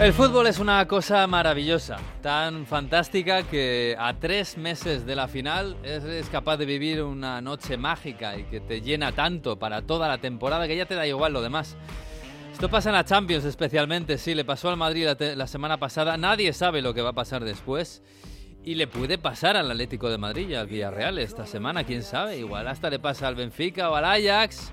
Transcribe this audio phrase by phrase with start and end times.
[0.00, 5.76] El fútbol es una cosa maravillosa, tan fantástica que a tres meses de la final
[5.84, 10.18] eres capaz de vivir una noche mágica y que te llena tanto para toda la
[10.18, 11.76] temporada que ya te da igual lo demás.
[12.52, 16.52] Esto pasa en la Champions especialmente, sí, le pasó al Madrid la, semana pasada, nadie
[16.52, 18.02] sabe lo que va a pasar después.
[18.64, 22.66] Y le puede pasar al Atlético de Madrid al Villarreal esta semana, quién sabe, igual
[22.66, 24.72] hasta le pasa al Benfica o al Ajax.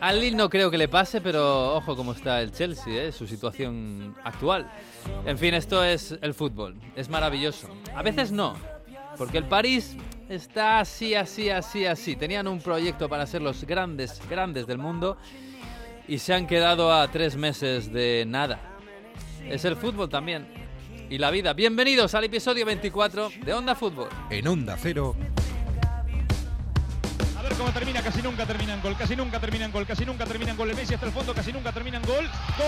[0.00, 3.12] Al Lille no creo que le pase, pero ojo cómo está el Chelsea, ¿eh?
[3.12, 4.70] su situación actual.
[5.24, 6.76] En fin, esto es el fútbol.
[6.96, 7.68] Es maravilloso.
[7.94, 8.56] A veces no,
[9.16, 9.96] porque el París
[10.28, 12.16] está así, así, así, así.
[12.16, 15.16] Tenían un proyecto para ser los grandes, grandes del mundo
[16.08, 18.58] y se han quedado a tres meses de nada.
[19.48, 20.46] Es el fútbol también.
[21.10, 21.52] Y la vida.
[21.52, 24.08] Bienvenidos al episodio 24 de Onda Fútbol.
[24.30, 25.14] En Onda Cero.
[27.52, 30.24] Ver cómo termina, casi nunca termina en gol, casi nunca termina en gol, casi nunca
[30.24, 30.70] termina en gol.
[30.70, 32.24] El Messi hasta el fondo, casi nunca termina en gol.
[32.56, 32.64] ¡Gol!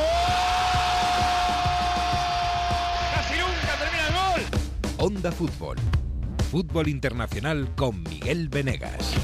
[3.14, 4.42] Casi nunca termina en gol.
[4.98, 5.78] Onda Fútbol.
[6.50, 9.14] Fútbol internacional con Miguel Venegas.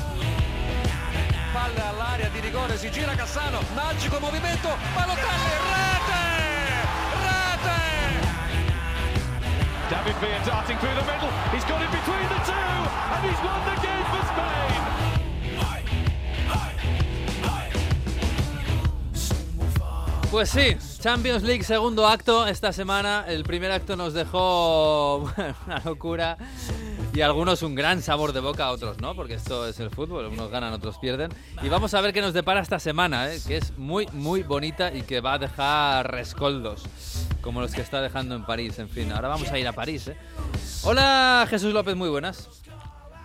[1.53, 6.25] Palla all'area di rigore, si gira Cassano, magico movimento, Balotelli, rete!
[7.20, 7.81] Rete!
[9.91, 11.31] David Villa darting through the middle.
[11.53, 12.81] He's got it between the two,
[13.12, 13.59] and he's won
[20.31, 23.25] Pues sí, Champions League segundo acto esta semana.
[23.27, 25.17] El primer acto nos dejó
[25.67, 26.39] una locura
[27.12, 30.48] y algunos un gran sabor de boca, otros no, porque esto es el fútbol, unos
[30.48, 31.33] ganan, otros pierden.
[31.64, 33.41] Y vamos a ver qué nos depara esta semana, ¿eh?
[33.45, 36.84] que es muy, muy bonita y que va a dejar rescoldos,
[37.41, 38.78] como los que está dejando en París.
[38.78, 40.06] En fin, ahora vamos a ir a París.
[40.06, 40.17] ¿eh?
[40.84, 42.48] Hola Jesús López, muy buenas.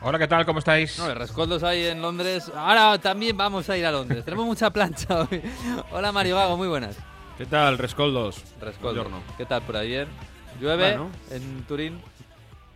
[0.08, 0.46] Hola, ¿qué tal?
[0.46, 1.00] ¿Cómo estáis?
[1.00, 2.52] No, rescoldos hay en Londres.
[2.56, 4.24] Ahora también vamos a ir a Londres.
[4.24, 5.42] Tenemos mucha plancha hoy.
[5.92, 6.96] Hola Mario Gago, muy buenas.
[7.40, 8.44] ¿Qué tal, Rescoldos?
[8.62, 9.08] Rescoldos.
[9.36, 10.08] ¿Qué tal por ayer?
[10.62, 11.10] ¿Llueve Bueno.
[11.32, 12.00] en Turín?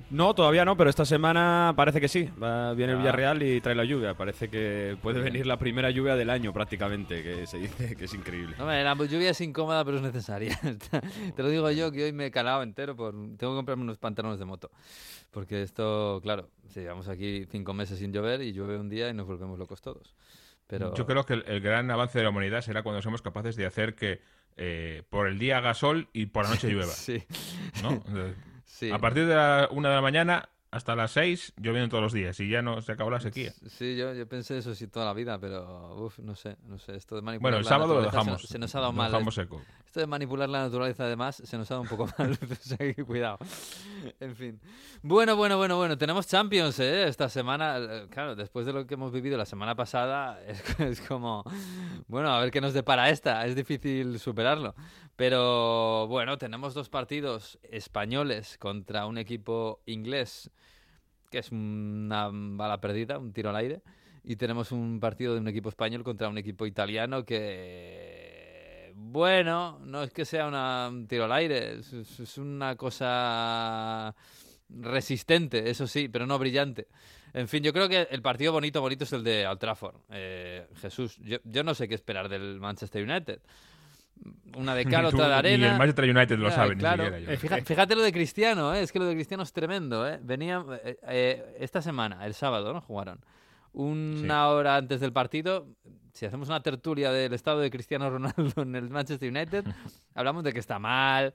[0.10, 2.28] No, todavía no, pero esta semana parece que sí.
[2.42, 3.02] Va, viene el Ah.
[3.02, 4.16] Villarreal y trae la lluvia.
[4.16, 8.14] Parece que puede venir la primera lluvia del año prácticamente, que se dice que es
[8.16, 8.56] increíble.
[8.60, 10.60] Hombre, la lluvia es incómoda, pero es necesaria.
[11.36, 12.96] Te lo digo yo, que hoy me he calado entero.
[12.96, 14.72] por Tengo que comprarme unos pantalones de moto.
[15.32, 19.14] Porque esto, claro, si llevamos aquí cinco meses sin llover y llueve un día y
[19.14, 20.16] nos volvemos locos todos.
[20.68, 23.56] Pero Yo creo que el, el gran avance de la humanidad será cuando somos capaces
[23.56, 24.22] de hacer que
[24.58, 26.92] eh, por el día haga sol y por la noche llueva.
[26.92, 27.24] Sí,
[27.82, 27.92] ¿no?
[27.92, 28.36] Entonces,
[28.66, 28.92] sí.
[28.92, 32.40] A partir de la una de la mañana hasta las seis lloviendo todos los días
[32.40, 33.54] y ya no se acabó la sequía.
[33.68, 36.96] Sí, yo, yo pensé eso sí toda la vida, pero uf, no sé, no sé.
[36.96, 38.28] Esto de manipular Bueno, el la sábado lo se dejamos.
[38.44, 39.12] nos- Se, nos ha dado mal.
[39.12, 39.62] dejamos seco.
[39.86, 42.38] Esto de manipular la naturaleza, además, se nos ha dado un poco mal.
[42.40, 43.40] o sea que cuidado.
[44.20, 44.60] En fin.
[45.02, 45.98] Bueno, bueno, bueno, bueno.
[45.98, 47.08] Tenemos Champions, ¿eh?
[47.08, 47.78] Esta semana.
[47.80, 51.44] Eh, Claro, después de lo que hemos vivido la semana pasada, es, es como.
[52.08, 53.44] Bueno, a ver qué nos depara esta.
[53.48, 54.76] Es difícil superarlo.
[55.16, 60.50] Pero bueno, tenemos dos partidos españoles contra un equipo inglés,
[61.30, 63.82] que es una bala perdida, un tiro al aire.
[64.24, 70.04] Y tenemos un partido de un equipo español contra un equipo italiano que, bueno, no
[70.04, 74.14] es que sea una- un tiro al aire, es, una cosa
[74.70, 76.88] resistente, eso sí, pero no brillante.
[77.34, 79.64] En fin, yo creo que el partido bonito, bonito es el de Old.
[80.10, 83.40] Eh, Jesús, yo, yo no sé qué esperar del Manchester United.
[84.56, 85.68] Una de cal, otra de arena.
[85.68, 87.04] Ni el Manchester United lo sabe, claro.
[87.04, 87.32] ni siquiera yo.
[87.34, 88.82] Eh, fija- Fíjate, lo de Cristiano, ¿eh?
[88.82, 90.08] es que lo de Cristiano es tremendo.
[90.08, 90.20] ¿eh?
[90.22, 92.82] Venía eh, eh, esta semana, el sábado, ¿no?
[92.82, 93.20] Jugaron.
[93.74, 95.68] Una hora antes del partido,
[96.14, 99.66] si hacemos una tertulia del estado de Cristiano Ronaldo en el Manchester United,
[100.16, 101.34] hablamos de que está mal,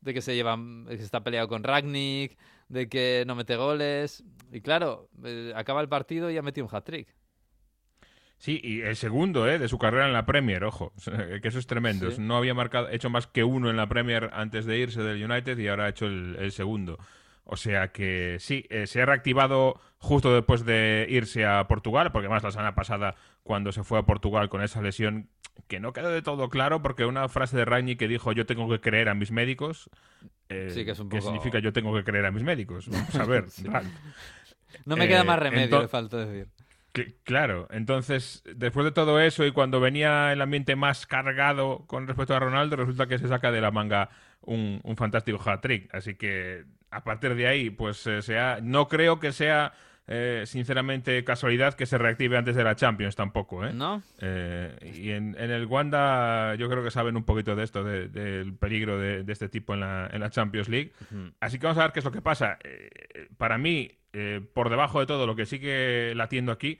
[0.00, 2.36] de que se lleva, que se está peleado con Ragnick,
[2.68, 4.24] de que no mete goles.
[4.52, 7.08] Y claro, eh, acaba el partido y ha metido un hat-trick.
[8.38, 9.58] Sí, y el segundo ¿eh?
[9.58, 10.92] de su carrera en la Premier, ojo,
[11.42, 12.10] que eso es tremendo.
[12.10, 12.20] Sí.
[12.20, 15.58] No había marcado, hecho más que uno en la Premier antes de irse del United
[15.58, 16.98] y ahora ha hecho el, el segundo.
[17.50, 22.28] O sea que sí, eh, se ha reactivado justo después de irse a Portugal, porque
[22.28, 25.28] más la semana pasada, cuando se fue a Portugal con esa lesión,
[25.66, 28.68] que no quedó de todo claro, porque una frase de Ragni que dijo yo tengo
[28.68, 29.88] que creer a mis médicos,
[30.50, 32.86] eh, Sí, que es un ¿qué poco- significa yo tengo que creer a mis médicos?
[32.88, 33.90] Vamos a ver, Ragni.
[34.84, 36.48] No me Eh, queda más remedio, le falta decir.
[36.98, 42.06] Cl- Claro, entonces, después de todo eso y cuando venía el ambiente más cargado con
[42.06, 44.10] respecto a Ronaldo, resulta que se saca de la manga
[44.42, 45.92] un, un fantástico hat-trick.
[45.94, 49.72] Así que, a partir de ahí, pues eh, sea, no creo que sea,
[50.06, 53.74] eh, sinceramente, casualidad que se reactive antes de la Champions tampoco, ¿eh?
[53.74, 54.02] ¿No?
[54.20, 58.08] Eh, y en, en el Wanda yo creo que saben un poquito de esto, de-
[58.08, 60.92] del peligro de, de este tipo en la, en la Champions League.
[61.40, 62.58] Así que vamos a ver qué es lo que pasa.
[63.36, 66.78] Para mí, eh, por debajo de todo, lo que sigue latiendo aquí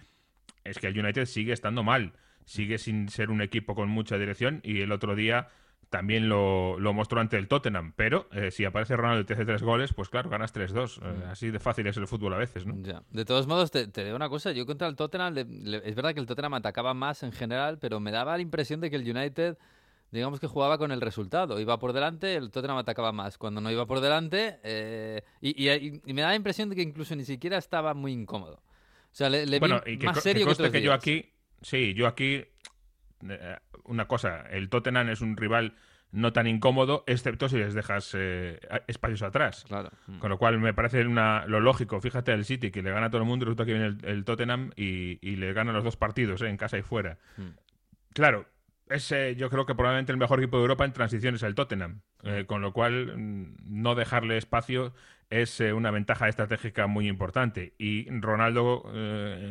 [0.64, 2.12] es que el United sigue estando mal.
[2.44, 5.48] Sigue sin ser un equipo con mucha dirección y el otro día
[5.90, 7.92] también lo, lo mostró ante el Tottenham.
[7.96, 11.00] Pero eh, si aparece Ronaldo y te hace tres goles, pues claro, ganas 3-2.
[11.02, 12.74] Eh, así de fácil es el fútbol a veces, ¿no?
[12.82, 13.02] Ya.
[13.10, 14.52] De todos modos, te, te digo una cosa.
[14.52, 17.78] Yo contra el Tottenham, le- le- es verdad que el Tottenham atacaba más en general,
[17.78, 19.56] pero me daba la impresión de que el United,
[20.10, 21.60] digamos que jugaba con el resultado.
[21.60, 23.38] Iba por delante, el Tottenham atacaba más.
[23.38, 26.82] Cuando no iba por delante, eh, y, y- y me da la impresión de que
[26.82, 28.62] incluso ni siquiera estaba muy incómodo.
[29.10, 31.32] O sea, le, le Bueno, vi y que, más serio que que, que yo aquí,
[31.62, 32.44] sí, yo aquí,
[33.28, 35.74] eh, una cosa, el Tottenham es un rival
[36.10, 39.64] no tan incómodo, excepto si les dejas eh, espacios atrás.
[39.68, 39.90] Claro.
[40.06, 40.18] Mm.
[40.20, 42.00] Con lo cual me parece una, lo lógico.
[42.00, 44.24] Fíjate el City, que le gana a todo el mundo, resulta que viene el, el
[44.24, 47.18] Tottenham y, y le gana los dos partidos, eh, en casa y fuera.
[47.36, 47.48] Mm.
[48.14, 48.46] Claro,
[48.90, 51.54] es, eh, yo creo que probablemente el mejor equipo de Europa en transición es el
[51.54, 52.00] Tottenham.
[52.24, 54.92] eh, con lo cual, mm, no dejarle espacio
[55.30, 57.74] es eh, una ventaja estratégica muy importante.
[57.78, 58.90] Y Ronaldo,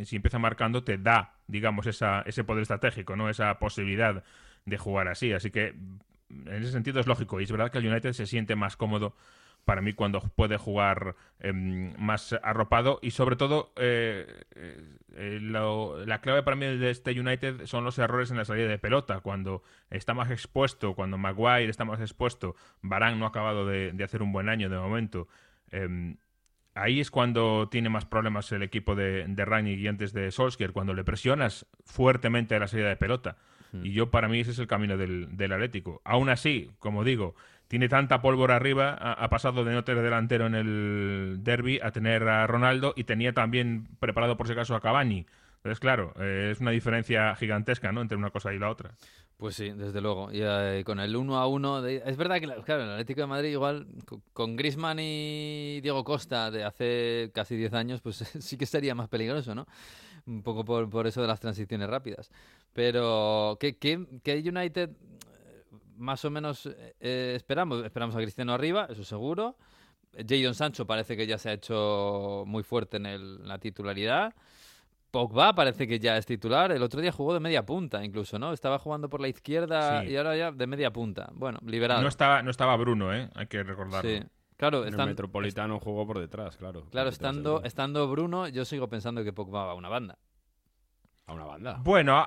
[0.03, 3.29] si empieza marcando, te da, digamos, esa, ese poder estratégico, ¿no?
[3.29, 4.23] Esa posibilidad
[4.65, 5.33] de jugar así.
[5.33, 5.75] Así que,
[6.29, 7.39] en ese sentido, es lógico.
[7.39, 9.15] Y es verdad que el United se siente más cómodo
[9.67, 12.97] para mí cuando puede jugar em, más arropado.
[13.03, 14.25] Y sobre todo eh,
[14.55, 18.67] eh, lo- la clave para mí de este United son los errores en la salida
[18.67, 19.19] de pelota.
[19.19, 19.61] Cuando
[19.91, 24.23] está más expuesto cuando Maguire está más expuesto Barán no ha acabado de, de hacer
[24.23, 25.27] un buen año de momento.
[25.69, 26.17] Em,
[26.73, 30.71] ahí es cuando tiene más problemas el equipo de, de Rangnick y antes de Solskjaer
[30.71, 33.37] cuando le presionas fuertemente a la salida de pelota.
[33.83, 36.01] Y yo para mí ese es el camino del, del Atlético.
[36.05, 37.35] Aún así como digo
[37.67, 42.27] tiene tanta pólvora arriba, ha, pasado de no tener delantero en el derby a tener
[42.27, 45.25] a Ronaldo y tenía también preparado por si acaso a Cavani.
[45.57, 48.01] Entonces, claro, eh, es una diferencia gigantesca, ¿no?
[48.01, 48.91] Entre una cosa y la otra.
[49.37, 50.31] Pues sí, desde luego.
[50.31, 53.21] Y eh, con el 1 a 1, de- es verdad que la- claro, el Atlético
[53.21, 58.17] de Madrid igual co- con Griezmann y Diego Costa de hace casi 10 años, pues
[58.39, 59.67] sí que sería más peligroso, ¿no?
[60.25, 62.31] Un poco por, por eso de las transiciones rápidas.
[62.73, 64.91] Pero ¿qué, qué, qué United
[65.97, 67.83] más o menos eh, esperamos?
[67.83, 69.57] Esperamos a Cristiano arriba, eso seguro.
[70.27, 74.33] Jadon Sancho parece que ya se ha hecho muy fuerte en, el- en la titularidad.
[75.11, 76.71] Pogba parece que ya es titular.
[76.71, 78.51] El otro día jugó de media punta, incluso, ¿no?
[78.51, 80.09] Estaba jugando por la izquierda Sí.
[80.09, 81.29] y ahora ya de media punta.
[81.33, 82.01] Bueno, liberado.
[82.01, 83.29] No estaba, no estaba Bruno, ¿eh?
[83.35, 84.09] Hay que recordarlo.
[84.09, 84.21] Sí.
[84.57, 86.81] Claro, El están, Metropolitano jugó por detrás, claro.
[86.81, 89.87] claro por detrás de estando, estando Bruno, yo sigo pensando que Pogba va a una
[89.89, 90.17] banda.
[91.27, 91.81] A una banda.
[91.83, 92.25] Bueno,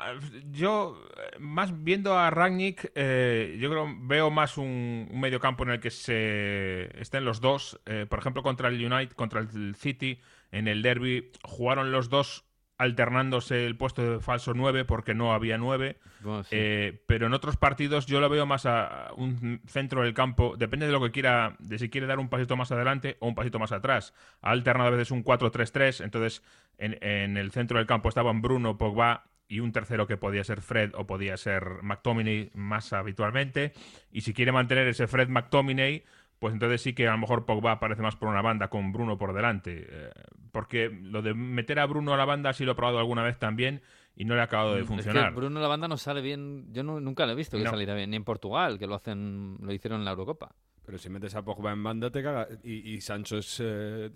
[0.50, 1.02] yo,
[1.38, 5.90] más viendo a Ragnick, eh, yo creo veo más un, un mediocampo en el que
[5.90, 7.80] se estén los dos.
[7.86, 10.20] Eh, por ejemplo, contra el United, contra el City,
[10.52, 12.44] en el derby, jugaron los dos
[12.80, 15.98] alternándose el puesto de falso 9 porque no había 9.
[16.20, 16.56] Bueno, sí.
[16.58, 20.86] Eh, pero en otros partidos yo lo veo más a un centro del campo, depende
[20.86, 23.58] de lo que quiera, de si quiere dar un pasito más adelante o un pasito
[23.58, 24.14] más atrás.
[24.40, 26.42] Ha alternado a veces un 4-3-3, entonces
[26.78, 30.62] en, en el centro del campo estaban Bruno, Pogba y un tercero que podía ser
[30.62, 33.74] Fred o podía ser McTominay más habitualmente.
[34.10, 36.02] Y si quiere mantener ese Fred McTominay,
[36.38, 39.18] pues entonces sí que a lo mejor Pogba aparece más por una banda con Bruno
[39.18, 39.86] por delante.
[39.86, 40.10] eh,
[40.52, 43.38] porque lo de meter a Bruno a la banda sí lo he probado alguna vez
[43.38, 43.82] también
[44.16, 45.32] y no le ha acabado de Es que funcionar.
[45.34, 46.72] Bruno la banda no sale bien.
[46.72, 47.70] Yo nu- nunca lo he visto que No.
[47.70, 48.10] saliera bien.
[48.10, 50.54] Ni en Portugal, que lo hacen, lo hicieron en la Eurocopa.
[50.84, 52.48] Pero si metes a Pogba en banda te caga.
[52.64, 54.10] Y, y Sancho es, eh,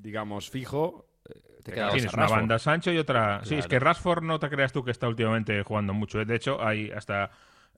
[0.00, 1.06] digamos, fijo.
[1.28, 3.44] eh, Te Tienes una banda Sancho y otra.
[3.44, 6.20] Sí, es que Rashford no te creas tú que está últimamente jugando mucho.
[6.20, 6.24] ¿eh?
[6.24, 7.30] De hecho, hay hasta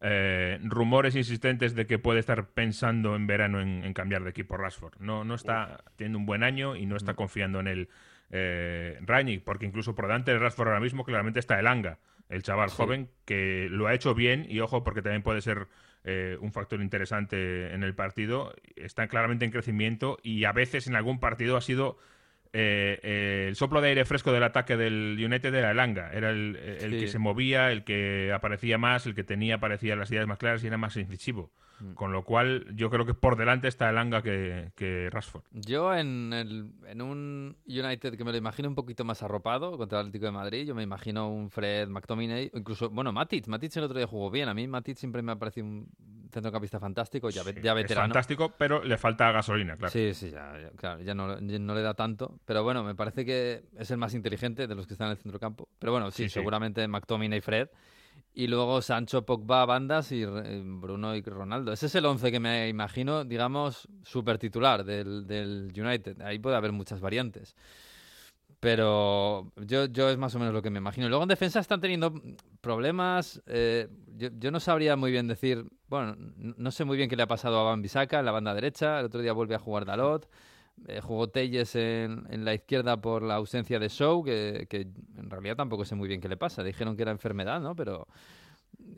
[0.06, 4.56] eh, rumores insistentes de que puede estar pensando en verano en, en cambiar de equipo
[4.58, 5.00] Rashford.
[5.00, 6.96] No, no está teniendo un buen año y no Mm.
[6.98, 7.88] está confiando en el
[8.30, 12.42] eh, Rangnick, porque incluso por delante de Rashford ahora mismo claramente está el Anga, el
[12.42, 12.76] chaval Sí.
[12.76, 15.68] joven que lo ha hecho bien y ojo porque también puede ser
[16.04, 18.54] eh, un factor interesante en el partido.
[18.76, 21.96] Está claramente en crecimiento y a veces en algún partido ha sido
[22.56, 26.10] eh, eh, el soplo de aire fresco del ataque del United era el Anga.
[26.12, 26.98] Era el, el Sí.
[27.00, 30.62] que se movía, el que aparecía más, el que tenía parecía las ideas más claras
[30.62, 31.50] y era más incisivo.
[31.80, 31.94] Mm.
[31.94, 35.42] Con lo cual, yo creo que por delante está el Anga que, que Rashford.
[35.52, 39.98] Yo en, el- en un United que me lo imagino un poquito más arropado contra
[40.00, 43.48] el Atlético de Madrid, yo me imagino un Fred McTominay, incluso, bueno, Matic.
[43.48, 44.48] Matic el otro día jugó bien.
[44.48, 45.88] A mí Matic siempre me ha parecido un
[46.30, 48.06] centrocampista fantástico, ya, ve- Sí, ya es veterano.
[48.06, 49.90] fantástico, pero le falta gasolina, claro.
[49.92, 52.38] Sí, sí, ya, ya, claro, ya no, ya no le da tanto.
[52.44, 55.18] Pero bueno, me parece que es el más inteligente de los que están en el
[55.18, 55.68] centrocampo.
[55.78, 56.34] Pero bueno, sí, Sí, sí.
[56.34, 57.68] seguramente McTominay y Fred.
[58.36, 61.72] Y luego Sancho, Pogba, Bandas y eh, Bruno y Ronaldo.
[61.72, 66.20] Ese es el 11 que me imagino, digamos, super titular del, del United.
[66.20, 67.54] Ahí puede haber muchas variantes.
[68.58, 71.08] Pero yo, yo es más o menos lo que me imagino.
[71.08, 72.12] Luego en defensa están teniendo
[72.60, 73.40] problemas.
[73.46, 75.66] eh, yo, no sabría muy bien decir.
[75.86, 78.54] Bueno, no sé muy bien qué le ha pasado a Van Bissaka en la banda
[78.54, 79.00] derecha.
[79.00, 80.28] El otro día vuelve a jugar Dalot.
[80.88, 85.30] Eh, jugó Telles en, en la izquierda por la ausencia de Show, que, que en
[85.30, 86.62] realidad tampoco sé muy bien qué le pasa.
[86.62, 87.74] Dijeron que era enfermedad, ¿no?
[87.74, 88.06] Pero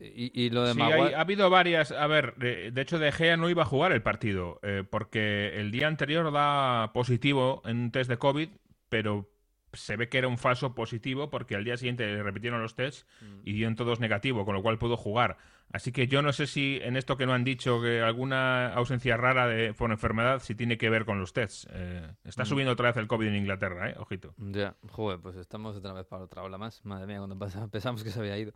[0.00, 1.92] Y, lo de sí, ha habido varias.
[1.92, 5.70] A ver, de, hecho, De Gea no iba a jugar el partido eh, porque el
[5.70, 8.48] día anterior da positivo en un test de COVID,
[8.88, 9.28] pero
[9.76, 13.06] se ve que era un falso positivo porque al día siguiente le repitieron los tests
[13.44, 15.38] y dio en todos negativo, con lo cual pudo jugar.
[15.72, 19.16] Así que yo no sé si en esto que no han dicho que alguna ausencia
[19.16, 21.66] rara de, por enfermedad si tiene que ver con los tests.
[21.72, 22.46] Eh, está mm.
[22.46, 23.94] subiendo otra vez el COVID en Inglaterra, ¿eh?
[23.98, 24.34] Ojito.
[24.38, 26.84] Ya, joder, pues estamos otra vez para otra ola más.
[26.84, 27.38] Madre mía, cuando
[27.70, 28.52] pensamos que se había ido.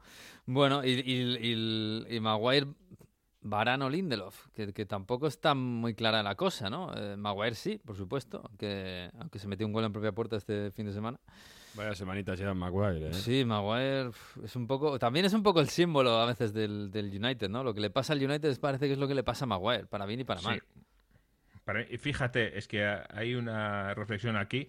[0.46, 2.68] Bueno, y, y, y Maguire
[3.42, 6.92] Varano Lindelof, que, que, tampoco está muy clara la cosa, ¿no?
[6.94, 10.70] Eh, Maguire sí, por supuesto, aunque, aunque se metió un gol en propia puerta este
[10.72, 11.18] fin de semana.
[11.74, 13.14] Vaya semanita ya Maguire, ¿eh?
[13.14, 14.10] Sí, Maguire
[14.44, 17.64] es un poco, también es un poco el símbolo a veces del, del United, ¿no?
[17.64, 19.86] Lo que le pasa al United parece que es lo que le pasa a Maguire,
[19.86, 20.62] para bien y para mal.
[21.88, 24.68] y fíjate, es que hay una reflexión aquí.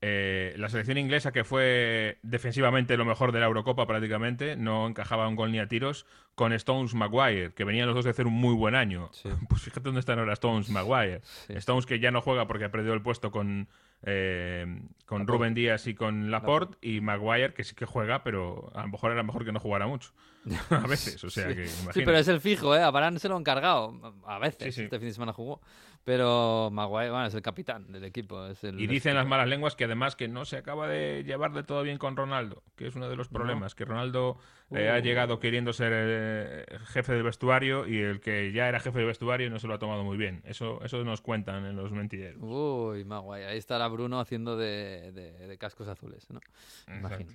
[0.00, 5.26] Eh, la selección inglesa, que fue defensivamente lo mejor de la Eurocopa prácticamente, no encajaba
[5.26, 8.34] un gol ni a tiros, con Stones Maguire, que venían los dos de hacer un
[8.34, 9.10] muy buen año.
[9.48, 11.22] Pues fíjate dónde están ahora Stones Maguire.
[11.48, 13.68] Stones que ya no juega porque ha perdido el puesto con,
[14.02, 18.82] eh, con Rubén Díaz y con Laporte, y Maguire, que sí que juega, pero a
[18.82, 20.12] lo mejor era mejor que no jugara mucho.
[20.70, 22.82] a veces, o sea que Sí, pero es el fijo, ¿eh?
[22.82, 24.14] A Barán se lo han cargado.
[24.24, 25.60] A veces, este fin de semana jugó.
[26.08, 28.42] Pero Maguire, bueno, es el capitán del equipo.
[28.62, 31.82] y dicen las malas lenguas que además que no se acaba de llevar de todo
[31.82, 34.38] bien con Ronaldo, que es uno de los problemas, que Ronaldo
[34.70, 35.02] eh, ha uh.
[35.02, 39.50] llegado queriendo ser eh, jefe del vestuario y el que ya era jefe del vestuario
[39.50, 40.40] no se lo ha tomado muy bien.
[40.46, 42.40] Eso, eso nos cuentan en los mentideros.
[42.40, 43.44] Uy, Maguire.
[43.44, 46.40] Ahí estará Bruno haciendo de, cascos azules, ¿no?
[46.86, 47.32] Imagino.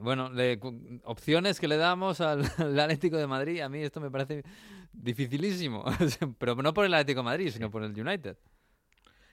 [0.00, 0.30] Bueno,
[1.04, 2.44] opciones que le damos al,
[2.78, 4.42] Atlético de Madrid, a mí esto me parece
[4.92, 5.84] dificilísimo.
[6.38, 8.36] Pero no por el Atlético de Madrid, sino por el United.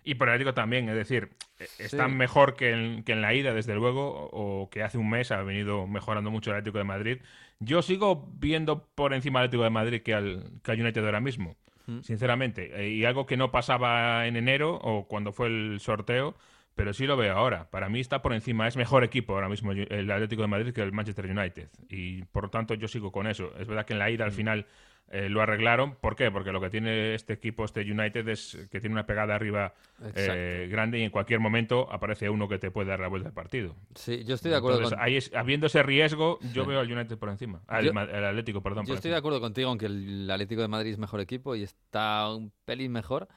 [0.04, 3.34] Y por el Atlético también, es decir, e, están mejor que en, que en, la
[3.34, 6.84] ida, desde luego, o que hace un mes ha venido mejorando mucho el Atlético de
[6.86, 7.18] Madrid.
[7.60, 11.20] Yo sigo viendo por encima del Atlético de Madrid que al, que al United ahora
[11.20, 12.00] mismo, mm.
[12.02, 12.72] sinceramente.
[12.82, 16.36] Eh, y algo que no pasaba en enero o cuando fue el sorteo,
[16.76, 17.70] pero sí lo veo ahora.
[17.70, 20.82] Para mí está por encima, es mejor equipo ahora mismo el Atlético de Madrid que
[20.82, 21.70] el Manchester United.
[21.90, 23.52] Y por lo tanto yo sigo con eso.
[23.60, 24.36] Es verdad que en la ida al mm.
[24.36, 24.66] final
[25.12, 25.96] eh, lo arreglaron.
[25.96, 26.30] ¿Por qué?
[26.30, 29.74] Porque lo que tiene este equipo, este United, es que tiene una pegada arriba
[30.16, 33.34] eh, grande y en cualquier momento aparece uno que te puede dar la vuelta al
[33.34, 33.76] partido.
[33.96, 35.00] Sí, yo estoy de acuerdo con...
[35.00, 37.62] ahí habiendo ese riesgo, yo veo al United por encima.
[37.70, 38.86] el, Atlético, perdón.
[38.86, 42.32] Yo estoy de acuerdo contigo, aunque el Atlético de Madrid es mejor equipo y está
[42.34, 43.28] un pelín mejor.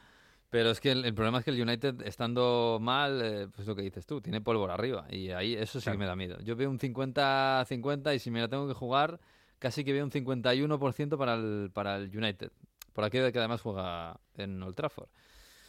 [0.52, 3.81] Pero es que el, problema es que el United, estando mal, eh, pues lo que
[3.81, 5.07] dices tú, tiene pólvora arriba.
[5.09, 6.38] Y ahí eso sí que me da miedo.
[6.43, 9.19] Yo veo un 50-50 y si me la tengo que jugar,
[9.62, 12.50] casi que veo un 51% para el, para el United.
[12.92, 15.09] Por aquello de que además juega en Old Trafford.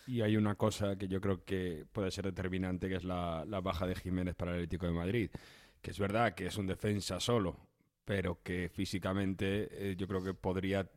[0.08, 3.86] Y hay una cosa que yo creo que puede ser determinante, que es la, baja
[3.86, 5.30] de Jiménez para el Atlético de Madrid.
[5.80, 7.56] Que es verdad que es un defensa solo,
[8.04, 10.90] pero que físicamente eh, yo creo que podría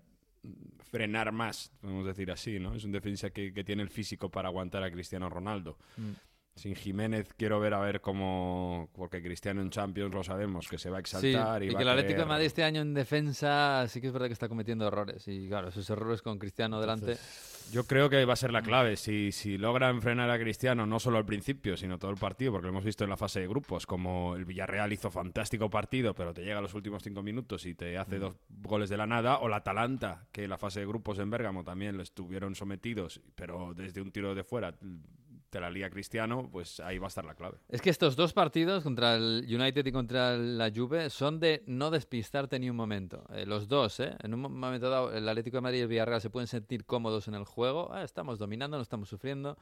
[0.90, 2.74] frenar más, podemos decir así, ¿no?
[2.74, 5.76] Es un defensa que, tiene el físico para aguantar a Cristiano Ronaldo.
[5.98, 6.12] Mm.
[6.56, 10.88] Sin Jiménez quiero ver a ver cómo, porque Cristiano en Champions lo sabemos, que se
[10.88, 11.62] va a exaltar.
[11.62, 14.26] y, y que el Atlético de Madrid este año en defensa sí que es verdad
[14.26, 15.28] que está cometiendo errores.
[15.28, 17.18] Y claro, esos errores con Cristiano delante...
[17.72, 18.96] yo creo que va a ser la clave.
[18.96, 22.64] Si, si logran frenar a Cristiano, no solo al principio, sino todo el partido, porque
[22.64, 26.32] lo hemos visto en la fase de grupos, como el Villarreal hizo fantástico partido, pero
[26.32, 29.40] te llega a los últimos cinco minutos y te hace dos goles de la nada,
[29.40, 33.20] o la Atalanta, que en la fase de grupos en Bérgamo también lo estuvieron sometidos,
[33.34, 34.74] pero desde un tiro de fuera
[35.56, 37.58] de la Liga Cristiano, pues ahí va a estar la clave.
[37.68, 41.90] Es que estos dos partidos, contra el United y contra la Juve, son de no
[41.90, 43.24] despistarte ni un momento.
[43.32, 44.16] Eh, los dos, ¿eh?
[44.22, 47.28] En un momento dado, el Atlético de Madrid y el Villarreal se pueden sentir cómodos
[47.28, 47.90] en el juego.
[47.92, 49.56] Ah, estamos dominando, no estamos sufriendo.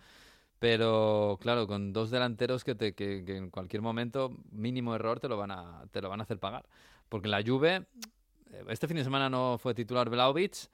[0.58, 5.36] Pero claro, con dos delanteros que, te, que, en cualquier momento, mínimo error, te lo
[5.36, 6.64] van a, te lo van a hacer pagar.
[7.08, 7.86] Porque la Juve,
[8.50, 10.70] eh, este fin de semana no fue titular Vlaovic.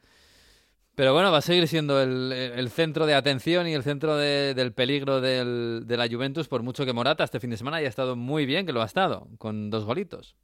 [0.95, 5.21] Pero bueno, va a seguir siendo el, centro de atención y el centro del peligro
[5.21, 8.45] del, de la Juventus, por mucho que Morata este fin de semana haya estado muy
[8.45, 10.37] bien, que lo ha estado, con dos golitos.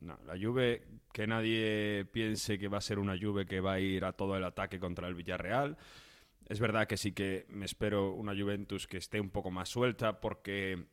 [0.00, 3.80] No, la Juve, que nadie piense que va a ser una Juve que va a
[3.80, 5.78] ir a todo el ataque contra el Villarreal.
[6.46, 10.20] Es verdad que sí que me espero una Juventus que esté un poco más suelta
[10.20, 10.86] porque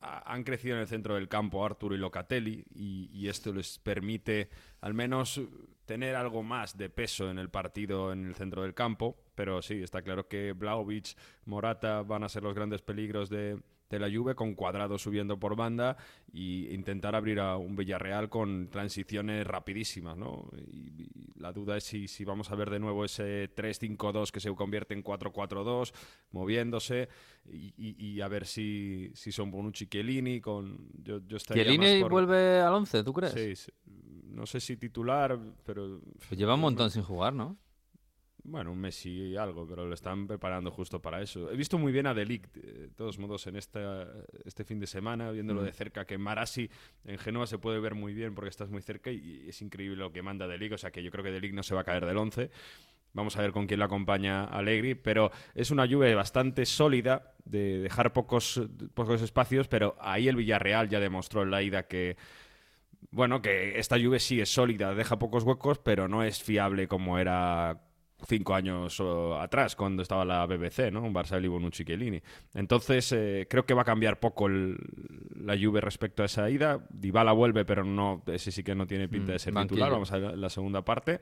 [0.00, 4.48] han crecido en el centro del campo Arturo y Locatelli y, esto les permite
[4.80, 5.40] al menos
[5.86, 9.16] tener algo más de peso en el partido en el centro del campo.
[9.34, 13.58] Pero sí, está claro que Blaovic, Morata van a ser los grandes peligros de,
[13.94, 15.96] de la Juve con cuadrado subiendo por banda
[16.32, 20.50] y intentar abrir a un Villarreal con transiciones rapidísimas, ¿no?
[20.70, 24.54] Y, la duda es si, si, vamos a ver de nuevo ese 3-5-2 que se
[24.54, 25.92] convierte en 4-4-2,
[26.30, 27.08] moviéndose
[27.46, 30.88] y, a ver si, si son Bonucci y Chiellini con...
[31.02, 33.32] Yo, ¿Chiellini vuelve al 11, tú crees?
[33.32, 33.72] Sí,
[34.28, 36.00] no sé si titular, pero...
[36.26, 37.58] Pues lleva un montón sin jugar, ¿no?
[38.46, 41.50] Bueno, un Messi y algo, pero lo están preparando justo para eso.
[41.50, 44.06] He visto muy bien a Delic, de todos modos, en esta,
[44.44, 45.64] este fin de semana, viéndolo Mm.
[45.64, 46.68] de cerca, que Marasi
[47.06, 50.12] en Genoa se puede ver muy bien porque estás muy cerca y es increíble lo
[50.12, 52.04] que manda Delic, o sea que yo creo que Delic no se va a caer
[52.04, 52.50] del 11.
[53.14, 57.78] Vamos a ver con quién lo acompaña Allegri, pero es una lluvia bastante sólida de
[57.78, 58.60] dejar pocos,
[58.92, 62.16] pocos espacios, pero ahí el Villarreal ya demostró en la ida que,
[63.10, 67.18] bueno, que esta lluvia sí es sólida, deja pocos huecos, pero no es fiable como
[67.18, 67.83] era
[68.26, 69.00] cinco años
[69.38, 71.02] atrás, cuando estaba la BBC, ¿no?
[71.02, 72.20] Un Barça de Bonucci Chiellini.
[72.54, 74.76] Entonces, eh, creo que va a cambiar poco el-
[75.36, 76.84] la Juve respecto a esa ida.
[76.90, 79.74] Dybala vuelve, pero no, ese sí que no tiene pinta de ser Mm, banquillo.
[79.76, 79.90] titular.
[79.92, 81.20] Vamos a ver la segunda parte.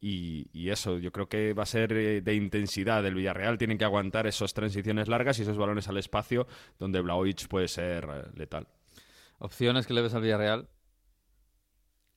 [0.00, 3.56] Y, y eso, yo creo que va a ser eh, de intensidad del Villarreal.
[3.56, 6.46] Tienen que aguantar esas transiciones largas y esos balones al espacio
[6.78, 8.66] donde Blaovic puede ser eh, letal.
[9.38, 10.68] Opciones que le ves al Villarreal,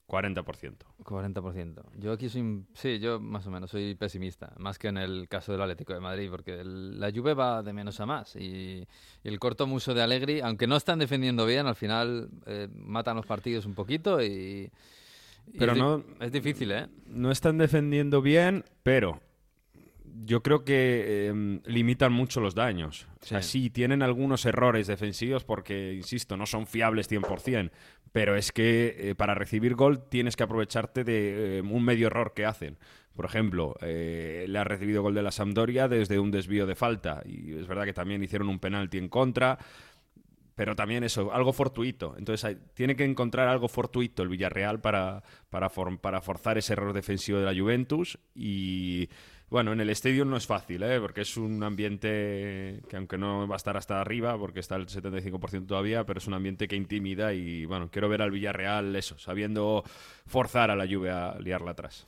[0.08, 0.74] 40%.
[1.04, 1.82] 40%.
[1.98, 5.52] Yo aquí soy, sí, yo más o menos soy pesimista, más que en el caso
[5.52, 8.86] del Atlético de Madrid, porque el- la Juve va de menos a más y,
[9.22, 13.16] y el corto muso de Allegri, aunque no están defendiendo bien, al final eh, matan
[13.16, 14.70] los partidos un poquito y...
[15.52, 16.86] y Pero es no- Es difícil, ¿eh?
[17.06, 19.20] no están defendiendo bien, pero
[20.24, 23.06] yo creo que eh, limitan mucho los daños.
[23.22, 23.62] O sea, Sí.
[23.64, 27.70] sí, tienen algunos errores defensivos porque, insisto, no son fiables 100%,
[28.12, 32.32] pero es que eh, para recibir gol tienes que aprovecharte de eh, un medio error
[32.34, 32.78] que hacen.
[33.14, 37.22] Por ejemplo, eh, le ha recibido gol de la Sampdoria desde un desvío de falta
[37.26, 39.58] y es verdad que también hicieron un penalti en contra
[40.54, 42.16] pero también eso, algo fortuito.
[42.18, 46.72] Entonces hay- tiene que encontrar algo fortuito el Villarreal para, para, for- para forzar ese
[46.72, 48.18] error defensivo de la Juventus.
[48.34, 49.08] Y
[49.50, 51.00] bueno, en el estadio no es fácil, ¿eh?
[51.00, 54.86] porque es un ambiente que aunque no va a estar hasta arriba, porque está el
[54.86, 59.18] 75% todavía, pero es un ambiente que intimida y bueno, quiero ver al Villarreal eso,
[59.18, 59.84] sabiendo
[60.26, 62.06] forzar a la Juve a liarla atrás.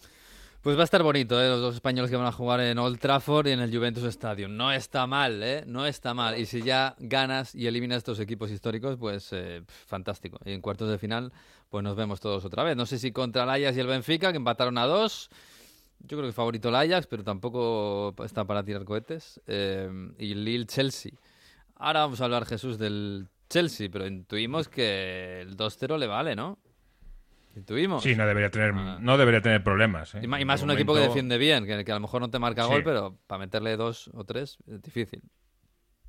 [0.63, 1.49] Pues va a estar bonito, ¿eh?
[1.49, 4.55] Los dos españoles que van a jugar en Old Trafford y en el Juventus Stadium.
[4.55, 5.65] No está mal, ¿eh?
[5.67, 6.39] No está mal.
[6.39, 10.39] Y si ya ganas y eliminas estos equipos históricos, pues eh, fantástico.
[10.45, 11.33] Y en cuartos de final,
[11.71, 12.77] pues nos vemos todos otra vez.
[12.77, 15.31] No sé si contra el Ajax y el Benfica, que empataron a dos.
[16.01, 19.41] Yo creo que favorito el Ajax, pero tampoco está para tirar cohetes.
[19.47, 21.13] Eh, y Lille-Chelsea.
[21.77, 26.59] Ahora vamos a hablar, Jesús, del Chelsea, pero intuimos que el 2-0 le vale, ¿no?
[27.57, 28.03] Intuimos.
[28.03, 28.99] Sí, no debería tener, Ah.
[29.01, 30.15] no debería tener problemas.
[30.15, 30.21] ¿eh?
[30.23, 32.63] Y, más un equipo que defiende bien, que, que a lo mejor no te marca
[32.65, 32.69] Sí.
[32.71, 35.23] gol, pero para meterle dos o tres es difícil.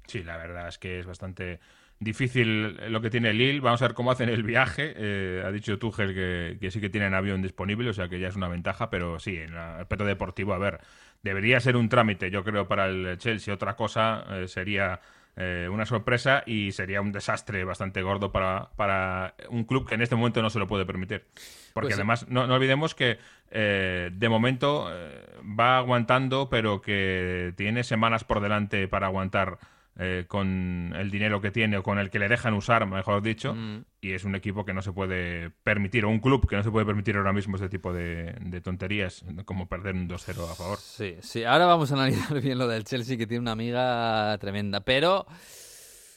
[0.08, 1.60] Sí, la verdad es que es bastante
[2.02, 3.62] difícil lo que tiene Lille.
[3.62, 4.94] Vamos a ver cómo hacen el viaje.
[4.98, 8.28] Eh, ha dicho Tuchel que, que sí que tienen avión disponible, o sea que ya
[8.28, 10.82] es una ventaja, pero sí, en el aspecto deportivo, a ver,
[11.24, 13.54] debería ser un trámite, yo creo, para el Chelsea.
[13.54, 15.00] Otra cosa eh, sería
[15.38, 20.02] eh, una sorpresa y sería un desastre bastante gordo para, para un club que en
[20.02, 21.26] este momento no se lo puede permitir.
[21.74, 22.02] Porque Pues sí.
[22.02, 23.18] además, no, no olvidemos que
[23.52, 29.58] eh, de momento eh, va aguantando, pero que tiene semanas por delante para aguantar
[30.00, 33.54] eh, con el dinero que tiene o con el que le dejan usar, mejor dicho,
[33.54, 33.84] Mm.
[34.02, 36.72] y es un equipo que no se puede permitir, o un club que no se
[36.72, 40.78] puede permitir ahora mismo este tipo de, de tonterías, como perder un 2-0 a favor.
[40.80, 41.44] Sí, sí.
[41.44, 44.80] Ahora vamos a analizar bien lo del Chelsea, que tiene una amiga tremenda.
[44.80, 45.26] Pero,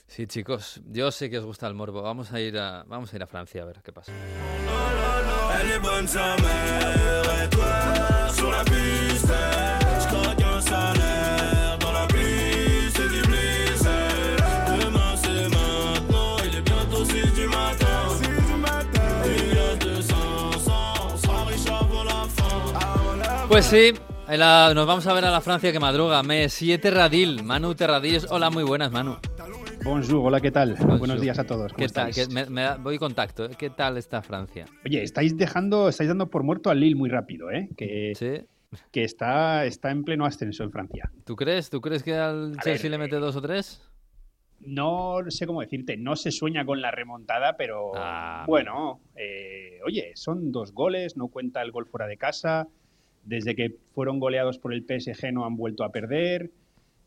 [0.07, 2.01] sí, chicos, yo sé que os gusta el morbo.
[2.03, 4.13] Vamos a ir a, vamos a, ir a Francia a ver qué pasa.
[23.55, 23.93] Pues sí,
[24.29, 26.25] la- nos vamos a ver a la Francia que madruga.
[26.25, 28.27] Me 7 Radil, Manu Terradillos.
[28.33, 29.15] Hola, muy buenas, Manu.
[29.85, 30.75] Bonjour, hola, ¿qué tal?
[30.75, 30.99] Bonjour.
[30.99, 31.73] Buenos días a todos.
[31.73, 32.13] ¿cómo ¿Qué tal?
[32.13, 33.45] Que me, me da- voy contacto.
[33.45, 33.51] ¿eh?
[33.57, 34.65] ¿Qué tal está Francia?
[34.85, 37.69] Oye, estáis dejando, estáis dando por muerto al Lille muy rápido, ¿eh?
[37.77, 38.45] Que, ¿Sí?
[38.91, 41.13] que está, está en pleno ascenso en Francia.
[41.25, 41.71] ¿Tú crees?
[41.71, 43.83] ¿Tú crees que al A Chelsea ver, le mete eh, dos o tres?
[44.63, 48.43] No sé cómo decirte, no se sueña con la remontada, pero Ah.
[48.49, 52.67] bueno, eh, oye, son dos goles, no cuenta el gol fuera de casa.
[53.25, 56.51] Desde que fueron goleados por el PSG no han vuelto a perder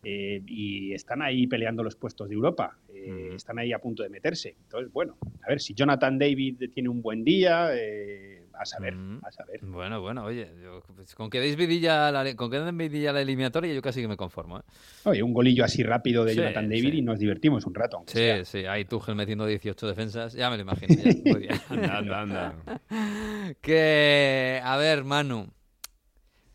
[0.04, 2.78] eh, y están ahí peleando los puestos de Europa.
[2.94, 3.36] eh, Mm.
[3.36, 4.56] Están ahí a punto de meterse.
[4.64, 9.20] Entonces, bueno, a ver si Jonathan David tiene un buen día, eh, a saber, Mm.
[9.24, 9.60] a saber.
[9.64, 13.22] Bueno, bueno, oye, yo- pues, con que deis vidilla la, con que den vidilla la
[13.22, 14.58] eliminatoria, yo casi que me conformo.
[14.60, 14.62] ¿eh?
[15.06, 16.98] Oye, un golillo así rápido de Sí, Jonathan David sí.
[16.98, 18.04] y nos divertimos un rato.
[18.08, 18.44] Sí, sea.
[18.46, 20.96] sí, ahí Tuchel metiendo 18 defensas, ya me lo imagino.
[21.40, 21.62] ya.
[21.70, 22.82] Anda, anda, anda.
[23.62, 25.48] que, a ver, Manu,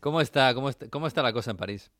[0.03, 1.91] ¿cómo está, cómo está, cómo está la cosa en París?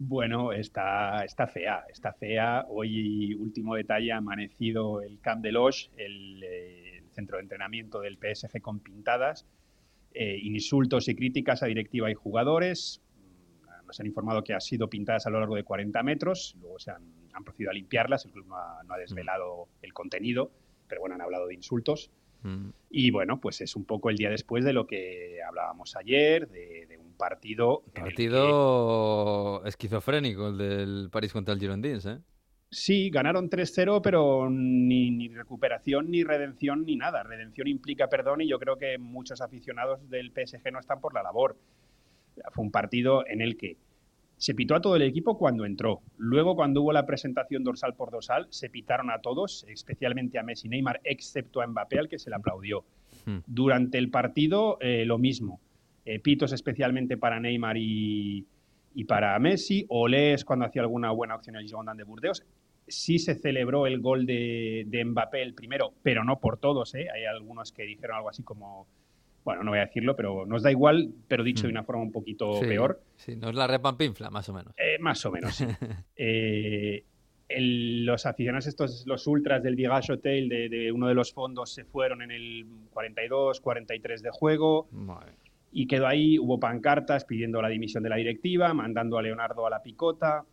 [0.00, 2.64] Bueno, está, está fea, está fea.
[2.68, 8.00] Hoy, último detalle, ha amanecido el Camp de Loge, el, eh, el centro de entrenamiento
[8.00, 9.46] del PSG con pintadas.
[10.14, 13.02] eh, insultos y críticas a directiva y jugadores.
[13.16, 16.78] Mm, Nos han informado que han sido pintadas a lo largo de 40 metros, luego
[16.78, 20.50] se han, han procedido a limpiarlas, el club no ha, no ha desvelado el contenido,
[20.88, 22.10] pero bueno, han hablado de insultos.
[22.42, 22.70] Mm.
[22.90, 26.86] Y bueno, pues es un poco el día después de lo que hablábamos ayer, de,
[26.86, 27.82] de un partido.
[27.86, 28.00] en el que-
[28.30, 32.18] Partido esquizofrénico el del París contra el Girondins, ¿eh?
[32.70, 37.22] Sí, ganaron 3-0, pero ni, ni recuperación, ni redención, ni nada.
[37.22, 41.22] Redención implica perdón y yo creo que muchos aficionados del PSG no están por la
[41.22, 41.56] labor.
[42.52, 43.76] Fue un partido en el que
[44.36, 46.00] se pitó a todo el equipo cuando entró.
[46.18, 50.68] Luego, cuando hubo la presentación dorsal por dorsal, se pitaron a todos, especialmente a Messi
[50.68, 52.84] y Neymar, excepto a Mbappé, al que se le aplaudió.
[53.24, 53.38] Hmm.
[53.46, 55.58] Durante el partido, eh, lo mismo.
[56.10, 58.46] Eh, pitos especialmente para Neymar y,
[58.94, 59.84] y para Messi.
[59.90, 62.44] Olés cuando hacía alguna buena opción el Girondin de Burdeos.
[62.86, 66.94] Sí se celebró el gol de, de Mbappé el primero, pero no por todos.
[66.94, 67.08] ¿eh?
[67.14, 68.86] Hay algunos que dijeron algo así como,
[69.44, 72.12] bueno, no voy a decirlo, pero nos da igual, pero dicho de una forma un
[72.12, 73.02] poquito Sí, peor.
[73.16, 74.72] Sí, no es la repampinfla, más o menos.
[74.78, 75.62] Eh, más o menos.
[76.16, 77.04] Eh,
[77.48, 81.70] el- los aficionados estos, los ultras del Vigage Hotel de, de uno de los fondos
[81.72, 85.32] se fueron en el 42, 43 de juego Madre.
[85.72, 89.70] Y quedó ahí, hubo pancartas pidiendo la dimisión de la directiva, mandando a Leonardo a
[89.70, 90.44] la picota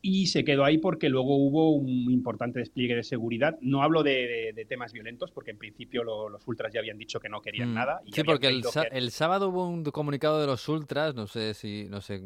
[0.00, 3.58] y se quedó ahí porque luego hubo un importante despliegue de seguridad.
[3.60, 6.98] No hablo de, de- de temas violentos porque en principio lo- los ultras ya habían
[6.98, 7.74] dicho que no querían Mm.
[7.74, 8.00] nada.
[8.04, 11.52] y Sí, porque el, que- el sábado hubo un comunicado de los ultras, no sé
[11.54, 12.20] si no sé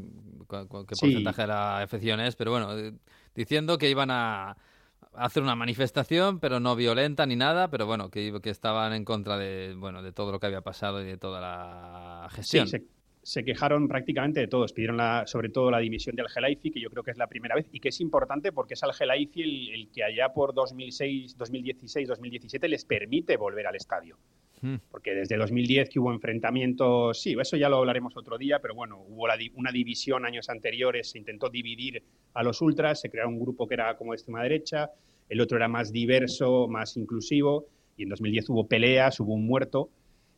[0.46, 1.06] cu- cu- qué Sí.
[1.06, 2.92] porcentaje de la afección es, pero bueno, eh,
[3.34, 4.54] diciendo que iban a
[5.14, 9.36] hacer una manifestación, pero no violenta ni nada, pero bueno, que, que estaban en contra
[9.38, 12.66] de bueno de todo lo que había pasado y de toda la Sí, gestión.
[12.66, 12.84] se,
[13.22, 14.72] se quejaron prácticamente de todos.
[14.72, 17.54] Pidieron la, sobre todo la dimisión de Al-Gelaifi, que yo creo que es la primera
[17.54, 22.08] vez y que es importante porque es Al-Gelaifi el, el que allá por 2006, 2016,
[22.08, 24.18] 2017 les permite volver al estadio.
[24.90, 29.02] Porque desde 2010 que hubo enfrentamientos, sí, eso ya lo hablaremos otro día, pero bueno,
[29.08, 32.02] hubo la una división años anteriores, se intentó dividir
[32.34, 34.90] a los ultras, se creó un grupo que era como de extrema derecha,
[35.28, 39.90] el otro era más diverso, más inclusivo, y en 2010 hubo peleas, hubo un muerto,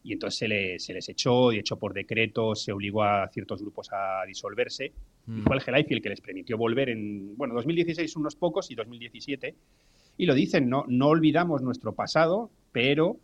[0.03, 3.61] y entonces se, le- se les echó, y hecho por decreto se obligó a ciertos
[3.63, 4.87] grupos a disolverse,
[5.27, 5.43] y Mm.
[5.43, 9.55] fue el Gelaifi el que les permitió volver en, bueno, 2016 unos pocos y 2017,
[10.17, 13.17] y lo dicen, no, no olvidamos nuestro pasado, pero,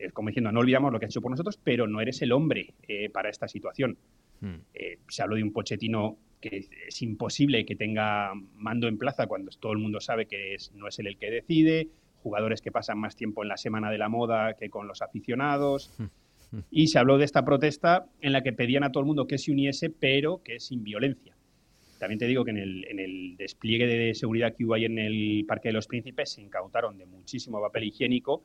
[0.00, 2.32] eh, como diciendo, no olvidamos lo que has hecho por nosotros, pero no eres el
[2.32, 3.96] hombre eh, para esta situación.
[4.40, 4.54] Mm.
[4.74, 9.50] Eh, se habló de un Pochettino que es imposible que tenga mando en plaza cuando
[9.60, 11.88] todo el mundo sabe que es- no es él el que decide,
[12.22, 15.92] jugadores que pasan más tiempo en la semana de la moda que con los aficionados.
[16.70, 19.38] Y se habló de esta protesta en la que pedían a todo el mundo que
[19.38, 21.36] se uniese, pero que sin violencia.
[21.98, 24.98] También te digo que en el, en el despliegue de seguridad que hubo ahí en
[24.98, 28.42] el Parque de los Príncipes se incautaron de muchísimo papel higiénico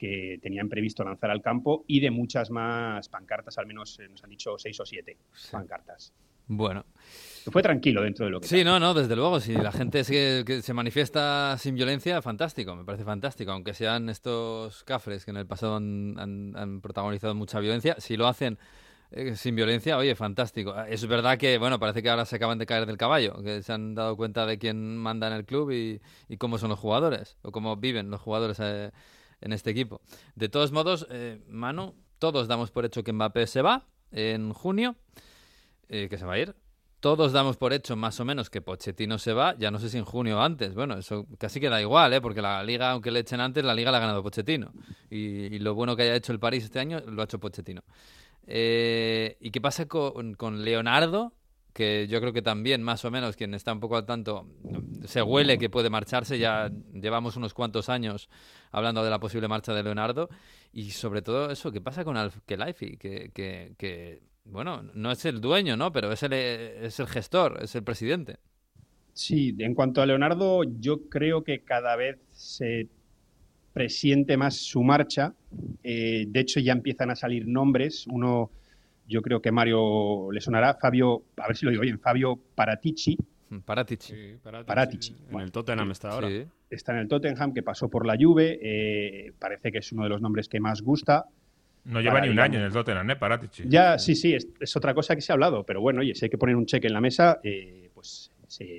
[0.00, 4.24] que tenían previsto lanzar al campo y de muchas más pancartas, al menos eh, nos
[4.24, 5.18] han dicho seis o siete
[5.52, 6.12] pancartas.
[6.52, 6.84] Bueno,
[7.52, 10.42] Fue tranquilo dentro de lo que sí, no, no, desde luego, si la gente se,
[10.44, 15.36] que se manifiesta sin violencia, fantástico, me parece fantástico, aunque sean estos cafres que en
[15.36, 18.58] el pasado han, han- han protagonizado mucha violencia, si lo hacen
[19.12, 20.72] eh, sin violencia, oye, fantástico.
[20.74, 23.62] Ah, Es verdad que, bueno, parece que ahora se acaban de caer del caballo, que
[23.62, 26.78] se han dado cuenta de quién manda en el club y, y cómo son los
[26.78, 28.90] jugadores, o cómo viven los jugadores eh,
[29.40, 30.00] en este equipo.
[30.34, 34.96] De todos modos, eh, Manu, todos damos por hecho que Mbappé se va en junio,
[35.88, 36.54] eh, que se va a ir.
[37.00, 39.96] Todos damos por hecho más o menos que Pochettino se va, ya no sé si
[39.96, 40.74] en junio o antes.
[40.74, 42.20] Bueno, eso casi que da igual, ¿eh?
[42.20, 44.70] porque la liga, aunque le echen antes, la liga la ha ganado Pochettino.
[45.08, 47.82] Y, lo bueno que haya hecho el París este año lo ha hecho Pochettino.
[48.46, 51.32] Eh, ¿Y qué pasa con Leonardo?
[51.80, 54.46] Que yo creo que también, más o menos, quien está un poco al tanto,
[55.06, 56.38] se huele que puede marcharse.
[56.38, 58.28] Ya llevamos unos cuantos años
[58.70, 60.28] hablando de la posible marcha de Leonardo.
[60.74, 62.98] Y sobre todo eso, ¿qué pasa con Al-Khelaifi?
[62.98, 65.90] Que, que, que, bueno, no es el dueño, ¿no?
[65.90, 68.36] Pero es el, es el gestor, es el presidente.
[69.14, 72.88] Sí, en cuanto a Leonardo, yo creo que cada vez se
[73.72, 75.32] presiente más su marcha.
[75.82, 78.06] Eh, de hecho, ya empiezan a salir nombres.
[78.06, 78.50] Uno,
[79.10, 83.18] yo creo que Mario le sonará, Fabio, a ver si lo digo bien, Fabio Paratici,
[83.64, 84.14] Paratici.
[84.14, 84.66] Sí, Paratici.
[84.66, 85.12] Paratici.
[85.12, 86.28] En Bueno, el Tottenham está ahora.
[86.28, 86.44] Sí.
[86.70, 90.08] está en el Tottenham, que pasó por la Juve, eh, parece que es uno de
[90.08, 91.24] los nombres que más gusta.
[91.84, 92.50] No lleva Para, ni un digamos.
[92.50, 93.16] año en el Tottenham, ¿eh?
[93.16, 93.64] Paratici.
[93.66, 96.26] Ya, sí, sí, es, es otra cosa que se ha hablado, pero bueno, oye, si
[96.26, 98.29] hay que poner un cheque en la mesa, eh, pues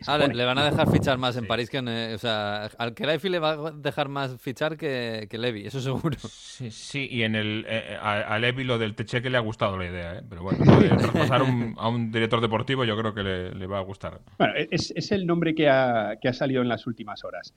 [0.08, 1.88] Ah, le, van a dejar fichar más en París que en.
[1.88, 5.80] eh, o sea, al Khelaifi le va a dejar más fichar que, que Levy, eso
[5.80, 6.18] seguro.
[6.20, 9.78] Sí, sí, y en el eh, a, a Levi lo del Techeque le ha gustado
[9.78, 10.24] la idea, ¿eh?
[10.30, 13.78] pero bueno, de traspasar un- a un director deportivo yo creo que le, le va
[13.80, 14.20] a gustar.
[14.38, 17.54] Bueno, es, es el nombre que ha, que ha salido en las últimas horas.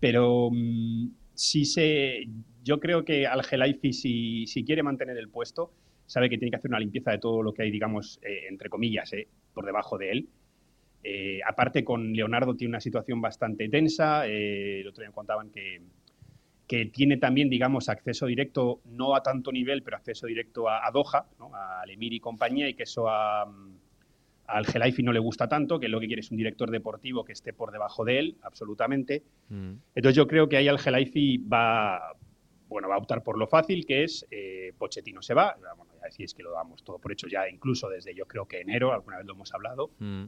[0.00, 2.26] Pero mm, sí se,
[2.62, 5.72] yo creo que Al Gelaifi, si, si quiere mantener el puesto,
[6.06, 8.68] sabe que tiene que hacer una limpieza de todo lo que hay, digamos, eh, entre
[8.68, 10.28] comillas, eh, por debajo de él.
[11.04, 14.26] Eh, aparte, con Leonardo tiene una situación bastante tensa.
[14.26, 15.82] Eh, el otro día me contaban que,
[16.66, 20.90] que tiene también, digamos, acceso directo, no a tanto nivel, pero acceso directo a, a
[20.90, 21.50] Doha, ¿no?
[21.54, 23.46] al Emir y compañía, y que eso a,
[24.46, 27.32] al Gelaifi no le gusta tanto, que lo que quiere es un director deportivo que
[27.32, 29.22] esté por debajo de él, absolutamente.
[29.48, 29.72] Mm.
[29.94, 32.14] Entonces yo creo que ahí al Gelaifi va,
[32.68, 35.56] bueno, va a optar por lo fácil, que es eh, Pochettino se va.
[35.76, 38.60] Bueno, ya decís que lo damos todo por hecho ya, incluso desde yo creo que
[38.60, 39.90] enero, alguna vez lo hemos hablado.
[39.98, 40.24] Mm.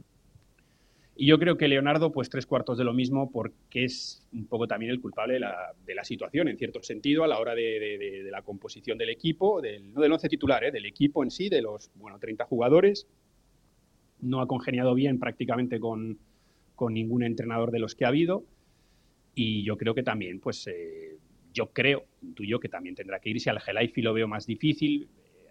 [1.19, 4.67] Y yo creo que Leonardo, pues tres cuartos de lo mismo, porque es un poco
[4.67, 7.79] también el culpable de la, de la situación, en cierto sentido, a la hora de,
[7.79, 10.71] de- de- la composición del equipo, del, no del once titular, ¿eh?
[10.71, 13.07] del equipo en sí, de los bueno, 30 jugadores.
[14.19, 16.19] No ha congeniado bien prácticamente con,
[16.75, 18.43] con ningún entrenador de los que ha habido.
[19.33, 21.17] Y yo creo que también, pues, eh,
[21.51, 25.07] yo creo, intuyo que también tendrá que irse al Gelaifi, lo veo más difícil.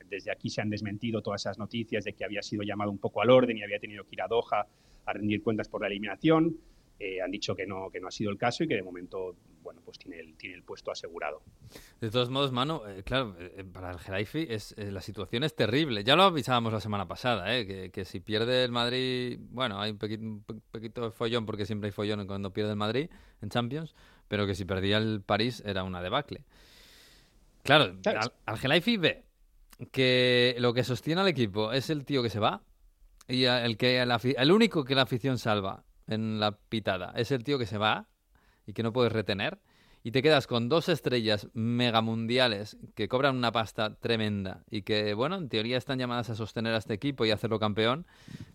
[0.09, 3.21] Desde aquí se han desmentido todas esas noticias de que había sido llamado un poco
[3.21, 4.67] al orden y había tenido que ir a Doha
[5.07, 6.57] a rendir cuentas por la eliminación.
[6.99, 9.37] Eh, han dicho que no, que no ha sido el caso y que de momento,
[9.63, 11.43] bueno, pues tiene el, tiene el puesto asegurado.
[12.01, 16.05] De todos modos, mano, eh, claro, eh, para el Gelaifi es, la situación es terrible.
[16.05, 20.43] Ya lo avisábamos la semana pasada, que, que si pierde el Madrid, bueno, hay un
[20.43, 23.11] po- poquito de follón porque siempre hay follón cuando pierde el Madrid
[23.43, 23.95] en Champions,
[24.27, 26.45] pero que si perdía el París era una debacle.
[27.63, 28.21] Claro, Claro.
[28.21, 29.25] al, al Gelaifi ve
[29.93, 32.63] que lo que sostiene al equipo es el tío que se va
[33.29, 37.43] y el, que afi- el único que la afición salva en la pitada es el
[37.45, 38.09] tío que se va
[38.67, 39.59] y que no puedes retener
[40.05, 45.37] y te quedas con dos estrellas megamundiales que cobran una pasta tremenda y que, bueno,
[45.37, 48.07] en teoría están llamadas a sostener a este equipo y hacerlo campeón,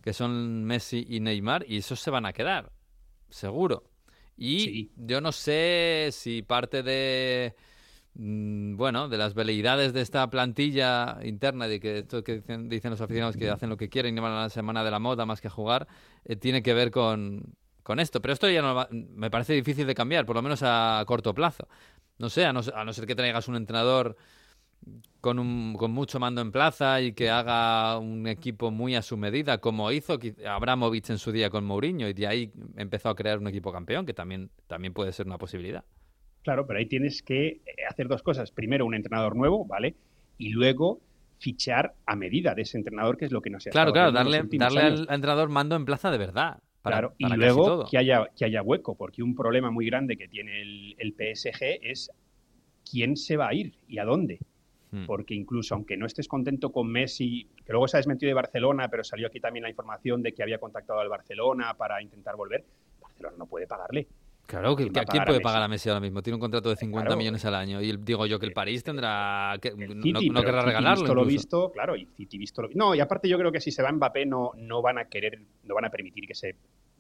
[0.01, 2.71] que son Messi y Neymar, y esos se van a quedar,
[3.29, 3.83] seguro.
[4.37, 4.91] Y Sí.
[4.95, 7.53] yo no sé si parte de,
[8.13, 13.01] bueno, de las veleidades de esta plantilla interna, de que esto que dicen, dicen los
[13.01, 15.39] aficionados que hacen lo que quieren y van a la semana de la moda más
[15.41, 15.87] que a jugar,
[16.25, 18.21] eh, tiene que ver con, con esto.
[18.21, 21.33] Pero esto ya no va- me parece difícil de cambiar, por lo menos a corto
[21.33, 21.67] plazo.
[22.17, 24.17] No sé, a no, a no ser que traigas un entrenador
[25.21, 29.17] con, un, con mucho mando en plaza y que haga un equipo muy a su
[29.17, 33.37] medida, como hizo Abramovich en su día con Mourinho, y de ahí empezó a crear
[33.39, 35.83] un equipo campeón, que también, también puede ser una posibilidad.
[36.43, 38.51] Claro, pero ahí tienes que eh, hacer dos cosas.
[38.51, 39.95] Primero, un entrenador nuevo, ¿vale?
[40.37, 41.01] Y luego
[41.39, 44.11] fichar a medida de ese entrenador, que es lo que no se ha Claro, claro,
[44.11, 46.59] darle, darle al entrenador mando en plaza de verdad.
[46.81, 47.85] Para, Claro, y para luego todo.
[47.85, 51.79] que haya, que haya hueco, porque un problema muy grande que tiene el, el PSG
[51.81, 52.11] es
[52.89, 54.39] quién se va a ir y a dónde.
[54.91, 55.05] Hmm.
[55.05, 58.89] Porque incluso aunque no estés contento con Messi, que luego se ha desmentido de Barcelona,
[58.89, 62.65] pero salió aquí también la información de que había contactado al Barcelona para intentar volver,
[62.99, 64.07] Barcelona no puede pagarle.
[64.51, 65.43] Claro, que, ¿Quién que va a ¿a quién pagar a puede Messi?
[65.43, 66.21] pagar a Messi ahora mismo?
[66.21, 67.17] Tiene un contrato de 50 Claro.
[67.17, 67.81] millones al año.
[67.81, 69.55] Y digo yo que el París tendrá.
[69.61, 71.01] Que, no, City, no pero querrá regalarlo.
[71.03, 73.71] Visto lo visto, claro, y City visto lo No, y aparte yo creo que si
[73.71, 76.55] se va Mbappé no, no van a querer, no van a permitir que se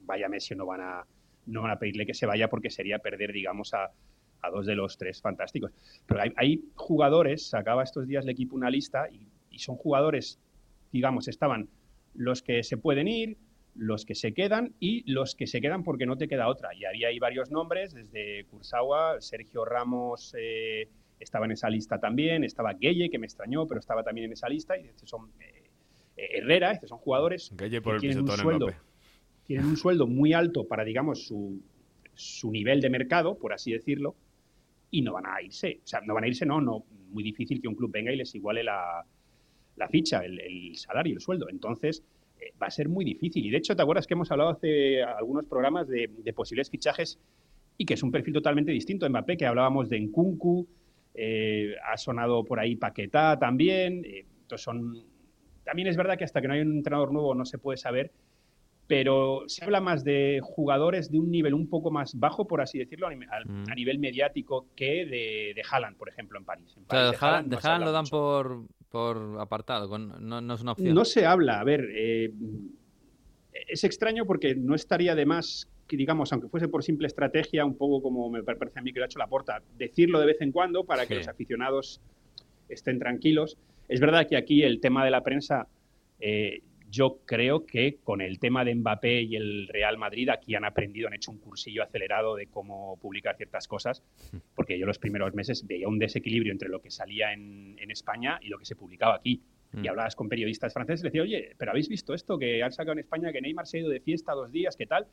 [0.05, 1.05] vaya Messi, no van a,
[1.47, 3.91] no van a pedirle que se vaya porque sería perder, digamos, a,
[4.43, 5.71] a dos de los tres fantásticos.
[6.05, 10.39] Pero hay, hay jugadores, sacaba estos días el equipo una lista y, y son jugadores,
[10.91, 11.67] digamos, estaban
[12.15, 13.37] los que se pueden ir,
[13.75, 16.73] los que se quedan y los que se quedan porque no te queda otra.
[16.75, 22.43] Y había ahí varios nombres, desde Kursawa, Sergio Ramos eh, estaba en esa lista también,
[22.43, 25.69] estaba Gueye, que me extrañó, pero estaba también en esa lista, y estos son eh,
[26.17, 28.73] eh, Herrera, estos son jugadores Gueye por que el tienen un, sueldo,
[29.45, 31.61] tienen un sueldo muy alto para, digamos, su,
[32.13, 34.15] su nivel de mercado, por así decirlo,
[34.89, 35.79] y no van a irse.
[35.83, 36.83] O sea, no van a irse, no, no.
[37.11, 39.05] Muy difícil que un club venga y les iguale la,
[39.77, 41.49] la ficha, el, el salario, el sueldo.
[41.49, 42.03] Entonces,
[42.61, 43.45] va a ser muy difícil.
[43.45, 47.19] Y de hecho, ¿te acuerdas que hemos hablado hace algunos programas de, de posibles fichajes
[47.77, 49.09] y que es un perfil totalmente distinto?
[49.09, 50.67] Mbappé, que hablábamos de Nkunku,
[51.13, 54.03] eh, ha sonado por ahí Paquetá también.
[54.05, 55.03] eh, entonces son...
[55.63, 58.11] También es verdad que hasta que no hay un entrenador nuevo no se puede saber,
[58.87, 62.77] pero se habla más de jugadores de un nivel un poco más bajo, por así
[62.79, 63.69] decirlo, a, Mm.
[63.69, 66.73] a nivel mediático que de, de Haaland, por ejemplo, en París.
[66.75, 68.11] En O sea, París de Haaland, de lo dan mucho.
[68.11, 69.97] por, por apartado.
[69.97, 70.93] no, no es una opción.
[70.93, 72.31] No se habla, a ver, eh,
[73.67, 77.75] es extraño porque no estaría de más que, digamos, aunque fuese por simple estrategia, un
[77.75, 80.41] poco como me parece a mí que lo ha hecho la porta, decirlo de vez
[80.41, 82.01] en cuando para que los aficionados
[82.69, 83.57] estén tranquilos.
[83.87, 85.67] Es verdad que aquí el tema de la prensa,
[86.19, 90.65] eh, yo creo que con el tema de Mbappé y el Real Madrid, aquí han
[90.65, 94.03] aprendido, han hecho un cursillo acelerado de cómo publicar ciertas cosas,
[94.55, 98.39] porque yo los primeros meses veía un desequilibrio entre lo que salía en, en España
[98.41, 99.41] y lo que se publicaba aquí.
[99.71, 99.85] Mm.
[99.85, 102.93] Y hablabas con periodistas franceses y decía, oye, pero ¿habéis visto esto que han sacado
[102.93, 104.75] en España que Neymar se ha ido de fiesta dos días?
[104.75, 105.07] ¿Qué tal?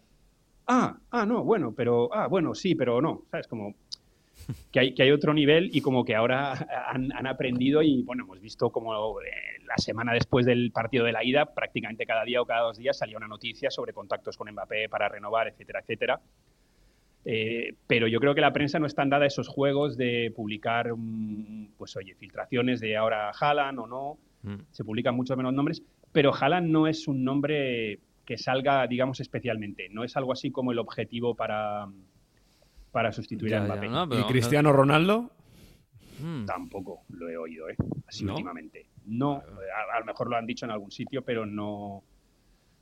[0.66, 3.46] Ah, ah, no, bueno, pero, ah, bueno, sí, pero no, ¿sabes?
[3.46, 3.74] Como,
[4.72, 6.52] que hay, que hay otro nivel y como que ahora
[6.88, 9.26] han, han aprendido y bueno, hemos visto como eh,
[9.66, 12.98] la semana después del partido de la ida, prácticamente cada día o cada dos días
[12.98, 16.20] salía una noticia sobre contactos con Mbappé para renovar, etcétera, etcétera.
[17.24, 20.94] Eh, pero yo creo que la prensa no está dada a esos juegos de publicar,
[20.96, 24.18] mm, pues oye, filtraciones de ahora Haaland o no.
[24.42, 24.62] Mm.
[24.70, 25.82] Se publican muchos menos nombres,
[26.12, 29.88] pero Haaland no es un nombre que salga, digamos, especialmente.
[29.90, 31.88] No es algo así como el objetivo para,
[32.92, 33.88] para sustituir Ya, a ya, Mbappé.
[33.88, 35.30] no, pero- ¿Y Cristiano Ronaldo?
[36.20, 36.46] Mm.
[36.46, 37.76] Tampoco lo he oído, ¿eh?
[38.06, 38.32] Así ¿No?
[38.32, 38.86] últimamente.
[39.06, 42.02] No, a, a lo mejor lo han dicho en algún sitio, pero no.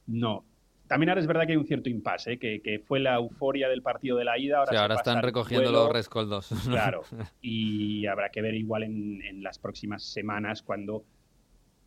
[0.06, 0.44] No.
[0.86, 2.38] También ahora es verdad que hay un cierto impasse, ¿eh?
[2.38, 4.58] que, que fue la euforia del partido de la ida.
[4.58, 6.48] Ahora, Sí, se ahora están recogiendo los rescoldos.
[6.70, 7.02] Claro.
[7.42, 11.04] Y habrá que ver igual en, en las próximas semanas cuando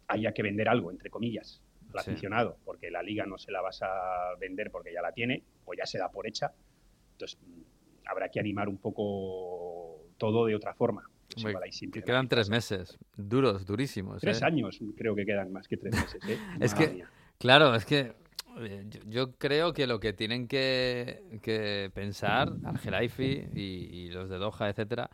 [0.09, 1.61] haya que vender algo, entre comillas,
[1.93, 2.11] al Sí.
[2.11, 5.73] aficionado, porque la liga no se la vas a vender porque ya la tiene o
[5.73, 6.51] ya se da por hecha.
[7.13, 7.39] Entonces
[8.09, 11.03] habrá que animar un poco todo de otra forma.
[11.33, 12.97] Pues Hombre, que quedan tres meses.
[13.15, 14.19] Duros, durísimos.
[14.21, 14.45] Tres ¿eh?
[14.45, 16.21] años creo que quedan más que tres meses.
[16.27, 16.37] ¿eh?
[16.59, 17.09] Es que- mía.
[17.37, 18.13] Claro, es que
[18.89, 24.37] yo, yo creo que lo que tienen que, que pensar Argelaifi y, y los de
[24.37, 25.09] Doha, etcétera,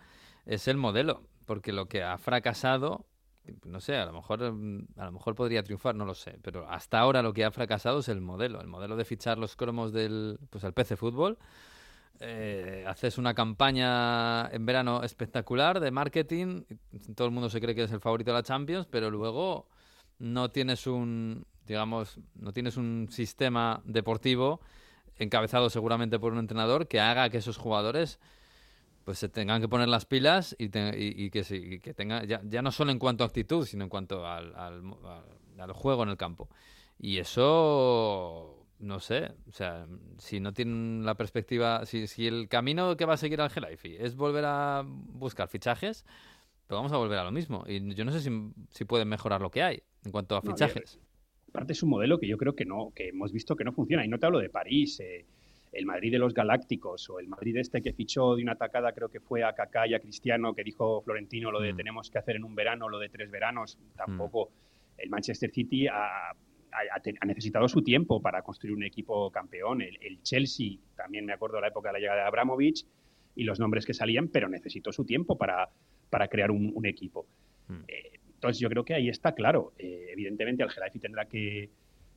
[0.45, 3.05] es el modelo, porque lo que ha fracasado,
[3.65, 6.97] no sé, a lo mejor a lo mejor podría triunfar, no lo sé, pero hasta
[6.97, 10.39] ahora lo que ha fracasado es el modelo, el modelo de fichar los cromos del
[10.49, 11.37] pues al PC Fútbol.
[12.21, 16.63] Eh, haces una campaña en verano espectacular de marketing,
[17.15, 19.67] todo el mundo se cree que es el favorito de la Champions, pero luego
[20.19, 24.61] no tienes un, digamos, no tienes un sistema deportivo
[25.17, 28.19] encabezado seguramente por un entrenador que haga que esos jugadores
[29.03, 32.71] pues se tengan que poner las pilas y, te- y- que, tengan, ya, ya no
[32.71, 36.17] solo en cuanto a actitud, sino en cuanto al, al, al- al juego en el
[36.17, 36.49] campo.
[36.97, 42.97] Y eso, no sé, o sea, si no tienen la perspectiva, si, si el camino
[42.97, 46.05] que va a seguir al Gelaifi es volver a buscar fichajes,
[46.67, 47.63] pues vamos a volver a lo mismo.
[47.67, 48.29] Y yo no sé si,
[48.71, 50.99] si pueden mejorar lo que hay en cuanto a No, fichajes.
[51.49, 54.03] Aparte es un modelo que yo creo que no, que hemos visto que no funciona.
[54.03, 55.25] Y no te hablo de París, eh,
[55.71, 59.09] el Madrid de los Galácticos o el Madrid este que fichó de una atacada, creo
[59.09, 61.77] que fue a Kaká y a Cristiano, que dijo Florentino lo de Mm.
[61.77, 63.77] tenemos que hacer en un verano, lo de tres veranos.
[63.95, 64.49] Tampoco
[64.97, 66.31] el Manchester City ha,
[66.75, 69.81] ha- necesitado su tiempo para construir un equipo campeón.
[69.81, 72.85] El, el Chelsea, también me acuerdo de la época de la llegada de Abramovich
[73.35, 75.69] y los nombres que salían, pero necesitó su tiempo para,
[76.09, 77.25] para crear un, un equipo.
[77.67, 77.81] Mm.
[77.87, 79.73] Eh, entonces yo creo que ahí está claro.
[79.77, 81.69] Eh, evidentemente el Gelaifi tendrá que,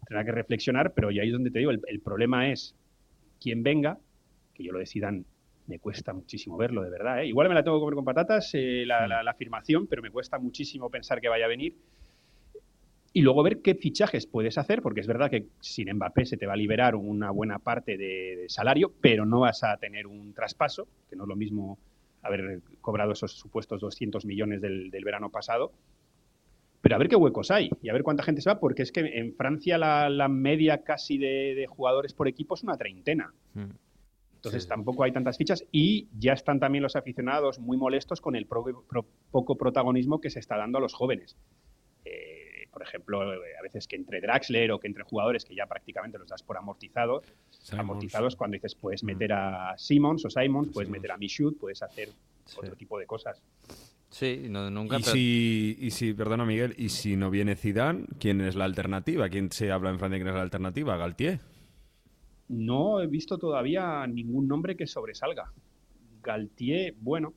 [0.07, 2.75] tendrá que reflexionar, pero ya ahí es donde te digo, el, el problema es
[3.41, 3.99] quién venga,
[4.55, 5.25] que yo lo decidan,
[5.67, 7.23] me cuesta muchísimo verlo, de verdad.
[7.23, 7.27] ¿eh?
[7.27, 10.11] Igual me la tengo que comer con patatas, eh, la, la- la afirmación, pero me
[10.11, 11.75] cuesta muchísimo pensar que vaya a venir.
[13.19, 16.47] Y luego ver qué fichajes puedes hacer, porque es verdad que sin Mbappé se te
[16.47, 20.33] va a liberar una buena parte de, de salario, pero no vas a tener un
[20.35, 21.79] traspaso, que no es lo mismo
[22.23, 25.73] haber cobrado esos supuestos 200 millones del, del verano pasado.
[26.81, 28.93] Pero a ver qué huecos hay y a ver cuánta gente se va, porque es
[28.93, 33.33] que en Francia la, la media casi de, de jugadores por equipo es una treintena.
[33.55, 33.71] Mm.
[34.37, 34.69] Entonces Sí, sí.
[34.69, 38.85] tampoco hay tantas fichas y ya están también los aficionados muy molestos con el pro-
[38.89, 41.37] pro- poco protagonismo que se está dando a los jóvenes.
[42.05, 42.48] Eh,
[42.79, 46.17] por ejemplo, eh, a veces que entre Draxler o que entre jugadores que ya prácticamente
[46.17, 47.25] los das por amortizados,
[47.77, 52.11] amortizados cuando dices puedes meter a Simmons o Simons, puedes meter a Michoud, puedes hacer
[52.45, 52.57] Sí.
[52.61, 53.43] otro tipo de cosas.
[54.11, 54.97] Sí, no, nunca.
[54.97, 58.65] Y pero- si, y si, perdona Miguel, y si no viene Zidane, ¿quién es la
[58.65, 59.29] alternativa?
[59.29, 60.97] ¿Quién se habla en Francia quién es la alternativa?
[60.97, 61.41] Galtier.
[62.49, 65.53] No he visto todavía ningún nombre que sobresalga.
[66.23, 67.35] Galtier, bueno,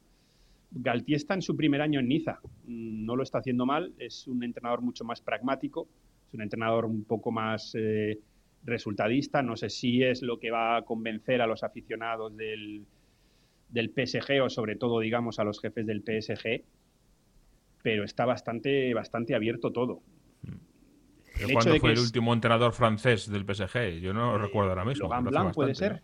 [0.72, 2.40] Galtier está en su primer año en Niza.
[2.66, 5.88] Mm, No lo está haciendo mal, es un entrenador mucho más pragmático,
[6.28, 8.20] es un entrenador un poco más eh,
[8.64, 9.42] resultadista.
[9.44, 12.86] No sé si es lo que va a convencer a los aficionados del,
[13.70, 16.64] del PSG o sobre todo, digamos, a los jefes del PSG,
[17.84, 20.02] pero está bastante, bastante abierto todo.
[20.44, 24.00] ¿Pero El hecho ¿Cuándo de fue que el es- último entrenador francés del PSG?
[24.00, 25.06] Yo no Eh, recuerdo ahora mismo.
[25.06, 26.02] Logan Blanc puede ser.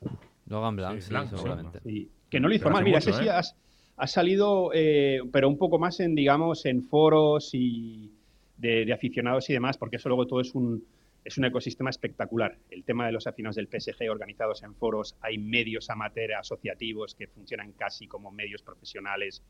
[0.48, 1.36] Logan Blanc, Sí, sí, Blanc, sí.
[1.36, 1.80] seguramente.
[1.84, 2.84] Sí, que no lo hizo Pero mal.
[2.84, 3.32] Mira, mucho, ese sí ¿eh?
[3.32, 3.56] has-
[3.98, 8.12] ha salido, eh, pero un poco más en, digamos, en foros y
[8.58, 10.84] de, de aficionados y demás, porque eso luego todo es un,
[11.28, 12.58] es un ecosistema espectacular.
[12.70, 17.28] El tema de los aficionados del PSG organizados en foros, hay medios amateur asociativos que
[17.28, 19.44] funcionan casi como medios profesionales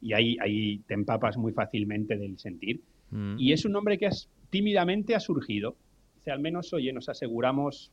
[0.00, 2.80] y ahí, ahí te empapas muy fácilmente del sentir.
[3.10, 3.36] Mm.
[3.38, 5.76] Y es un nombre que has, tímidamente ha surgido.
[6.16, 7.92] Dice, al menos, oye, nos aseguramos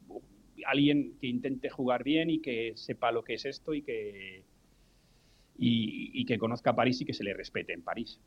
[0.65, 4.43] alguien que intente jugar bien y que sepa lo que es esto y que,
[5.59, 8.19] y, y que conozca París y que se le respete en París.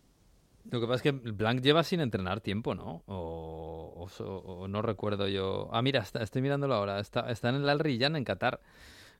[0.70, 3.02] Lo que pasa es que Blanc lleva sin entrenar tiempo, ¿no?
[3.06, 5.68] O, o so- o no recuerdo yo.
[5.72, 7.00] Ah, mira, está- estoy mirándolo ahora.
[7.00, 8.60] Está, está en el Al Riyadh, en Qatar,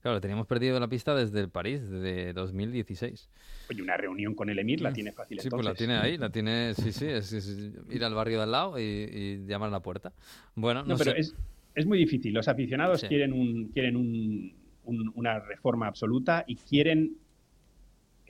[0.03, 3.31] Claro, teníamos perdido la pista desde el París, desde 2016.
[3.71, 6.29] Oye, una reunión con el Emir la tiene fácil Sí, pues la tiene ahí, la
[6.29, 7.47] tiene, sí, sí, es, es
[7.89, 10.13] ir al barrio de al lado y, y llamar a la puerta.
[10.57, 11.21] Bueno, no, No, pero sé.
[11.21, 11.37] es,
[11.77, 12.35] es muy difícil.
[12.35, 13.07] Los aficionados Sí.
[13.07, 14.53] quieren, un, quieren un-
[14.87, 17.19] un- una reforma absoluta y quieren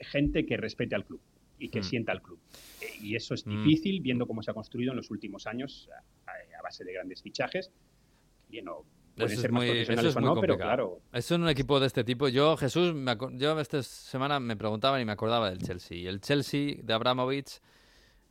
[0.03, 1.21] gente que respete al club
[1.59, 1.83] y que Mm.
[1.83, 2.39] sienta al club.
[2.81, 3.63] Eh, y eso es Mm.
[3.63, 5.89] difícil viendo cómo se ha construido en los últimos años
[6.27, 7.71] a, a base de grandes fichajes.
[8.49, 8.85] Y no,
[9.17, 10.57] Eso es muy- eso es muy no, pero complicado.
[10.57, 12.27] claro, Eso en un equipo de este tipo.
[12.27, 15.97] Yo, Jesús, me yo esta semana me preguntaban y me acordaba del Chelsea.
[15.97, 17.59] Y el Chelsea de Abramovich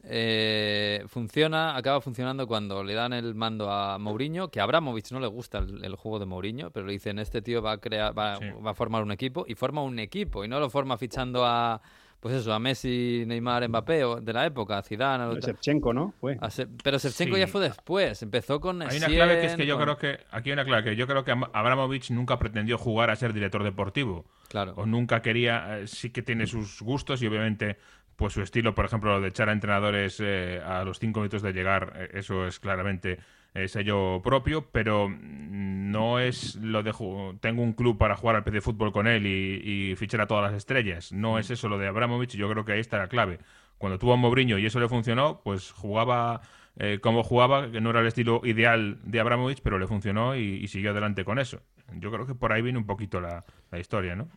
[0.04, 5.20] eh, funciona, acaba funcionando cuando le dan el mando a Mourinho, que a Abramovich no
[5.20, 8.16] le gusta el, el juego de Mourinho, pero le dicen, este tío va a, crear,
[8.16, 8.44] va, Sí.
[8.64, 11.80] va a formar un equipo, y forma un equipo, y no lo forma fichando a,
[12.20, 15.92] pues eso, a Messi, Neymar, Mbappé, o de la época, a Zidane, a lo- Shevchenko,
[15.92, 16.14] ¿no?
[16.20, 16.36] Fue.
[16.40, 17.40] a Se- pero Shevchenko Sí.
[17.40, 20.50] ya fue después, empezó con Hay una clave que es que yo creo que aquí
[20.50, 23.62] hay una clave que yo creo que Am- Abramovich nunca pretendió jugar a ser director
[23.64, 24.74] deportivo Claro.
[24.76, 27.76] o nunca quería eh, sí que tiene sus gustos y obviamente
[28.16, 31.52] pues su estilo por ejemplo de echar a entrenadores eh, a los cinco minutos de
[31.52, 33.18] llegar eh, eso es claramente
[33.54, 36.92] eh, sello propio pero no es lo de
[37.40, 40.54] tengo un club para jugar al PC fútbol con él y, fichar a todas las
[40.54, 41.12] estrellas.
[41.12, 43.38] No es eso lo de Abramovich yo creo que ahí está la clave.
[43.78, 46.40] Cuando tuvo a Mourinho y eso le funcionó pues jugaba
[46.76, 50.40] eh, como jugaba, que no era el estilo ideal de Abramovich, pero le funcionó y,
[50.56, 51.60] y siguió adelante con eso.
[51.94, 54.28] Yo creo que por ahí viene un poquito la, la historia, ¿no?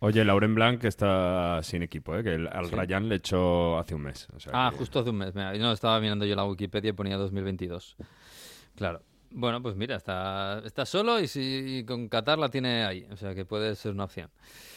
[0.00, 2.24] Oye, Lauren Blanc está sin equipo, ¿eh?
[2.24, 2.74] que el- al Sí.
[2.74, 4.26] Rayán le echó hace un mes.
[4.34, 5.34] o sea Ah, que- justo hace un mes.
[5.34, 7.96] Mira, yo no estaba mirando yo la Wikipedia y ponía 2022.
[8.74, 9.02] Claro.
[9.36, 11.40] Bueno, pues mira, está, está solo y, si,
[11.80, 13.04] y con Qatar la tiene ahí.
[13.10, 14.30] O sea que puede ser una opción.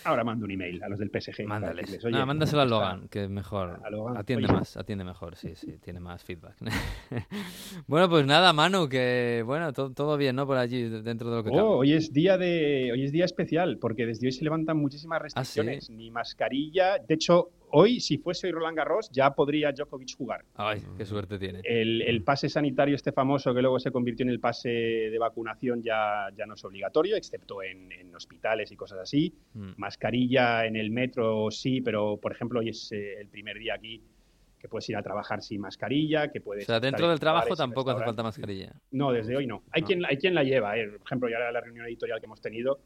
[0.04, 1.44] Ahora mando un email a los del PSG.
[1.44, 1.82] para Mándale.
[1.82, 3.80] decirles, oye, Nada, mándaselo a Logan, que es mejor.
[3.84, 4.18] A Logan.
[4.18, 4.54] Atiende Oye.
[4.56, 6.56] más, atiende mejor, sí, sí, tiene más feedback.
[7.88, 10.48] bueno, pues nada, Manu, que bueno, to- todo bien, ¿no?
[10.48, 11.62] Por allí, dentro de lo que cabe.
[11.62, 15.18] Oh, hoy es día de hoy es día especial porque desde hoy se levantan muchísimas
[15.36, 15.60] Ah, sí?
[15.62, 16.98] restricciones, ni mascarilla.
[17.00, 20.46] De hecho, hoy si fuese hoy Roland Garros ya podría Djokovic jugar.
[20.56, 21.62] Ay, qué suerte tiene.
[21.64, 25.82] El, el pase sanitario este famoso que luego se convirtió en el pase de vacunación
[25.84, 29.34] ya, ya no es obligatorio, excepto en, en hospitales y cosas así.
[29.54, 29.72] Mm.
[29.78, 34.02] Mascarilla en el metro sí, pero por ejemplo hoy es eh, el primer día aquí
[34.60, 37.20] que puedes ir a trabajar sin mascarilla, que O puedes sea, estar dentro en del
[37.20, 38.74] trabajo tampoco hace falta mascarilla.
[38.90, 39.62] No, desde hoy no.
[39.72, 40.76] Hay, quien, hay quien la lleva.
[40.80, 40.88] eh.
[40.90, 42.80] Por ejemplo, yo ahora en la reunión editorial que hemos tenido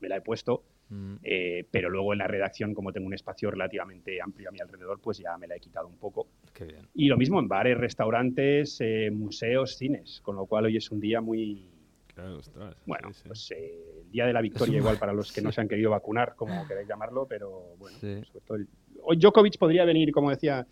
[0.00, 1.14] me la he puesto, Mm.
[1.22, 5.00] eh, pero luego en la redacción, como tengo un espacio relativamente amplio a mi alrededor,
[5.00, 6.28] pues ya me la he quitado un poco.
[6.54, 6.86] Qué bien.
[6.94, 11.00] Y lo mismo en bares, restaurantes, eh, museos, cines, con lo cual hoy es un
[11.00, 11.68] día muy...
[12.14, 13.22] Claro, ostras, Bueno, sí, sí.
[13.26, 15.90] pues eh, el día de la victoria igual para los que no se han querido
[15.90, 18.68] vacunar, como queráis llamarlo, pero bueno, sobre todo el-
[19.08, 20.66] Hoy Djokovic podría venir, como decía,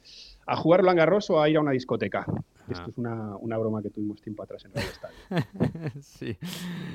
[0.46, 2.24] a jugar Roland Garros o a ir a una discoteca.
[2.68, 5.92] Esto es una, una broma que tuvimos tiempo atrás en Radio Estadio.
[6.02, 6.36] sí,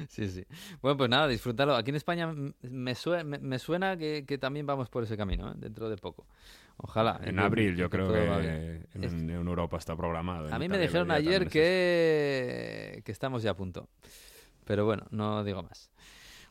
[0.07, 0.45] sí, sí.
[0.81, 1.75] Bueno, pues nada, disfrútalo.
[1.75, 5.51] Aquí en España me, sue- me, me suena que, que también vamos por ese camino,
[5.51, 5.55] ¿eh?
[5.57, 6.25] dentro de poco.
[6.77, 7.19] Ojalá.
[7.23, 10.53] En abril yo creo que en, Es- en Europa está programado.
[10.53, 13.89] A mí me dijeron ayer que, que estamos ya a punto.
[14.65, 15.91] Pero bueno, no digo más.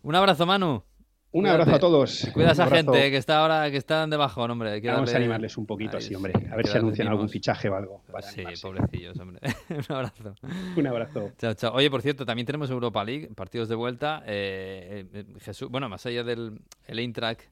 [0.03, 0.83] Un abrazo, Manu.
[1.31, 1.61] Un Cuídate.
[1.63, 2.29] abrazo a todos.
[2.33, 4.71] Cuida a esa gente eh, que está ahora, que están debajo, hombre.
[4.73, 6.33] hay que Vamos a animarles un poquito Ay, así, hombre.
[6.51, 8.03] A ver si anuncian algún fichaje o algo.
[8.11, 8.63] para Sí, animarse.
[8.67, 9.41] pobrecillos, hombre.
[9.69, 10.35] Un abrazo.
[10.77, 11.33] Un abrazo.
[11.37, 11.75] Chao, chao.
[11.75, 14.23] Oye, por cierto, también tenemos Europa League, partidos de vuelta.
[14.27, 17.43] Eh, eh, Jesús, bueno, más allá del el Eintracht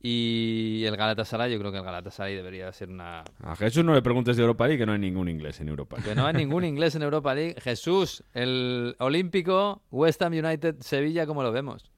[0.00, 3.24] y el Galatasaray, yo creo que el Galatasaray debería ser una...
[3.42, 5.96] A Jesús no le preguntes de Europa League, que no hay ningún inglés en Europa
[5.96, 6.08] League.
[6.08, 7.56] Que no hay ningún inglés en Europa League.
[7.60, 11.90] Jesús, el Olímpico, West Ham United, Sevilla, ¿cómo lo vemos?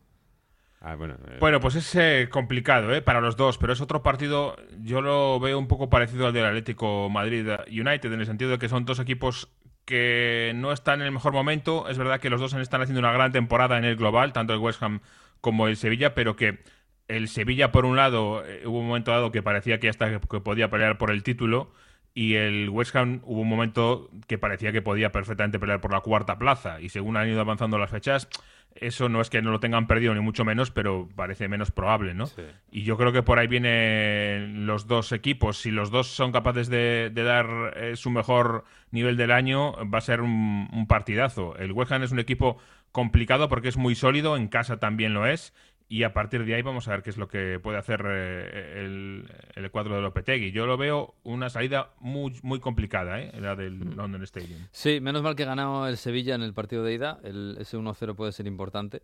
[0.81, 3.03] Ah, bueno, eh, Bueno, pues es eh, complicado ¿eh?
[3.03, 6.47] para los dos, pero es otro partido, yo lo veo un poco parecido al del
[6.47, 9.51] Atlético Madrid United, en el sentido de que son dos equipos
[9.85, 11.89] que no están en el mejor momento.
[11.89, 14.61] Es verdad que los dos están haciendo una gran temporada en el global, tanto el
[14.61, 15.01] West Ham
[15.41, 16.61] como el Sevilla, pero que
[17.09, 20.41] el Sevilla, por un lado, eh, hubo un momento dado que parecía que hasta que
[20.41, 21.73] podía pelear por el título.
[22.15, 26.01] Y el West Ham hubo un momento que parecía que podía perfectamente pelear por la
[26.01, 26.81] cuarta plaza.
[26.81, 28.29] Y según han ido avanzando las fechas,
[28.75, 32.15] eso no es que no lo tengan perdido ni mucho menos, pero parece menos probable,
[32.15, 32.27] ¿no?
[32.71, 35.59] Y yo creo que por ahí vienen los dos equipos.
[35.59, 39.99] Si los dos son capaces de, de dar eh, su mejor nivel del año, va
[39.99, 41.57] a ser un, un partidazo.
[41.57, 42.59] El West Ham es un equipo
[42.93, 45.55] complicado porque es muy sólido, en casa también lo es.
[45.93, 48.85] Y a partir de ahí vamos a ver qué es lo que puede hacer eh,
[48.85, 50.53] el, el cuadro de Lopetegui.
[50.53, 53.33] Yo lo veo una salida muy, muy complicada, ¿eh?
[53.41, 54.61] la del London Stadium.
[54.71, 57.19] Sí, menos mal que ganó el Sevilla en el partido de ida.
[57.25, 59.03] El, ese 1-0 puede ser importante.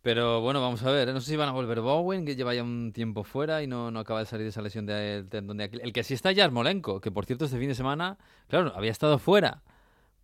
[0.00, 1.10] Pero bueno, vamos a ver.
[1.10, 1.12] ¿eh?
[1.12, 3.90] No sé si van a volver Bowen, que lleva ya un tiempo fuera y no,
[3.90, 5.84] no acaba de salir de esa lesión del tendón de Aquiles.
[5.84, 8.16] El que sí está ya es Molenko, que por cierto este fin de semana,
[8.48, 9.60] claro, había estado fuera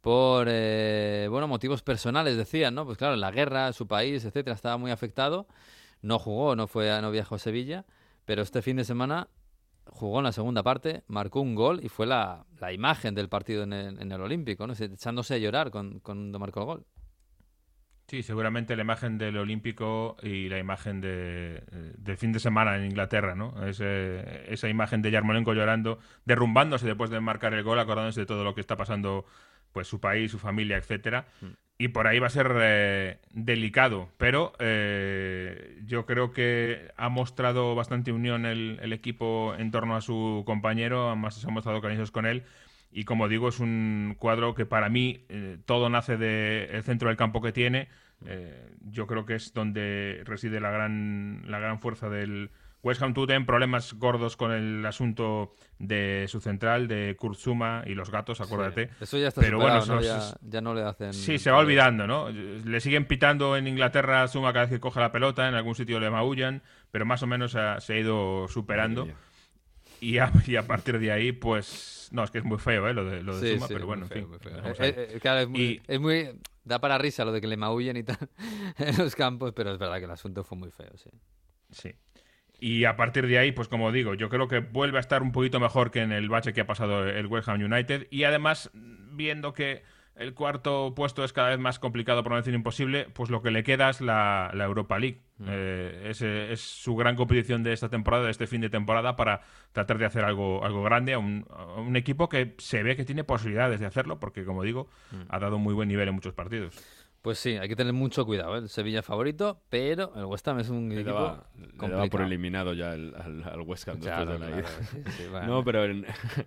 [0.00, 2.86] por eh, bueno motivos personales, decían, ¿no?
[2.86, 5.46] Pues claro, la guerra, su país, etcétera, estaba muy afectado.
[6.02, 7.84] No jugó, no fue no viajó a Sevilla,
[8.24, 9.28] pero este fin de semana
[9.86, 13.62] jugó en la segunda parte, marcó un gol y fue la, la imagen del partido
[13.62, 14.74] en el, en el Olímpico, ¿no?
[14.74, 16.86] echándose a llorar con, cuando marcó el gol.
[18.08, 21.62] Sí, seguramente la imagen del Olímpico y la imagen de,
[21.98, 23.66] del fin de semana en Inglaterra, ¿no?
[23.66, 28.44] Ese, esa imagen de Yarmolenko llorando, derrumbándose después de marcar el gol, acordándose de todo
[28.44, 29.26] lo que está pasando,
[29.72, 31.26] pues su país, su familia, etcétera.
[31.80, 37.76] Y por ahí va a ser eh, delicado, pero eh, yo creo que ha mostrado
[37.76, 42.10] bastante unión el, el, equipo en torno a su compañero, además se han mostrado cariñosos
[42.10, 42.42] con él
[42.90, 47.16] y como digo, es un cuadro que para mí eh, todo nace del centro del
[47.16, 47.88] campo que tiene.
[48.26, 52.50] Eh, yo creo que es donde reside la gran, la gran fuerza del
[52.82, 53.14] West Ham.
[53.14, 58.88] Tuvo problemas gordos con el asunto de su central, de Kurzuma y los gatos, acuérdate.
[58.88, 60.00] Sí, eso ya está Pero bueno, ¿no?
[60.00, 61.12] Ya, ya, no le hacen...
[61.12, 62.30] Sí, se va olvidando, ¿no?
[62.30, 65.74] Le siguen pitando en Inglaterra a Zuma cada vez que coge la pelota, en algún
[65.74, 69.08] sitio le maullan, pero más o menos ha, se ha ido superando.
[70.00, 72.08] Y a, y a, partir de ahí, pues.
[72.12, 72.94] No, es que es muy feo, ¿eh?
[72.94, 74.52] Lo de, lo de sí, Suma, sí, pero bueno, en feo, fin.
[74.78, 75.82] Eh, eh, claro, es muy, y...
[75.88, 76.30] es muy,
[76.68, 78.18] Da para risa lo de que le maullen y tal
[78.78, 81.10] en los campos, pero es verdad que el asunto fue muy feo, sí.
[81.70, 81.94] Sí.
[82.60, 85.30] Y a partir de ahí, pues como digo, yo creo que vuelve a estar un
[85.30, 88.08] poquito mejor que en el bache que ha pasado el West Ham United.
[88.10, 89.82] Y además, viendo que
[90.18, 93.52] el cuarto puesto es cada vez más complicado, por no decir imposible, pues lo que
[93.52, 95.20] le queda es la, la Europa League.
[95.38, 95.46] Mm.
[95.48, 99.42] Eh, es, es, su gran competición de esta temporada, de este fin de temporada, para
[99.72, 103.04] tratar de hacer algo, algo grande a un, a un equipo que se ve que
[103.04, 105.22] tiene posibilidades de hacerlo, porque como digo, mm.
[105.28, 106.74] ha dado muy buen nivel en muchos partidos.
[107.22, 108.54] Pues sí, hay que tener mucho cuidado.
[108.56, 108.60] ¿eh?
[108.60, 111.88] El Sevilla favorito, pero el West Ham es un le equipo daba, complicado.
[111.88, 114.76] le daba por eliminado ya el, al, al, West Ham Claro, después de la claro,
[114.82, 114.88] ida.
[114.90, 115.46] sí, sí, bueno.
[115.46, 116.06] No, pero en,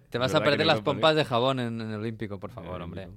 [0.09, 2.83] Te vas a perder las pompas de jabón en, en el Olímpico, por favor, Eh,
[2.83, 3.07] hombre.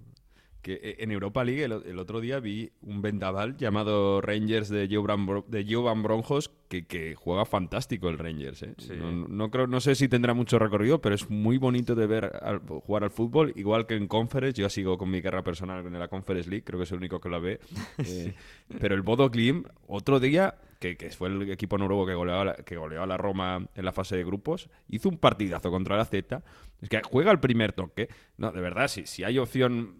[0.64, 4.88] Que eh, en Europa League el, el otro día vi un vendaval llamado Rangers de
[4.90, 8.62] Jovan, Bro- de Jovan Bronjos que, que juega fantástico el Rangers.
[8.62, 8.74] ¿eh?
[8.98, 12.32] No, no creo, no sé si tendrá mucho recorrido, pero es muy bonito de ver
[12.42, 14.60] al- jugar al fútbol, igual que en Conference.
[14.60, 17.20] Yo sigo con mi carrera personal en la Conference League, creo que es el único
[17.20, 17.60] que la ve.
[17.98, 18.34] Eh,
[18.80, 22.44] Pero el Bodo Glimt, otro día, que, que fue el equipo noruego que goleó, a
[22.46, 25.96] la, que goleó a la Roma en la fase de grupos, hizo un partidazo contra
[25.96, 26.42] la Z.
[26.80, 28.08] Es que juega el primer toque.
[28.38, 29.94] No, de verdad, si, si hay opción,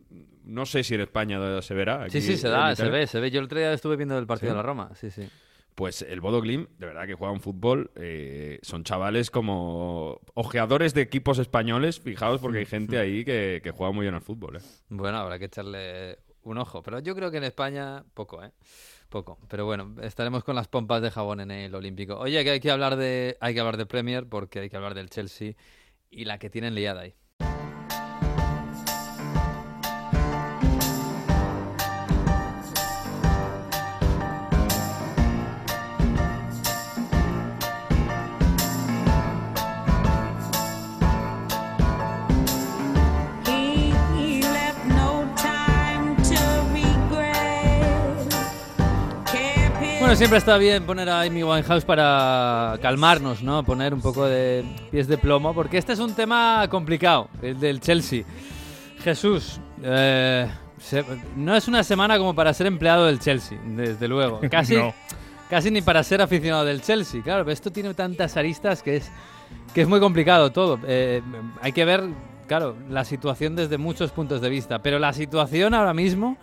[0.45, 2.09] no sé si en España se verá.
[2.11, 3.31] Sí, aquí sí, se da, se ve, se ve.
[3.31, 4.53] Yo el otro día estuve viendo el partido ¿Sí?
[4.53, 5.29] de la Roma, sí, sí.
[5.75, 10.95] Pues el Bodo Glimt, de verdad que juega un fútbol, eh, son chavales como ojeadores
[10.95, 14.57] de equipos españoles, fijaos, porque hay gente ahí que, que juega muy bien al fútbol.
[14.57, 14.61] ¿eh?
[14.89, 16.83] Bueno, habrá que echarle un ojo.
[16.83, 18.53] Pero yo creo que en España, poco, ¿eh?
[19.09, 19.39] Poco.
[19.49, 22.19] Pero bueno, estaremos con las pompas de jabón en el Olímpico.
[22.19, 24.95] Oye, que hay que hablar de, hay que hablar de Premier porque hay que hablar
[24.95, 25.55] del Chelsea
[26.11, 27.15] y la que tienen liada ahí.
[50.15, 53.65] Bueno, siempre está bien poner a Amy Winehouse para calmarnos, ¿no?
[53.65, 57.81] Poner un poco de pies de plomo, porque este es un tema complicado, el del
[57.81, 58.23] Chelsea.
[59.03, 60.47] Jesús, eh,
[60.79, 61.05] se-
[61.35, 64.39] no es una semana como para ser empleado del Chelsea, desde luego.
[64.53, 64.95] Casi, No.
[65.51, 67.21] casi ni para ser aficionado del Chelsea.
[67.21, 69.11] Claro, pero esto tiene tantas aristas que es,
[69.75, 70.79] que es muy complicado todo.
[70.87, 71.23] Eh,
[71.61, 72.05] hay que ver,
[72.47, 76.37] claro, la situación desde muchos puntos de vista, pero la situación ahora mismo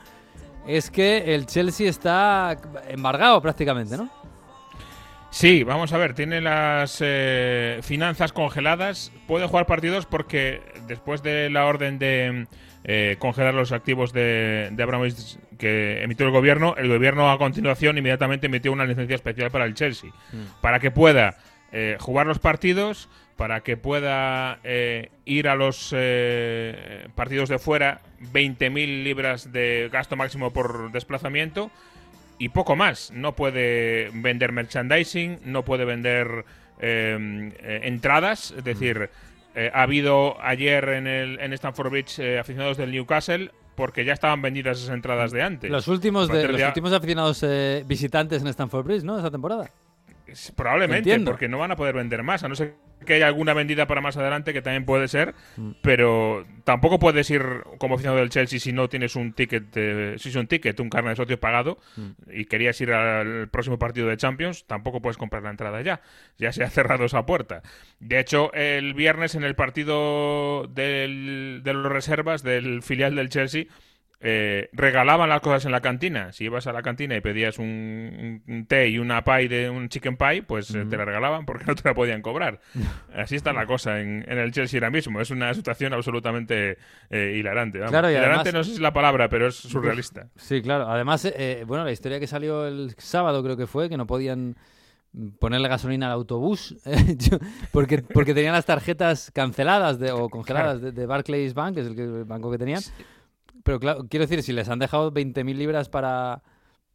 [0.68, 2.58] es que el Chelsea está
[2.88, 4.10] embargado prácticamente, ¿no?
[5.30, 11.50] Sí, vamos a ver, tiene las eh, finanzas congeladas, puede jugar partidos porque después de
[11.50, 12.48] la orden de
[12.84, 17.98] eh, congelar los activos de, de Abramovich que emitió el gobierno, el gobierno a continuación
[17.98, 20.12] inmediatamente emitió una licencia especial para el Chelsea,
[20.60, 21.38] para que pueda
[21.72, 23.08] eh, jugar los partidos,
[23.42, 30.16] para que pueda eh, ir a los eh, partidos de fuera 20.000 libras de gasto
[30.16, 31.72] máximo por desplazamiento
[32.38, 33.10] y poco más.
[33.10, 36.46] No puede vender merchandising, no puede vender
[36.82, 38.54] eh, entradas.
[38.56, 39.10] Es decir,
[39.56, 44.44] eh, ha habido ayer en, el, en Stamford Bridge aficionados del Newcastle porque ya estaban
[44.44, 45.72] vendidas esas entradas de antes.
[45.72, 47.44] Los últimos, de, los últimos aficionados
[47.88, 49.18] visitantes en Stamford Bridge, ¿no?
[49.18, 49.72] Esta temporada.
[50.56, 51.32] Probablemente, Entiendo.
[51.32, 52.76] porque no van a poder vender más, a no ser
[53.06, 55.72] que haya alguna vendida para más adelante, que también puede ser, Mm.
[55.82, 57.42] pero tampoco puedes ir
[57.78, 60.90] como aficionado del Chelsea si no tienes un ticket, eh, si es un ticket, un
[60.90, 62.10] carnet de socio pagado, Mm.
[62.34, 66.02] y querías ir al próximo partido de Champions, tampoco puedes comprar la entrada ya,
[66.38, 67.62] ya se ha cerrado esa puerta.
[68.00, 73.66] De hecho, el viernes en el partido del- de los reservas del filial del Chelsea,
[74.24, 76.32] eh, regalaban las cosas en la cantina.
[76.32, 79.90] Si ibas a la cantina y pedías un, un té y una pie de un
[79.90, 82.60] chicken pie, pues eh, te la regalaban porque no te la podían cobrar.
[83.16, 85.20] Así está la cosa en, en el Chelsea ahora mismo.
[85.22, 86.78] Es una situación absolutamente
[87.10, 87.80] eh, hilarante.
[87.80, 87.92] vamos.
[87.92, 90.28] Claro, y hilarante además- no sé si es la palabra, pero es surrealista.
[90.36, 90.88] Sí, claro.
[90.88, 94.56] Además, eh, bueno, la historia que salió el sábado creo que fue, que no podían
[95.40, 97.38] ponerle gasolina al autobús eh, yo-
[97.74, 101.88] porque, porque tenían las tarjetas canceladas de, o congeladas de, de Barclays Bank, que es
[101.88, 102.82] el, que- el banco que tenían.
[103.64, 106.42] Pero claro, quiero decir, si les han dejado 20.000 libras para,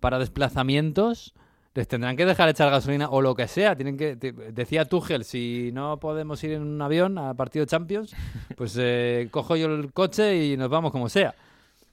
[0.00, 1.34] para desplazamientos,
[1.74, 3.76] les tendrán que dejar echar gasolina o lo que sea.
[3.76, 8.14] Tienen que, te- decía Tuchel, si no podemos ir en un avión a partido Champions,
[8.56, 11.34] pues eh, cojo yo el coche y nos vamos como sea.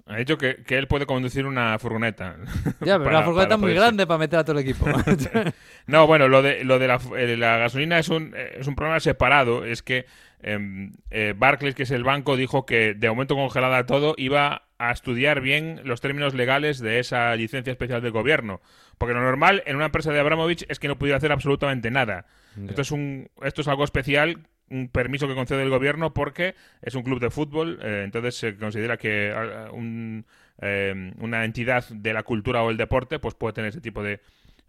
[0.05, 2.35] Ha dicho que, que él puede conducir una furgoneta.
[2.81, 4.85] Ya, pero Para- la furgoneta muy grande para meter a todo el equipo.
[5.87, 8.75] No, bueno, lo de, lo de la, eh, la gasolina es un, eh, es un
[8.75, 9.65] problema separado.
[9.65, 10.05] Es que
[10.43, 15.41] eh, Barclays, que es el banco, dijo que de momento congelada todo iba a estudiar
[15.41, 18.61] bien los términos legales de esa licencia especial del gobierno.
[18.97, 22.25] Porque lo normal en una empresa de Abramovich es que no pudiera hacer absolutamente nada.
[22.67, 26.95] Esto es, un, esto es algo especial, un permiso que concede el gobierno porque es
[26.95, 30.25] un club de fútbol, eh, entonces se considera que ah, un,
[30.61, 34.19] eh, una entidad de la cultura o el deporte pues puede tener ese tipo de,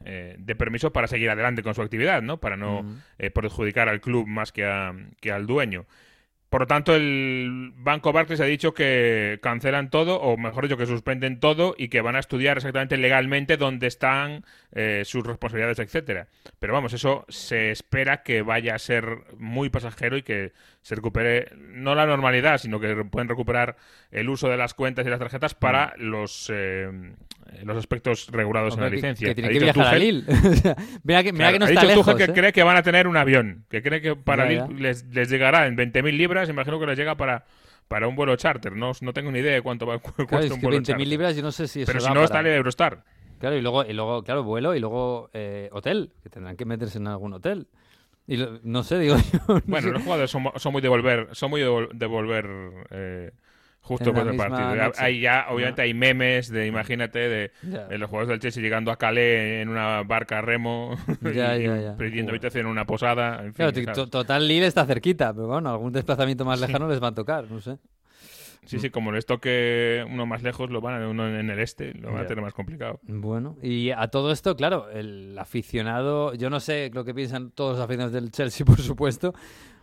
[0.05, 2.39] eh, de permiso para seguir adelante con su actividad, ¿no?
[2.39, 2.85] Para no
[3.19, 5.87] eh, perjudicar al club más que, a- que al dueño.
[6.51, 10.87] Por lo tanto, el Banco Barclays ha dicho que cancelan todo, o mejor dicho, que
[10.87, 16.29] suspenden todo y que van a estudiar exactamente legalmente dónde están eh, sus responsabilidades, etcétera.
[16.61, 19.05] Pero vamos, eso se espera que vaya a ser
[19.37, 20.53] muy pasajero y que
[20.85, 23.77] se recupere no la normalidad, sino que pueden recuperar
[24.11, 26.91] el uso de las cuentas y las tarjetas para los eh,
[27.63, 29.29] los aspectos regulados Hombre, en la que- licencia.
[29.29, 30.25] Que, tiene Ha que viajar a Tuchel- Lille.
[30.51, 32.05] O sea, mira que, mira Claro, que no ha está dicho lejos.
[32.07, 32.35] Tuchel que ¿eh?
[32.35, 34.81] cree que van a tener un avión, que cree que para Ya, Lille.
[34.81, 37.45] Les, les llegará en 20.000 libras, imagino que les llega para,
[37.89, 40.51] para un vuelo charter, no, no tengo ni idea de cuánto va, Claro, cuesta es
[40.53, 41.07] un que vuelo 20.000 charter.
[41.09, 43.05] libras yo no sé si eso Pero si no, para- está el Eurostar.
[43.41, 46.99] Claro, y luego, y luego, claro, vuelo y luego eh, hotel, que tendrán que meterse
[46.99, 47.67] en algún hotel.
[48.27, 49.39] Y lo- no sé, digo yo.
[49.49, 49.93] no Bueno, sé.
[49.93, 52.49] los jugadores son, son muy de volver, son muy de, vol- de volver
[52.91, 53.33] eh,
[53.81, 54.93] justo después del partido.
[54.97, 58.97] Hay ya, obviamente, hay memes de, imagínate, de, de los jugadores del Chelsea llegando a
[58.97, 60.97] Calais en una barca a remo
[61.35, 61.97] Ya, y, ya, ya.
[61.97, 63.45] pidiendo habitación en una posada.
[63.45, 67.09] En fin, Claro, total Lille está cerquita, pero bueno, algún desplazamiento más lejano les va
[67.09, 67.77] a tocar, no sé.
[68.67, 71.95] Sí, sí, como les toque uno más lejos, lo van a uno en el este,
[71.95, 73.01] lo van a tener más complicado.
[73.03, 77.77] Bueno, y a todo esto, claro, el aficionado, yo no sé lo que piensan todos
[77.77, 79.35] los aficionados del Chelsea, por supuesto,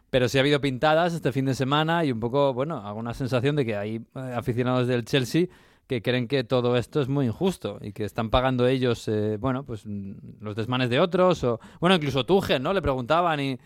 [0.09, 3.55] pero sí ha habido pintadas este fin de semana y un poco, bueno, alguna sensación
[3.55, 5.47] de que hay eh, aficionados del Chelsea
[5.87, 9.65] que creen que todo esto es muy injusto y que están pagando ellos, eh, bueno,
[9.65, 12.71] pues mm, los desmanes de otros o, bueno, incluso Tuchel, ¿no?
[12.71, 13.59] Le preguntaban y,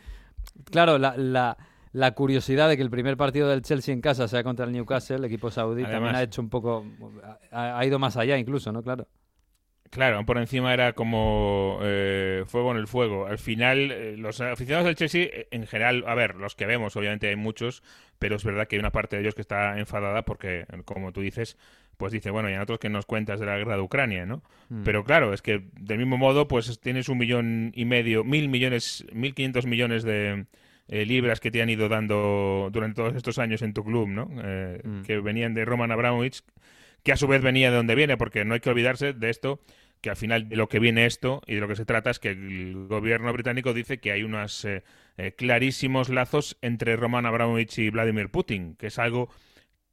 [0.72, 1.56] claro, la, la,
[1.96, 5.16] la curiosidad de que el primer partido del Chelsea en casa sea contra el Newcastle,
[5.16, 6.86] el equipo saudí, también ha hecho un poco,
[7.52, 8.84] ha, ha ido más allá incluso, ¿no?
[8.84, 9.08] Claro.
[9.92, 13.28] Claro, por encima era como eh, fuego en el fuego.
[13.28, 16.98] Al final, eh, los aficionados del Chelsea, eh, en general, a ver, los que vemos,
[16.98, 17.82] obviamente hay muchos,
[18.20, 21.22] pero es verdad que hay una parte de ellos que está enfadada porque, como tú
[21.22, 21.58] dices,
[21.96, 24.44] pues dice, bueno, y a nosotros que nos cuentas de la guerra de Ucrania, ¿no?
[24.68, 24.84] Mm.
[24.84, 29.06] Pero claro, es que del mismo modo, pues tienes un millón y medio, mil millones,
[29.14, 30.46] mil quinientos millones de
[30.88, 34.30] eh, libras que te han ido dando durante todos estos años en tu club, ¿no?
[34.44, 35.02] Eh, Mm.
[35.04, 36.42] Que venían de Roman Abramovich,
[37.04, 39.60] que a su vez venía de donde viene, porque no hay que olvidarse de esto,
[40.02, 42.20] que al final de lo que viene esto y de lo que se trata es
[42.20, 44.84] que el gobierno británico dice que hay unos eh,
[45.18, 49.30] eh, clarísimos lazos entre Roman Abramovich y Vladimir Putin, que es algo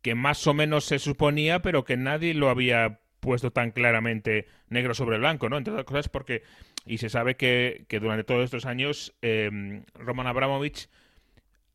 [0.02, 4.92] que más o menos se suponía, pero que nadie lo había puesto tan claramente negro
[4.92, 5.56] sobre blanco, ¿no?
[5.56, 6.42] Entre otras cosas porque,
[6.84, 10.90] y se sabe que, que durante todos estos años eh, Roman Abramovich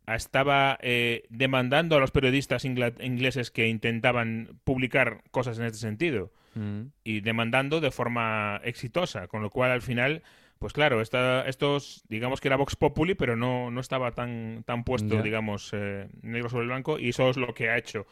[0.06, 6.92] estaba eh, demandando a los periodistas ingleses que intentaban publicar cosas en este sentido Mm.
[7.04, 10.24] y demandando de forma exitosa, con lo cual al final,
[10.60, 14.84] pues claro, esta, estos, digamos que era Vox Populi, pero no, no estaba tan, tan
[14.84, 18.08] puesto, digamos, eh, negro sobre el blanco, y eso es lo que ha hecho,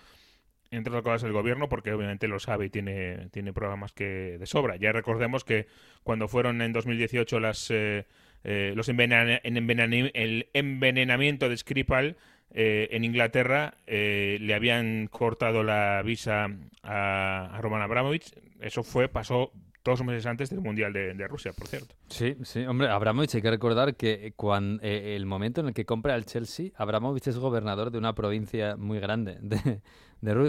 [0.72, 4.46] entre otras cosas, el gobierno, porque obviamente lo sabe y tiene, tiene programas que de
[4.46, 4.76] sobra.
[4.76, 5.68] Ya recordemos que
[6.04, 8.06] cuando fueron en 2018 las, eh,
[8.44, 12.18] eh, los envenena- en enveneni- el envenenamiento de Skripal,
[12.54, 16.48] eh, en Inglaterra eh, le habían cortado la visa
[16.84, 18.32] a, a Roman Abramovich.
[18.62, 19.52] Eso fue, pasó
[19.86, 21.96] dos meses antes del Mundial de, de Rusia, por cierto.
[22.10, 26.16] Sí, sí, hombre, Abramovich hay que recordar que cuando, el momento en el que compra
[26.16, 29.82] el Chelsea, Abramovich es gobernador de una provincia muy grande, de,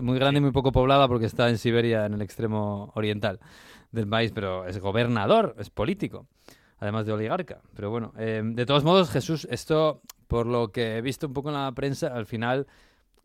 [0.00, 3.38] muy grande y muy poco poblada porque está en Siberia, en el extremo oriental
[3.92, 6.26] del país, pero es gobernador, es político,
[6.78, 7.60] además de oligarca.
[7.74, 11.50] Pero bueno, eh, de todos modos, Jesús, esto, por lo que he visto un poco
[11.50, 12.66] en la prensa, al final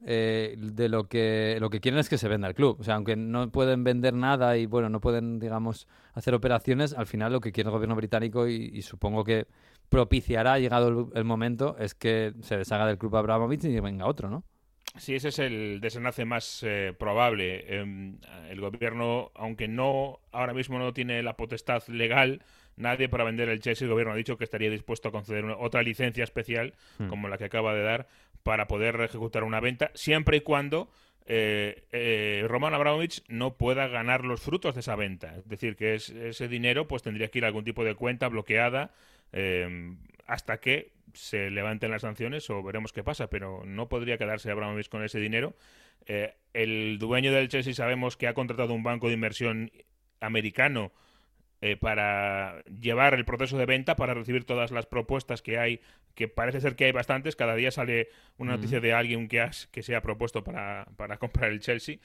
[0.05, 2.77] eh, de lo que lo que quieren es que se venda el club.
[2.79, 7.05] O sea, aunque no pueden vender nada y bueno, no pueden, digamos, hacer operaciones, al
[7.07, 9.45] final lo que quiere el gobierno británico y, y supongo que
[9.89, 14.29] propiciará, llegado el, el momento, es que se deshaga del club Abramovich y venga otro,
[14.29, 14.43] ¿no?
[14.97, 17.79] Sí, ese es el desenlace más eh, probable.
[17.79, 18.17] Em,
[18.49, 22.41] el gobierno, aunque no ahora mismo no tiene la potestad legal,
[22.75, 25.57] nadie para vender el Chelsea, el gobierno ha dicho que estaría dispuesto a conceder una-
[25.57, 27.07] otra licencia especial, Hmm.
[27.07, 28.07] como la que acaba de dar,
[28.43, 30.89] para poder ejecutar una venta, siempre y cuando
[31.27, 35.35] eh, eh, Roman Abramovich no pueda ganar los frutos de esa venta.
[35.37, 38.27] Es decir, que es- ese dinero pues tendría que ir a algún tipo de cuenta
[38.27, 38.91] bloqueada
[39.31, 44.49] eh, hasta que se levanten las sanciones o veremos qué pasa, pero no podría quedarse
[44.49, 45.53] Abramovich con ese dinero.
[46.07, 49.71] Eh, el dueño del Chelsea sabemos que ha contratado un banco de inversión
[50.19, 50.91] americano
[51.61, 55.79] eh, para llevar el proceso de venta, para recibir todas las propuestas que hay,
[56.15, 57.35] que parece ser que hay bastantes.
[57.35, 61.17] Cada día sale una noticia de alguien que, has- que se ha propuesto para, para
[61.17, 61.97] comprar el Chelsea.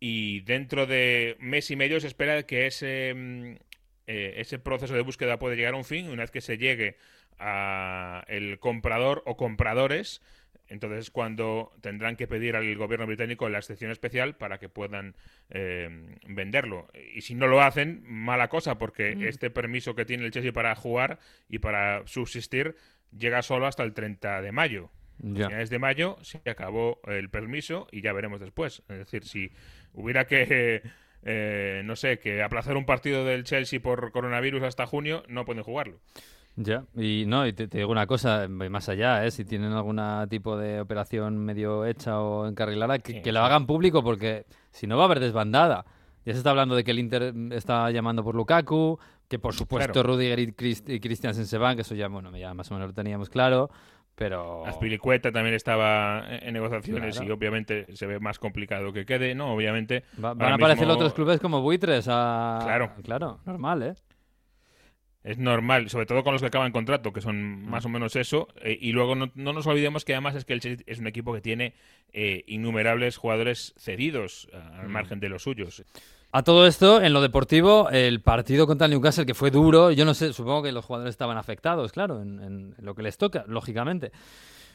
[0.00, 3.52] Y dentro de mes y medio se espera que ese, mm,
[4.06, 6.08] eh, ese proceso de búsqueda puede llegar a un fin.
[6.08, 6.96] Una vez que se llegue
[7.38, 10.20] a el comprador o compradores,
[10.70, 15.16] entonces es cuando tendrán que pedir al gobierno británico la excepción especial para que puedan
[15.50, 16.88] eh, venderlo.
[17.14, 20.74] Y si no lo hacen, mala cosa, porque este permiso que tiene el Chelsea para
[20.76, 21.18] jugar
[21.48, 22.76] y para subsistir
[23.16, 24.90] llega solo hasta el 30 de mayo.
[25.18, 25.46] Ya.
[25.46, 28.82] A finales de mayo se acabó el permiso y ya veremos después.
[28.88, 29.50] Es decir, si
[29.92, 30.82] hubiera que,
[31.24, 35.64] eh, no sé, que aplazar un partido del Chelsea por coronavirus hasta junio, no pueden
[35.64, 35.98] jugarlo.
[36.62, 39.30] Ya, y no, y te, te digo una cosa, más allá, ¿eh?
[39.30, 39.98] si tienen algún
[40.28, 43.46] tipo de operación medio hecha o encarrilada, que, Sí, que lo sí.
[43.46, 45.86] hagan público porque si no va a haber desbandada.
[46.26, 49.92] Ya se está hablando de que el Inter está llamando por Lukaku, que por supuesto
[49.94, 50.08] Claro.
[50.14, 52.90] Rudiger y, Christ- y Christiansen se van, que eso ya, bueno, ya más o menos
[52.90, 53.70] lo teníamos claro,
[54.14, 54.66] pero...
[54.66, 57.26] Aspilicueta también estaba en negociaciones Claro.
[57.26, 59.54] y obviamente se ve más complicado que quede, ¿no?
[59.54, 60.04] Obviamente.
[60.22, 62.58] Va- van a aparecer mismo otros clubes como buitres a...
[62.64, 62.90] Claro.
[63.02, 63.94] Claro, normal, ¿eh?
[65.22, 68.48] Es normal, sobre todo con los que acaban contrato, que son más o menos eso.
[68.62, 71.06] eh, y luego no, no nos olvidemos que además es que el Chelsea es un
[71.06, 71.74] equipo que tiene
[72.12, 75.84] eh, innumerables jugadores cedidos a- al margen de los suyos.
[76.32, 80.04] A todo esto, en lo deportivo, el partido contra el Newcastle, que fue duro, yo
[80.04, 83.44] no sé, supongo que los jugadores estaban afectados, claro, en, en lo que les toca,
[83.48, 84.12] lógicamente.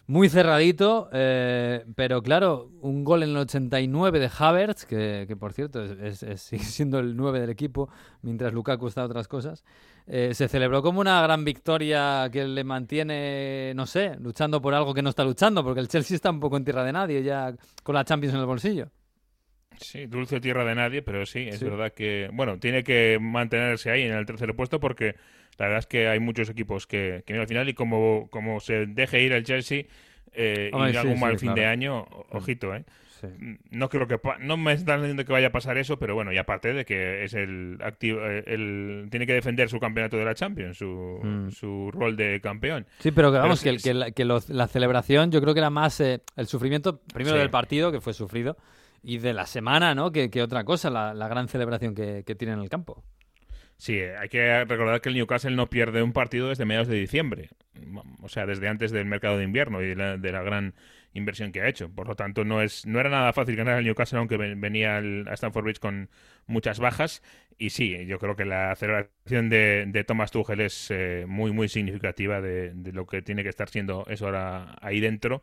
[0.08, 5.52] Muy cerradito, eh, pero claro, un gol en el 89 de Havertz, que, que por
[5.52, 7.90] cierto es, sigue siendo el 9 del equipo,
[8.22, 9.64] mientras Lukaku está a otras cosas.
[10.06, 14.94] eh, se celebró como una gran victoria que le mantiene, no sé, luchando por algo
[14.94, 17.56] que no está luchando, porque el Chelsea está un poco en tierra de nadie, ya
[17.82, 18.92] con la Champions en el bolsillo.
[19.80, 21.66] Sí, dulce tierra de nadie, pero sí, es Sí.
[21.66, 25.16] verdad que, bueno, tiene que mantenerse ahí en el tercer puesto porque
[25.58, 28.86] la verdad es que hay muchos equipos que, que al final y como, como se
[28.86, 29.84] deje ir el Chelsea
[30.34, 32.84] eh, Hombre, y sí, algún sí, mal fin de año, o- ojito, ¿eh?
[33.22, 33.28] Sí.
[33.72, 36.38] No creo que no me están diciendo que vaya a pasar eso, pero bueno, y
[36.38, 40.36] aparte de que es el activo, eh, el tiene que defender su campeonato de la
[40.36, 41.50] Champions, su, Mm.
[41.52, 42.86] su rol de campeón.
[43.00, 45.70] Sí, pero que vamos, que, que, la, que los- la celebración yo creo que era
[45.70, 48.58] más eh, el sufrimiento, primero del partido, que fue sufrido,
[49.02, 50.12] y de la semana, ¿no?
[50.12, 53.02] Que, que otra cosa, la, la gran celebración que, que tiene en el campo.
[53.78, 57.50] Sí, hay que recordar que el Newcastle no pierde un partido desde mediados de diciembre,
[58.22, 60.76] o sea, desde antes del mercado de invierno y de la, de la gran
[61.14, 61.90] inversión que ha hecho.
[61.90, 64.98] Por lo tanto, no es no era nada fácil ganar al Newcastle, aunque ven- venía
[64.98, 66.10] al- a Stamford Bridge con
[66.48, 67.22] muchas bajas.
[67.58, 71.68] Y sí, yo creo que la celebración de, de Thomas Tuchel es eh, muy, muy
[71.70, 75.42] significativa de, de lo que tiene que estar siendo eso ahora ahí dentro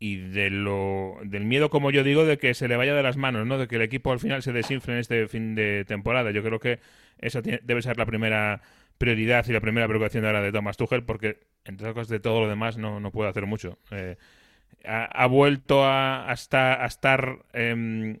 [0.00, 3.16] y de lo del miedo, como yo digo, de que se le vaya de las
[3.16, 3.58] manos, ¿no?
[3.58, 6.30] De que el equipo al final se desinfle en este fin de temporada.
[6.30, 6.78] Yo creo que
[7.20, 8.62] esa debe ser la primera
[8.98, 12.40] prioridad y la primera preocupación ahora de Thomas Tuchel, porque entre otras cosas de todo
[12.40, 13.78] lo demás no, no puede hacer mucho.
[13.90, 14.16] Eh,
[14.84, 18.18] ha, ha vuelto a, estar, em,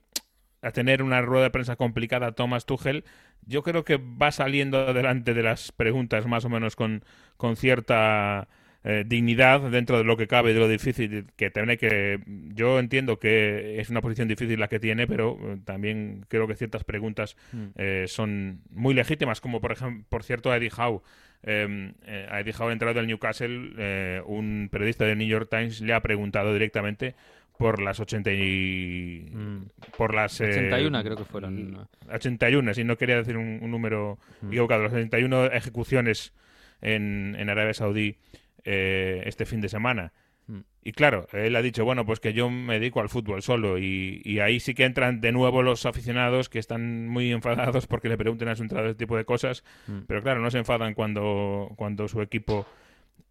[0.62, 3.04] a tener una rueda de prensa complicada Thomas Tuchel.
[3.46, 7.04] Yo creo que va saliendo adelante de las preguntas más o menos con,
[7.36, 8.48] con cierta
[8.84, 12.20] eh, dignidad dentro de lo que cabe, de lo difícil que tiene que...
[12.54, 16.54] Yo entiendo que es una posición difícil la que tiene, pero eh, también creo que
[16.54, 17.36] ciertas preguntas
[17.76, 21.02] eh, son muy legítimas, como por ejemplo, por cierto, a Eddie Howe.
[21.42, 25.80] Eh, eh, a Eddie Howe, entrado del Newcastle, eh, un periodista del New York Times
[25.80, 27.14] le ha preguntado directamente
[27.58, 29.26] por las 80 y...
[29.32, 29.58] Mm.
[29.96, 30.40] por las...
[30.40, 31.88] eh, 81 creo que fueron.
[32.10, 36.32] 81, si no quería decir un, un número equivocado, las 81 ejecuciones
[36.80, 38.16] en, en Arabia Saudí
[38.64, 40.12] eh, este fin de semana.
[40.46, 40.60] Mm.
[40.82, 44.22] Y claro, él ha dicho, bueno, pues que yo me dedico al fútbol solo y,
[44.24, 48.16] y ahí sí que entran de nuevo los aficionados que están muy enfadados porque le
[48.16, 50.00] pregunten a su entrenador este tipo de cosas, Mm.
[50.06, 52.66] pero claro, no se enfadan cuando, cuando su equipo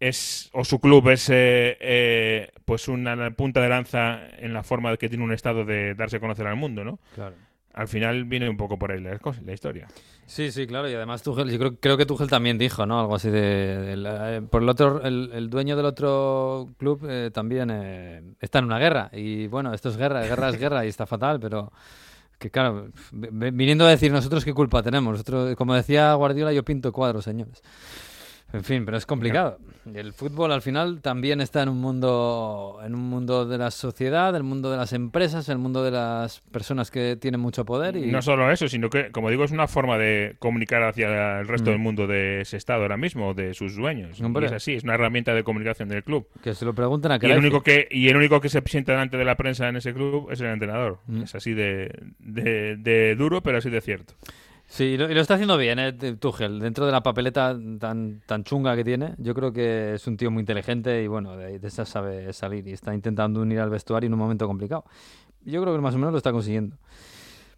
[0.00, 4.96] es o su club es eh, eh, pues una punta de lanza en la forma
[4.96, 7.00] que tiene un estado de darse a conocer al mundo, ¿no?
[7.16, 7.34] Claro.
[7.74, 9.86] Al final viene un poco por ahí la, la historia.
[10.26, 10.90] Sí, sí, claro.
[10.90, 13.00] Y además Tuchel, yo creo, que Tuchel también dijo, ¿no?
[13.00, 13.94] Algo así de...
[13.96, 18.78] eh, por el otro, el, dueño del otro club eh, también eh, está en una
[18.78, 19.10] guerra.
[19.12, 21.72] Y bueno, esto es guerra, guerra es guerra y está fatal, pero
[22.38, 25.12] que claro, viniendo a decir nosotros qué culpa tenemos.
[25.12, 27.62] Nosotros, como decía Guardiola, yo pinto cuadros, señores.
[28.52, 29.58] En fin, pero es complicado.
[29.94, 34.34] El fútbol al final también está en un mundo, en un mundo de la sociedad,
[34.36, 38.10] el mundo de las empresas, el mundo de las personas que tienen mucho poder y
[38.10, 41.70] No solo eso, sino que, como digo, es una forma de comunicar hacia el resto
[41.70, 41.72] Mm.
[41.72, 44.20] del mundo de ese estado ahora mismo, de sus dueños.
[44.20, 44.44] Hombre.
[44.44, 46.26] Y es así, es una herramienta de comunicación del club.
[46.42, 48.92] que se lo pregunten a Y el, único que, y el único que se sienta
[48.92, 50.98] delante de la prensa en ese club es el entrenador.
[51.06, 51.22] Mm.
[51.22, 54.14] Es así de, de, de duro, pero así de cierto.
[54.70, 55.92] Sí, y lo, y lo está haciendo bien, ¿eh?
[55.94, 56.60] Tuchel.
[56.60, 60.30] Dentro de la papeleta tan, tan chunga que tiene, yo creo que es un tío
[60.30, 64.06] muy inteligente y bueno, de, de esa sabe salir y está intentando unir al vestuario
[64.06, 64.84] en un momento complicado.
[65.44, 66.76] Yo creo que más o menos lo está consiguiendo.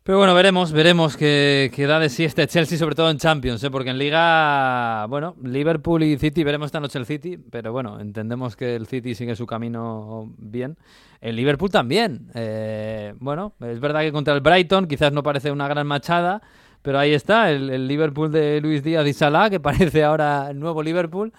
[0.04, 3.62] Pero bueno, veremos, veremos qué, qué da de sí este Chelsea, sobre todo en Champions,
[3.64, 3.70] ¿eh?
[3.70, 8.56] porque en Liga, bueno, Liverpool y City, veremos esta noche el City, pero bueno, entendemos
[8.56, 10.78] que el City sigue su camino bien.
[11.20, 12.30] El Liverpool también.
[12.34, 16.40] eh, bueno, es verdad que contra el Brighton quizás no parece una gran machada,
[16.82, 20.82] pero ahí está, el, Liverpool de Luis Díaz y Salah, que parece ahora el nuevo
[20.82, 21.32] Liverpool,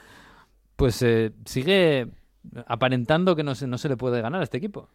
[0.76, 2.08] pues eh, sigue
[2.66, 4.90] aparentando que no se, no se le puede ganar a este equipo.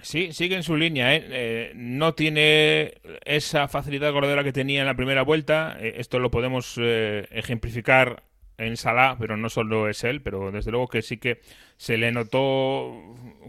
[0.00, 1.14] Sí, sigue en su línea.
[1.14, 1.26] ¿eh?
[1.28, 2.94] Eh, no tiene
[3.24, 5.76] esa facilidad goleadora que tenía en la primera vuelta.
[5.80, 8.22] Eh, esto lo podemos eh, ejemplificar
[8.58, 11.40] en Salah, pero no solo es él, pero desde luego que sí que
[11.76, 12.92] se le notó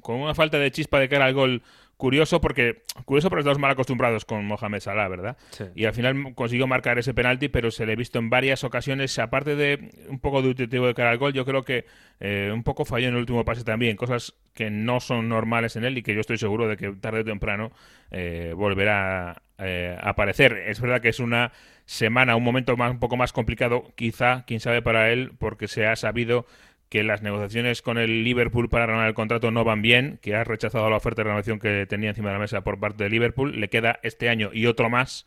[0.01, 1.63] con una falta de chispa de cara al gol
[1.99, 5.37] curioso porque curioso porque estamos mal acostumbrados con Mohamed Salah, ¿verdad?
[5.75, 9.19] Y al final consiguió marcar ese penalti, pero se le ha visto en varias ocasiones,
[9.19, 11.85] aparte de un poco de intuitivo de cara al gol, yo creo que
[12.21, 15.83] eh, un poco falló en el último pase también, cosas que no son normales en
[15.83, 17.73] él y que yo estoy seguro de que tarde o temprano
[18.11, 20.53] eh, volverá eh, a aparecer.
[20.53, 21.51] Es verdad que es una
[21.83, 25.85] semana, un momento más, un poco más complicado, quizá, quién sabe para él, porque se
[25.85, 26.45] ha sabido
[26.89, 30.43] que las negociaciones con el Liverpool para renovar el contrato no van bien, que ha
[30.43, 33.59] rechazado la oferta de renovación que tenía encima de la mesa por parte de Liverpool,
[33.59, 35.25] le queda este año y otro más,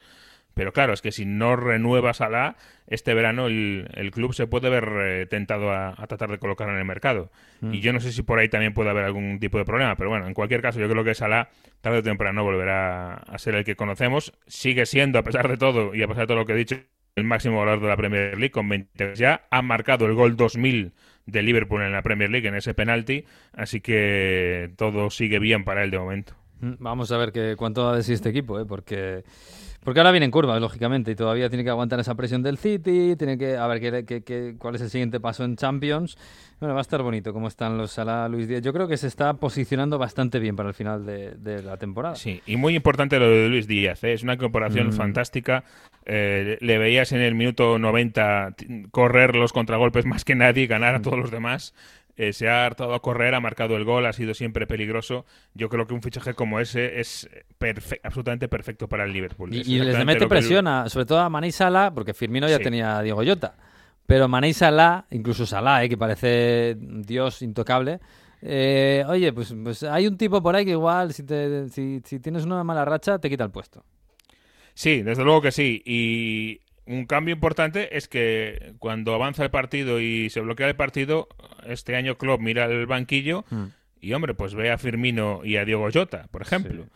[0.54, 2.56] pero claro, es que si no renueva Salah,
[2.86, 6.74] este verano el, el club se puede ver eh, tentado a, a tratar de colocarlo
[6.74, 7.30] en el mercado.
[7.60, 7.74] Mm.
[7.74, 10.10] Y yo no sé si por ahí también puede haber algún tipo de problema, pero
[10.10, 11.48] bueno, en cualquier caso yo creo que Salah
[11.80, 14.32] tarde o temprano volverá a ser el que conocemos.
[14.46, 16.76] Sigue siendo, a pesar de todo y a pesar de todo lo que he dicho,
[17.16, 19.46] el máximo goleador de la Premier League con 20 ya.
[19.50, 20.92] Ha marcado el gol 2000
[21.26, 25.84] de Liverpool en la Premier League en ese penalti, así que todo sigue bien para
[25.84, 26.41] él de momento.
[26.78, 28.64] Vamos a ver que, cuánto da de sí este equipo, ¿eh?
[28.64, 29.24] porque,
[29.82, 33.16] porque ahora viene en curva, lógicamente, y todavía tiene que aguantar esa presión del City,
[33.16, 36.16] tiene que a ver qué, qué- qué- cuál es el siguiente paso en Champions.
[36.60, 38.62] Bueno, va a estar bonito cómo están los Salah, Luis Díaz.
[38.62, 42.14] Yo creo que se está posicionando bastante bien para el final de, de la temporada.
[42.14, 44.12] Sí, y muy importante lo de Luis Díaz, ¿eh?
[44.12, 44.92] es una incorporación Mm.
[44.92, 45.64] fantástica.
[46.06, 50.94] Eh, le veías en el minuto 90 t- correr los contragolpes más que nadie, ganar
[50.94, 51.02] a Mm.
[51.02, 51.74] todos los demás.
[52.16, 55.24] Eh, se ha hartado a correr, ha marcado el gol, ha sido siempre peligroso.
[55.54, 59.54] Yo creo que un fichaje como ese es perfe- absolutamente perfecto para el Liverpool.
[59.54, 62.48] Y, Es y les mete presión, a- sobre todo a Mané y Salah, porque Firmino
[62.48, 62.64] ya Sí.
[62.64, 63.54] tenía a Diego Llota.
[64.06, 68.00] Pero Mané y Salah, incluso Salah, eh, que parece Dios intocable,
[68.42, 72.20] eh, oye, pues, pues hay un tipo por ahí que igual, si, te, si, si
[72.20, 73.84] tienes una mala racha, te quita el puesto.
[74.74, 75.82] Sí, desde luego que sí.
[75.86, 81.28] Y un cambio importante es que cuando avanza el partido y se bloquea el partido,
[81.66, 83.44] este año Klopp mira el banquillo
[84.00, 86.86] y, hombre, pues ve a Firmino y a Diego Jota, por ejemplo.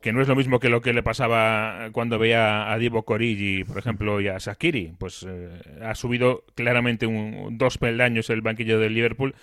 [0.00, 3.64] Que no es lo mismo que lo que le pasaba cuando veía a Divo Corigi,
[3.64, 4.92] por ejemplo, y a Sakiri.
[4.98, 5.48] Pues eh,
[5.82, 9.34] ha subido claramente un, dos peldaños el banquillo del Liverpool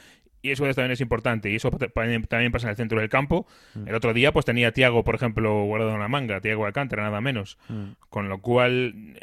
[0.44, 1.52] y eso también es importante.
[1.52, 3.46] Y eso también pasa en el centro del campo.
[3.86, 7.04] El otro día pues tenía a Tiago, por ejemplo, guardado en la manga, Tiago Alcántara,
[7.04, 7.58] nada menos.
[8.10, 9.18] Con lo cual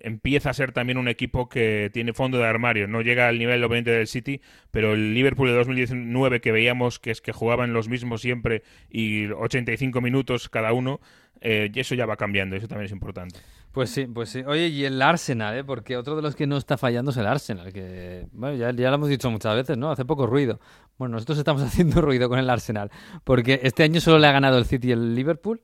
[0.00, 2.88] empieza a ser también un equipo que tiene fondo de armario.
[2.88, 4.40] No llega al nivel obviamente del City,
[4.70, 9.26] pero el Liverpool de 2019 que veíamos que es que jugaban los mismos siempre y
[9.26, 11.00] 85 minutos cada uno,
[11.40, 12.56] eh, y eso ya va cambiando.
[12.56, 13.40] Eso también es importante.
[13.72, 14.42] Pues sí, pues sí.
[14.46, 15.64] Oye, y el Arsenal, ¿eh?
[15.64, 18.88] Porque otro de los que no está fallando es el Arsenal, que, bueno, ya, ya
[18.88, 19.90] lo hemos dicho muchas veces, ¿no?
[19.90, 20.60] Hace poco ruido.
[20.98, 22.90] Bueno, nosotros estamos haciendo ruido con el Arsenal,
[23.24, 25.62] porque este año solo le ha ganado el City y el Liverpool.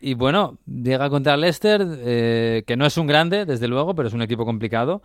[0.00, 4.14] Y bueno, llega contra Leicester, eh, que no es un grande, desde luego, pero es
[4.14, 5.02] un equipo complicado.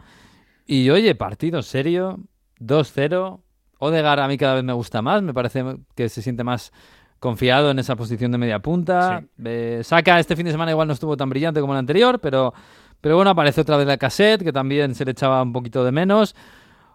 [0.65, 2.19] Y oye, partido serio,
[2.59, 3.41] 2-0.
[3.79, 5.63] Odegaard a mí cada vez me gusta más, me parece
[5.95, 6.71] que se siente más
[7.19, 9.23] confiado en esa posición de media punta.
[9.43, 12.53] Eh, Saka este fin de semana igual no estuvo tan brillante como el anterior, pero,
[12.99, 15.91] pero bueno, aparece otra vez la cassette, que también se le echaba un poquito de
[15.91, 16.35] menos.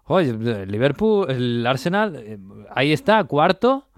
[0.05, 2.39] Oye, el Liverpool, el Arsenal, eh,
[2.75, 3.89] ahí está, cuarto,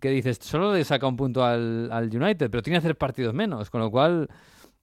[0.00, 3.34] que dices, solo le saca un punto al, al United, pero tiene que hacer partidos
[3.34, 4.28] menos, con lo cual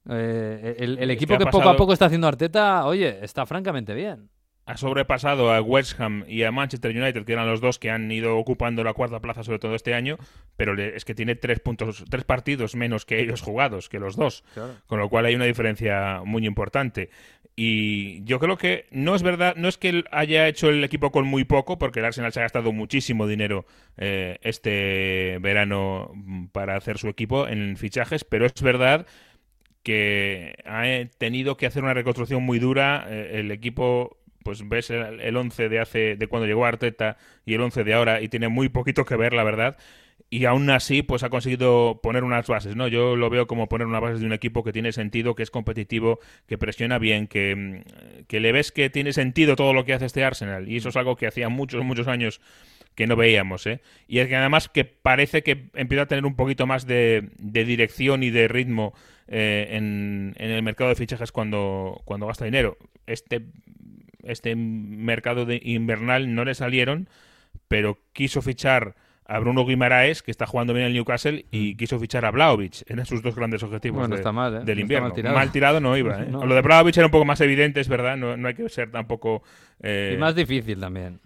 [0.08, 3.94] eh, el, el Es equipo que poco a poco está haciendo Arteta, oye, está francamente
[3.94, 4.28] bien.
[4.66, 8.10] ha sobrepasado a West Ham y a Manchester United, que eran los dos que han
[8.10, 10.16] ido ocupando la cuarta plaza, sobre todo este año,
[10.56, 14.16] pero le- es que tiene tres puntos, tres partidos menos que ellos jugados, que los
[14.16, 14.42] dos,
[14.86, 17.10] con lo cual hay una diferencia muy importante.
[17.58, 21.26] Y yo creo que no es verdad, no es que haya hecho el equipo con
[21.26, 23.64] muy poco, porque el Arsenal se ha gastado muchísimo dinero
[23.96, 29.06] eh, este verano mm, para hacer su equipo en fichajes, pero es verdad
[29.82, 33.06] que ha eh, tenido que hacer una reconstrucción muy dura.
[33.08, 37.60] eh, el equipo, pues ves el 11 de hace de cuando llegó Arteta y el
[37.62, 39.78] 11 de ahora y tiene muy poquito que ver, la verdad.
[40.28, 42.88] Y aún así, pues ha conseguido poner unas bases, ¿no?
[42.88, 45.52] Yo lo veo como poner unas bases de un equipo que tiene sentido, que es
[45.52, 49.94] competitivo, que presiona bien, que, mm, que le ves que tiene sentido todo lo que
[49.94, 50.68] hace este Arsenal.
[50.68, 52.40] Y eso es algo que hacía muchos, muchos años
[52.96, 53.80] que no veíamos, ¿eh?
[54.08, 57.64] Y es que además que parece que empieza a tener un poquito más de, de
[57.64, 58.94] dirección y de ritmo
[59.28, 62.78] eh, en, en el mercado de fichajes cuando, cuando gasta dinero.
[63.06, 63.42] Este,
[64.24, 67.08] este mercado de invernal no le salieron,
[67.68, 68.96] pero quiso fichar
[69.28, 72.88] a Bruno Guimaraes, que está jugando bien en el Newcastle, y quiso fichar a Vlaovic.
[72.88, 74.58] Eran sus dos grandes objetivos Bueno, de- está mal, ¿eh?
[74.60, 75.12] No del invierno.
[75.32, 75.80] mal tirado.
[75.80, 76.26] no iba, ¿eh?
[76.30, 76.46] No.
[76.46, 78.90] Lo de Vlaovic era un poco más evidente, es verdad, no, no hay que ser
[78.90, 79.42] tampoco...
[79.82, 81.18] eh, Y más difícil también.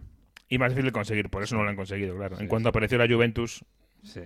[0.48, 2.38] y más difícil de conseguir, por eso no lo han conseguido, claro.
[2.40, 3.64] En cuanto apareció la Juventus,
[4.02, 4.22] Sí.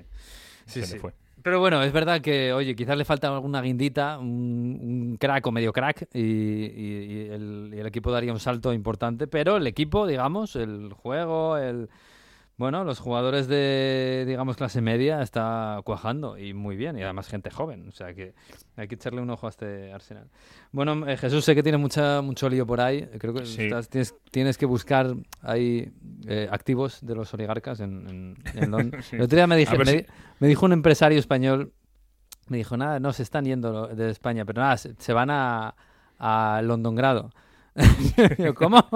[0.67, 0.99] se le sí.
[0.99, 1.13] fue.
[1.43, 5.53] Pero bueno, es verdad que, oye, quizás le falta alguna guindita, un, un crack o
[5.53, 9.27] medio crack, y, y- y el, y el equipo daría un salto importante.
[9.27, 11.91] Pero el equipo, digamos, el juego, el.
[12.57, 17.51] Bueno, los jugadores de, digamos, clase media está cuajando y muy bien, y además gente
[17.51, 18.33] joven, o sea que
[18.77, 20.29] hay que echarle un ojo a este Arsenal.
[20.71, 23.63] Bueno, eh, Jesús, sé que tiene mucha, mucho lío por ahí, creo que Sí.
[23.65, 25.93] estás- tienes, tienes que buscar ahí
[26.29, 29.05] eh, activos de los oligarcas en, en, en Londres.
[29.11, 29.17] Sí.
[29.17, 30.07] El otro día me, dije, me, si-
[30.39, 31.73] me dijo un empresario español,
[32.47, 35.75] me dijo, nada, no, se están yendo de España, pero nada, se, se van a,
[36.21, 37.31] a Londongrado.
[38.55, 38.87] ¿Cómo?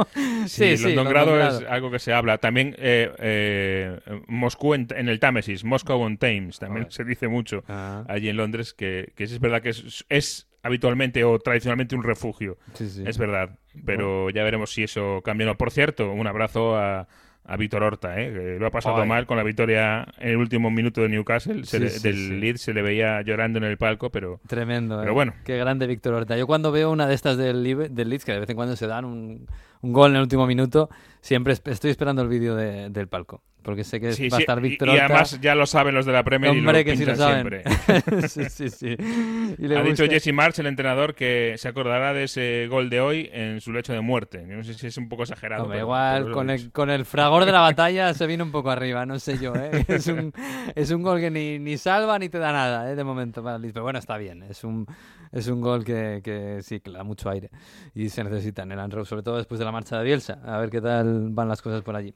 [0.46, 1.60] Sí, Londongrado Londongrado.
[1.60, 2.38] es algo que se habla.
[2.38, 7.64] También eh, eh, Moscú en, en el Támesis, Moscow on Thames, también se dice mucho
[7.68, 12.02] Ah, allí en Londres, que, que es verdad que es, es habitualmente o tradicionalmente un
[12.02, 12.58] refugio.
[12.74, 13.04] sí, sí.
[13.06, 15.58] Es verdad, pero ya veremos si eso cambia o no.
[15.58, 17.08] Por cierto, un abrazo a,
[17.50, 18.30] a Víctor Horta, ¿eh?
[18.32, 19.08] que lo ha pasado Ay.
[19.08, 21.64] mal con la victoria en el último minuto de Newcastle.
[21.64, 22.30] Sí, le- sí, del sí.
[22.40, 25.14] Leeds se le veía llorando en el palco, pero Tremendo, Pero ¿eh?
[25.14, 25.32] bueno.
[25.44, 26.36] Qué grande Víctor Horta.
[26.36, 28.86] Yo cuando veo una de estas del, del Leeds, que de vez en cuando se
[28.86, 29.46] dan un,
[29.82, 30.88] un gol en el último minuto,
[31.20, 33.42] siempre estoy esperando el vídeo de- del palco.
[33.60, 35.04] Porque sé que sí, va a sí, estar y- Víctor y, Horta.
[35.06, 37.62] además ya lo saben los de la Premier y Hombre, lo que sí lo saben.
[37.62, 37.64] siempre.
[38.28, 38.96] sí, sí, sí.
[39.58, 40.14] Y le Ha dicho gusta.
[40.14, 43.92] Jesse March, el entrenador, que se acordará de ese gol de hoy en su lecho
[43.92, 44.46] de muerte.
[44.48, 45.64] Yo no sé si es un poco exagerado.
[45.64, 46.70] Hombre, pero- igual, pero con el, dicho.
[46.72, 49.84] con el fragor de la batalla se viene un poco arriba, no sé yo, ¿eh?
[49.88, 50.32] Es un,
[50.74, 52.94] es un gol que ni, ni salva ni te da nada, ¿eh?
[52.94, 53.58] De momento para.
[53.58, 54.86] Pero bueno, está bien, es un,
[55.32, 57.50] es un gol que, que sí, que le da mucho aire
[57.94, 60.70] y se necesita en el sobre todo después de la marcha de Bielsa, a ver
[60.70, 62.14] qué tal van las cosas por allí.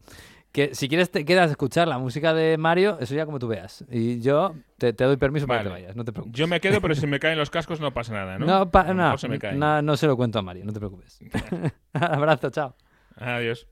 [0.52, 3.48] Que si quieres te quedas a escuchar la música de Mario, eso ya como tú
[3.48, 3.86] veas.
[3.90, 6.38] Y yo te, te doy permiso para que te vayas, no te preocupes.
[6.38, 8.44] Yo me quedo, pero si me caen los cascos no pasa nada, ¿no?
[8.46, 11.18] No, pa- no, se me no, no se lo cuento a Mario, no te preocupes.
[11.94, 12.76] Abrazo, chao.
[13.16, 13.66] Adiós.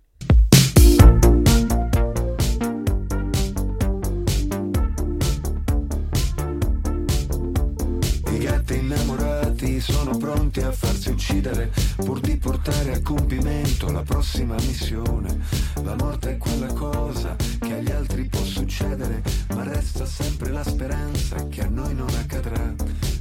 [9.81, 15.39] Sono pronti a farsi uccidere pur di portare a compimento la prossima missione.
[15.83, 19.23] La morte è quella cosa che agli altri può succedere,
[19.55, 22.75] ma resta sempre la speranza che a noi non accadrà.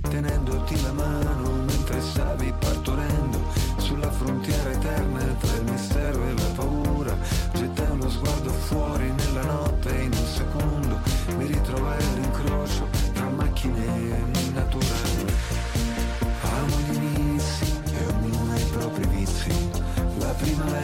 [0.09, 3.39] Tenendoti la mano mentre stavi partorendo
[3.77, 7.17] sulla frontiera eterna tra il mistero e la paura,
[7.53, 10.18] gettai uno sguardo fuori nella notte in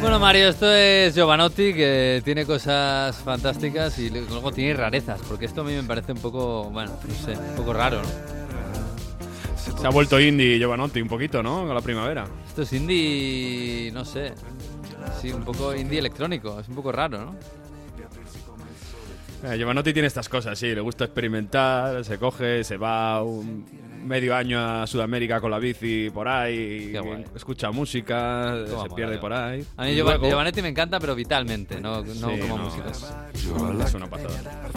[0.05, 5.61] Bueno, Mario, esto es Giovanotti, que tiene cosas fantásticas y luego tiene rarezas, porque esto
[5.61, 9.79] a mí me parece un poco, bueno, no sé, un poco raro, ¿no?
[9.81, 11.65] Se ha vuelto indie Giovanotti un poquito, ¿no?
[11.65, 12.27] Con la primavera.
[12.47, 14.33] Esto es indie, no sé,
[15.19, 17.35] sí, un poco indie electrónico, es un poco raro, ¿no?
[19.43, 23.65] Eh, Giovanotti tiene estas cosas, sí, le gusta experimentar, se coge, se va un
[24.05, 26.93] medio año a Sudamérica con la bici por ahí,
[27.35, 29.65] escucha música, Cómo se pierde por ahí.
[29.77, 32.63] A mí Y Giova- luego- Giovanetti me encanta, pero vitalmente, no, no Sí, como no,
[32.65, 32.91] música.
[32.91, 34.69] es, una pasada.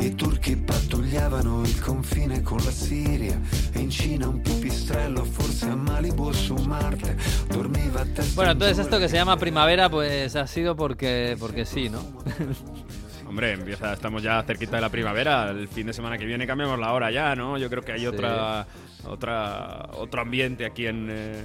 [0.00, 3.38] I turchi pattugliavano il confine con la Siria
[3.74, 7.16] e in Cina un pipistrello, forse a Malibu su Marte,
[7.50, 11.64] dormiva a testa Bueno, entonces esto que se llama primavera, pues ha sido porque, porque
[11.66, 12.00] sí, ¿no?
[13.30, 15.50] Hombre, empieza, estamos ya cerquita de la primavera.
[15.50, 17.56] El fin de semana que viene cambiamos la hora ya, ¿no?
[17.58, 18.66] Yo creo que hay otra,
[19.04, 21.44] otra, otro ambiente aquí en, eh,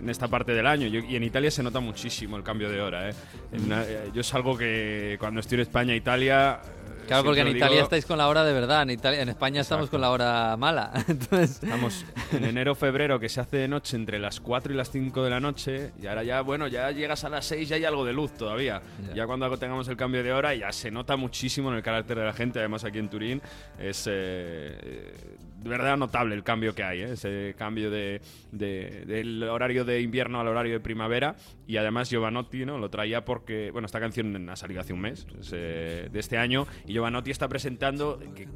[0.00, 0.86] en esta parte del año.
[0.86, 3.14] Yo- y en Italia se nota muchísimo el cambio de hora, ¿eh?
[3.50, 6.60] En, eh, yo es algo que cuando estoy en España, Italia.
[7.06, 9.60] Claro, porque en Italia digo- estáis con la hora de verdad, en, Italia, en España
[9.60, 10.92] estamos con la hora mala.
[11.08, 14.90] Entonces, Estamos en enero, febrero, que se hace de noche entre las 4 y las
[14.90, 15.92] 5 de la noche.
[16.02, 18.82] Y ahora ya, bueno, ya llegas a las 6 y hay algo de luz todavía.
[19.08, 19.14] Ya.
[19.14, 22.24] Ya cuando tengamos el cambio de hora, ya se nota muchísimo en el carácter de
[22.24, 22.58] la gente.
[22.58, 23.42] Además, aquí en Turín
[23.78, 25.36] es eh,
[25.66, 27.00] de verdad notable el cambio que hay.
[27.00, 27.12] ¿eh?
[27.12, 28.20] Ese cambio de,
[28.52, 31.36] de- del horario de invierno al horario de primavera.
[31.66, 32.78] Y además, Giovanotti ¿no?
[32.78, 36.38] lo traía porque, bueno, esta canción ha salido hace un mes es, eh, de este
[36.38, 36.66] año.
[36.86, 38.20] Y Giovanotti está presentando.
[38.34, 38.48] que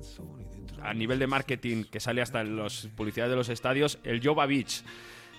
[0.82, 4.46] a nivel de marketing que sale hasta en las publicidades de los estadios, el Jova
[4.46, 4.82] Beach.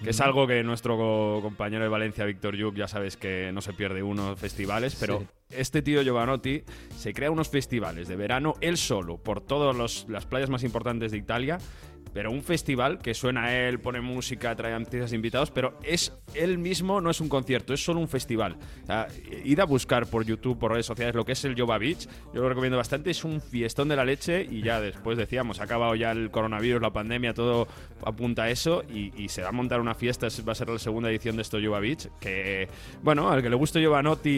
[0.03, 3.61] Que es algo que nuestro co- compañero de Valencia, Víctor Yuk, ya sabes que no
[3.61, 5.27] se pierde unos festivales, pero Sí.
[5.51, 6.63] este tío Giovanotti
[6.97, 11.19] se crea unos festivales de verano él solo por todas las playas más importantes de
[11.19, 11.59] Italia,
[12.13, 17.01] pero un festival que suena él, pone música, trae artistas invitados, pero es él mismo,
[17.01, 18.57] no es un concierto, es solo un festival.
[18.85, 19.07] Sea,
[19.43, 22.07] id a buscar por YouTube, por redes sociales, lo que es el Jova Beach.
[22.33, 25.63] Yo lo recomiendo bastante, es un fiestón de la leche y ya después decíamos, ha
[25.63, 27.67] acabado ya el coronavirus, la pandemia, todo
[28.05, 30.69] apunta a eso y, y se va a montar una fiesta, es- va a ser
[30.69, 32.67] la segunda edición de esto Jova Beach, que,
[33.03, 34.29] bueno, al que le guste Giovanotti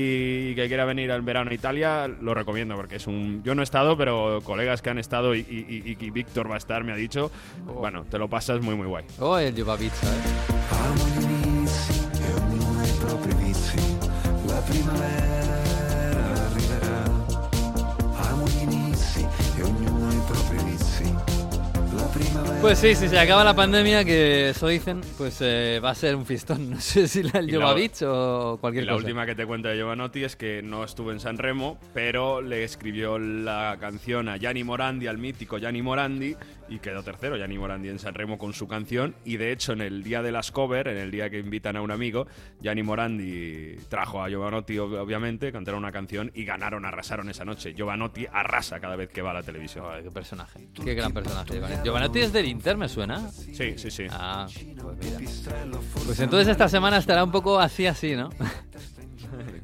[0.52, 3.42] y que quiera venir al verano a Italia, lo recomiendo porque es un...
[3.44, 6.58] Yo no he estado, pero colegas que han estado y- y- y Víctor va a
[6.58, 7.32] estar, me ha dicho,
[7.66, 9.06] bueno, te lo pasas muy, muy guay.
[9.20, 10.54] oh, el Jovavich, ¿eh?
[10.72, 13.98] Amo gli inizi e ognuno ha i propri vizi.
[14.48, 17.04] La primavera arriverà.
[18.30, 19.26] Amo gli inizi
[19.58, 21.14] e ognuno ha i propri vizi.
[21.96, 22.62] La primavera.
[22.62, 26.16] Pues sí, si se acaba la pandemia, que eso dicen, pues eh, va a ser
[26.16, 26.70] un fistón.
[26.74, 29.04] No sé si la, la- Jovavich o cualquier Y la cosa.
[29.06, 32.64] última que te cuento de Giovanotti es que no estuvo en San Remo, pero le
[32.64, 36.36] escribió la canción a Gianni Morandi, al mítico Gianni Morandi,
[36.70, 39.16] y quedó tercero Gianni Morandi en San Remo con su canción.
[39.26, 41.82] Y de hecho, en el día de las cover, en el día que invitan a
[41.82, 42.28] un amigo,
[42.62, 47.74] Gianni Morandi trajo a Giovanotti, ob- obviamente, cantaron una canción y ganaron, arrasaron esa noche.
[47.74, 49.86] Giovanotti arrasa cada vez que va a la televisión.
[50.04, 50.68] Qué personaje.
[50.84, 51.54] Qué gran personaje.
[51.54, 51.76] Giovanni.
[51.84, 53.30] Giovanotti es del Inter, ¿me suena?
[53.32, 54.06] Sí, sí, sí.
[54.10, 55.32] Ah, pues mira.
[56.06, 58.30] Pues entonces esta semana estará un poco así, así, ¿no?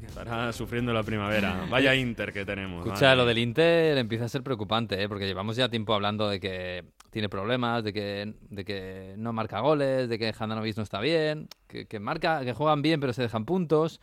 [0.06, 1.66] Estará sufriendo la primavera.
[1.70, 2.84] Vaya Inter que tenemos.
[2.84, 5.08] Escucha, lo del Inter empieza a ser preocupante, ¿eh?
[5.08, 9.60] porque llevamos ya tiempo hablando de que tiene problemas, de que, de que no marca
[9.60, 13.22] goles, de que Handanovic no está bien, que, que marca, que juegan bien pero se
[13.22, 14.00] dejan puntos.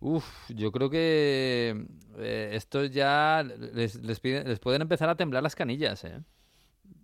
[0.00, 1.86] Uf, yo creo que
[2.18, 3.44] eh, esto ya
[3.74, 6.20] les, les, pide- les pueden empezar a temblar las canillas, ¿eh?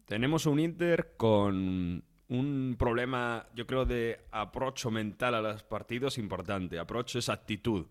[0.06, 6.78] Tenemos un Inter con un problema, yo creo, de aprocho mental a los partidos importante.
[6.78, 7.86] Aprocho es actitud.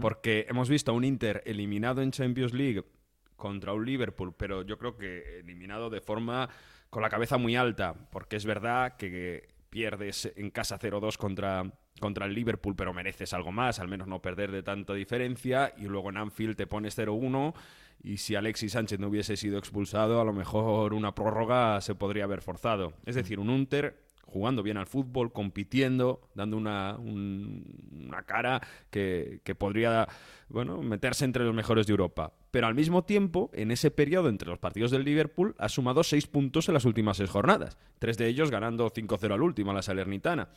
[0.00, 2.84] Porque hemos visto a un Inter eliminado en Champions League
[3.36, 6.48] contra un Liverpool, pero yo creo que eliminado de forma
[6.88, 7.94] con la cabeza muy alta.
[8.10, 11.64] Porque es verdad que pierdes en casa 0-2 contra,
[11.98, 15.74] contra el Liverpool, pero mereces algo más, al menos no perder de tanta diferencia.
[15.76, 17.54] Y luego en Anfield te pones 0-1.
[18.02, 22.24] Y si Alexis Sánchez no hubiese sido expulsado, a lo mejor una prórroga se podría
[22.24, 22.94] haber forzado.
[23.04, 27.64] Es decir, un Unter jugando bien al fútbol, compitiendo, dando una, un-
[28.06, 30.06] una cara que, que podría
[30.48, 32.32] bueno, meterse entre los mejores de Europa.
[32.52, 36.26] Pero al mismo tiempo, en ese periodo entre los partidos del Liverpool, ha sumado seis
[36.28, 37.76] puntos en las últimas seis jornadas.
[37.98, 40.48] Tres de ellos ganando 5-0 al último, a la Salernitana.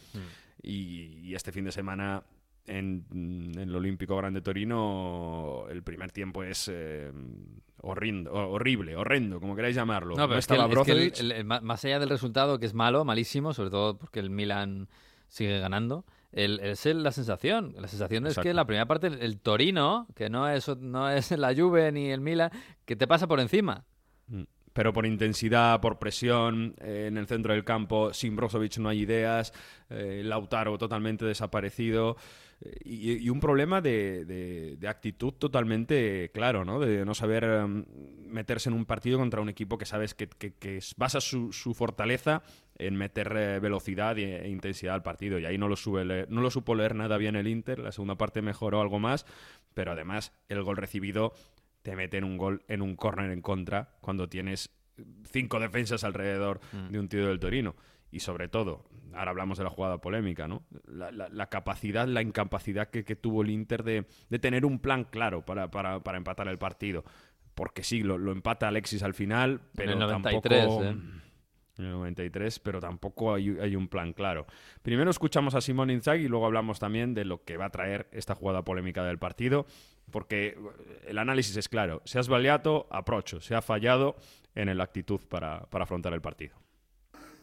[0.61, 2.23] Y, y este fin de semana
[2.67, 7.11] en, en el Olímpico Grande Torino el primer tiempo es eh,
[7.81, 10.15] horrindo- horrible, horrendo, como queráis llamarlo.
[10.15, 11.37] No, pero es que, estaba el- es que el- Brozovic.
[11.39, 14.87] el- más allá del resultado, que es malo, malísimo, sobre todo porque el Milan
[15.27, 17.73] sigue ganando, el, es el- la sensación.
[17.77, 18.55] La sensación es que Exacto.
[18.55, 22.21] la primera parte, el, el Torino, que no es, no es la Juve ni el
[22.21, 22.49] Milan,
[22.85, 23.83] que te pasa por encima.
[24.27, 24.43] Mm.
[24.71, 29.01] Pero por intensidad, por presión, eh, en el centro del campo, sin Brozovic no hay
[29.01, 29.53] ideas,
[29.91, 32.15] eh, Lautaro totalmente desaparecido.
[32.83, 36.79] Y, y un problema de, de- de actitud totalmente claro, ¿no?
[36.79, 37.85] De no saber em,
[38.27, 42.41] meterse en un partido contra un equipo que sabes que, que- basa su, su fortaleza
[42.77, 45.39] en meter eh, velocidad e, e intensidad al partido.
[45.39, 47.79] Y ahí no lo, sube leer- no lo supo leer nada bien el Inter.
[47.79, 49.25] La segunda parte mejoró algo más,
[49.73, 51.33] pero además el gol recibido
[51.81, 54.69] te meten un gol en un córner en contra cuando tienes
[55.31, 56.59] cinco defensas alrededor
[56.91, 57.75] de un tío del Torino.
[58.13, 60.63] Y sobre todo, ahora hablamos de la jugada polémica, ¿no?
[60.85, 64.77] La, la- la capacidad, la incapacidad que, que tuvo el Inter de, de tener un
[64.79, 67.03] plan claro para, para- para empatar el partido.
[67.55, 70.83] porque sí, lo, lo empata Alexis al final, pero el 93, tampoco...
[70.83, 70.95] ¿eh?
[71.79, 74.45] En el 93, pero tampoco hay, hay un plan claro.
[74.83, 78.07] Primero escuchamos a Simón Inzaghi y luego hablamos también de lo que va a traer
[78.11, 79.65] esta jugada polémica del partido,
[80.11, 80.55] porque
[81.07, 82.03] el análisis es claro.
[82.05, 84.15] Se ha sbagliato, approach, se ha fallado
[84.53, 86.55] en la actitud para, para affrontare il partito.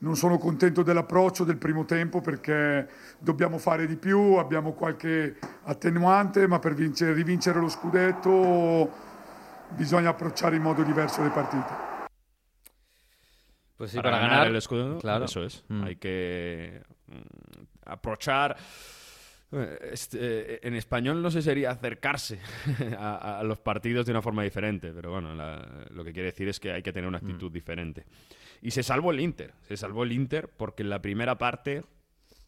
[0.03, 6.47] Non sono contento dell'approccio del primo tempo perché dobbiamo fare di più, abbiamo qualche attenuante,
[6.47, 8.91] ma per vincere- rivincere lo scudetto
[9.77, 11.89] bisogna approcciare in modo diverso le partite.
[13.77, 15.25] Pues sí, para, para, ganar, ganar el escudo, claro.
[15.27, 15.65] eso es.
[15.69, 15.83] Mm.
[15.85, 18.57] Hay que mm, aprovechar.
[19.53, 22.41] eh, este, eh, en español no sé sería acercarse
[22.99, 26.49] a, a los partidos de una forma diferente, pero bueno, la- lo que quiere decir
[26.49, 28.07] es que hay que tener una actitud diferente.
[28.63, 31.83] Y se salvó el Inter, se salvó el Inter porque en la primera parte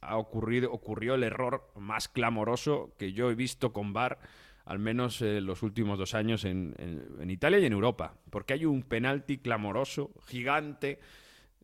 [0.01, 4.19] ha ocurrido, ocurrió el error más clamoroso que yo he visto con VAR,
[4.65, 8.15] al menos en los últimos dos años en, en- Italia y en Europa.
[8.31, 10.99] Porque hay un penalti clamoroso, gigante,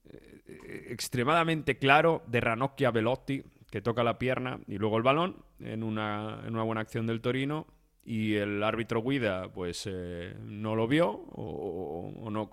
[0.07, 5.37] eh, extremadamente claro de Ranocchi a Velotti, que toca la pierna y luego el balón
[5.61, 7.67] en una, en una buena acción del Torino.
[8.11, 12.51] Y el árbitro Guida, pues eh, no lo vio o, o no,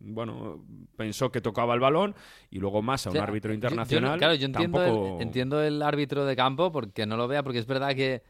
[0.00, 0.62] bueno,
[0.96, 2.14] pensó que tocaba el balón
[2.50, 4.18] y luego más a un O sea, árbitro yo- yo internacional.
[4.18, 7.58] claro, yo entiendo, tampoco- el, entiendo el árbitro de campo porque no lo vea, porque
[7.58, 8.22] es verdad que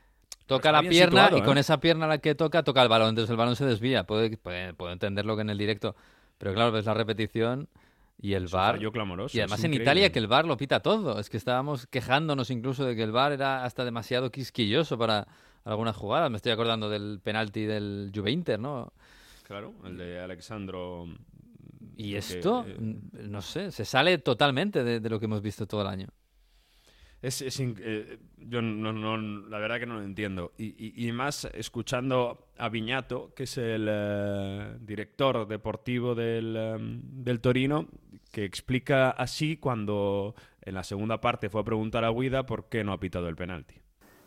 [0.47, 1.61] toca la pierna situado, y con ¿eh?
[1.63, 3.09] esa pierna la que toca, toca el balón.
[3.11, 4.05] Entonces el balón se desvía.
[4.05, 5.97] Puede- puedo entenderlo que en el directo.
[6.39, 7.69] Pero claro, ves la repetición
[8.21, 8.77] y el VAR.
[8.77, 9.75] falló clamoroso, Y además en.
[9.75, 11.19] Italia que el VAR lo pita todo.
[11.19, 15.27] Es que estábamos quejándonos incluso de que el VAR era hasta demasiado quisquilloso para
[15.65, 16.31] algunas jugadas.
[16.31, 18.93] Me estoy acordando del penalti del Juve Inter, ¿no?
[19.45, 21.07] Claro, el de Alexandro.
[21.97, 25.43] Y que, esto, eh, mm, no sé, se sale totalmente de, de lo que hemos
[25.43, 26.09] visto todo el año.
[27.23, 29.17] Es, eh, yo no, no-
[29.49, 30.53] la verdad que no lo entiendo.
[30.59, 37.41] Y, y- y más escuchando a Viñato, que es el eh, director deportivo del, del
[37.41, 37.89] Torino,
[38.31, 42.85] que explica así cuando en la segunda parte fue a preguntar a Guida por qué
[42.85, 43.77] no ha pitado el penalti.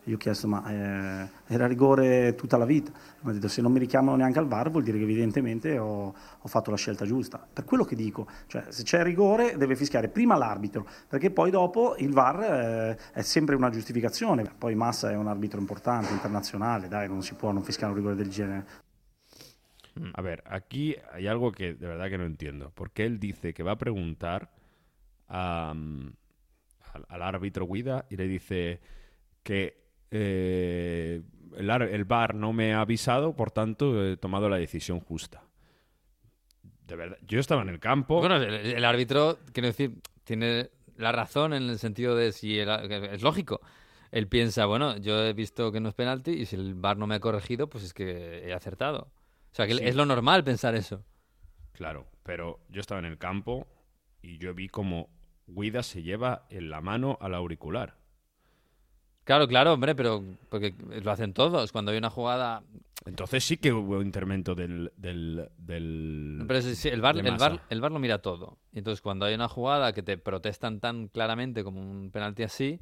[0.08, 2.92] Io ho chiesto, ma eh, era rigore tutta la vita?
[3.22, 6.16] Mi ha detto, se non mi richiamano neanche al VAR vuol dire che evidentemente ho,
[6.40, 7.46] ho fatto la scelta giusta.
[7.52, 11.96] Per quello che dico, cioè se c'è rigore deve fischiare prima l'arbitro, perché poi dopo
[11.98, 14.50] il VAR eh, è sempre una giustificazione.
[14.58, 18.16] Poi Massa è un arbitro importante, internazionale, dai, non si può non fischiare un rigore
[18.16, 18.66] del genere.
[20.14, 22.72] A ver, aquí hay algo que de verdad que no entiendo.
[22.76, 24.52] Porque él dice que va a preguntar
[25.28, 26.14] a, mm,
[26.94, 28.80] al, al árbitro Guida y le dice
[29.44, 31.22] que eh,
[31.58, 35.44] el, ar- el VAR no me ha avisado, por tanto he tomado la decisión justa.
[36.86, 38.20] De verdad, yo estaba en el campo.
[38.20, 42.70] Bueno, el, el árbitro, quiero decir, tiene la razón en el sentido de si el-
[42.70, 43.60] es lógico.
[44.12, 47.08] Él piensa, bueno, yo he visto que no es penalti y si el VAR no
[47.08, 49.12] me ha corregido, pues es que he acertado.
[49.52, 49.84] O sea, que Sí.
[49.84, 51.04] es lo normal pensar eso.
[51.74, 53.68] Claro, pero yo estaba en el campo
[54.22, 55.10] y yo vi como
[55.48, 57.98] Guida se lleva en la mano al auricular.
[59.28, 60.74] Claro, claro, hombre, pero porque
[61.04, 61.74] lo hacen todos.
[61.74, 62.64] Cuando hay una jugada.
[63.06, 64.94] Entonces sí que hubo intervento del.
[64.96, 68.58] del, del Pero sí, sí, el, de el, VAR lo mira todo.
[68.72, 72.80] Y entonces, cuando hay una jugada que te protestan tan claramente como un penalti así,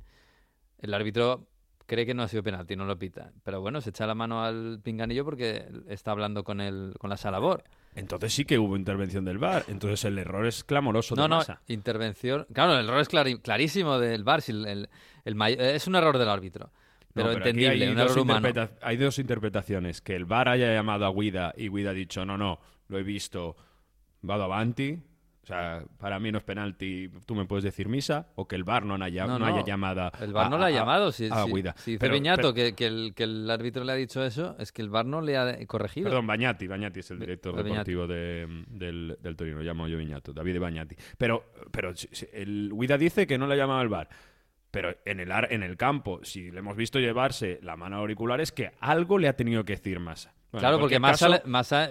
[0.78, 1.48] el árbitro
[1.88, 3.32] cree que no ha sido penalti, no lo pita.
[3.44, 7.18] Pero bueno, se echa la mano al pinganillo porque está hablando con, el, con la
[7.18, 7.64] Salabor.
[7.96, 9.64] Entonces sí que hubo intervención del VAR.
[9.70, 11.62] Entonces el error es clamoroso No, de no, Massa.
[11.68, 12.46] intervención.
[12.54, 14.42] Claro, el error es clarísimo del VAR.
[14.42, 14.90] si el, el-
[15.24, 16.72] el may- es un error del árbitro.
[17.14, 18.48] Pero, No, aquí entendible, hay un dos error humano.
[18.50, 20.02] interpreta- Hay dos interpretaciones.
[20.02, 22.60] Que el VAR haya llamado a Guida y Guida ha dicho, no, no,
[22.90, 23.56] lo he visto,
[24.22, 25.00] vado avanti.
[25.46, 28.30] O sea, para mí no es penalti, tú me puedes decir misa.
[28.34, 30.72] O que el VAR no, haya, No, haya llamada El VAR a- no lo ha
[30.72, 31.12] llamado.
[31.12, 31.76] Si, a si- Guida.
[31.78, 34.72] si dice Pero- pero- que, que el, que el árbitro le ha dicho eso, es
[34.72, 36.06] que el VAR no le ha corregido.
[36.10, 40.00] Perdón, Bañati, Bañati es el director de deportivo de- del, del Torino, lo llamo yo
[40.00, 40.96] Viñato, David Bañati.
[41.16, 41.94] Pero, pero
[42.34, 44.10] el Guida dice que no le ha llamado al VAR.
[44.72, 48.42] Pero en el, en el campo, si le hemos visto llevarse la mano a auricular,
[48.42, 50.34] es que algo le ha tenido que decir Massa.
[50.52, 51.30] Bueno, claro, porque Massa,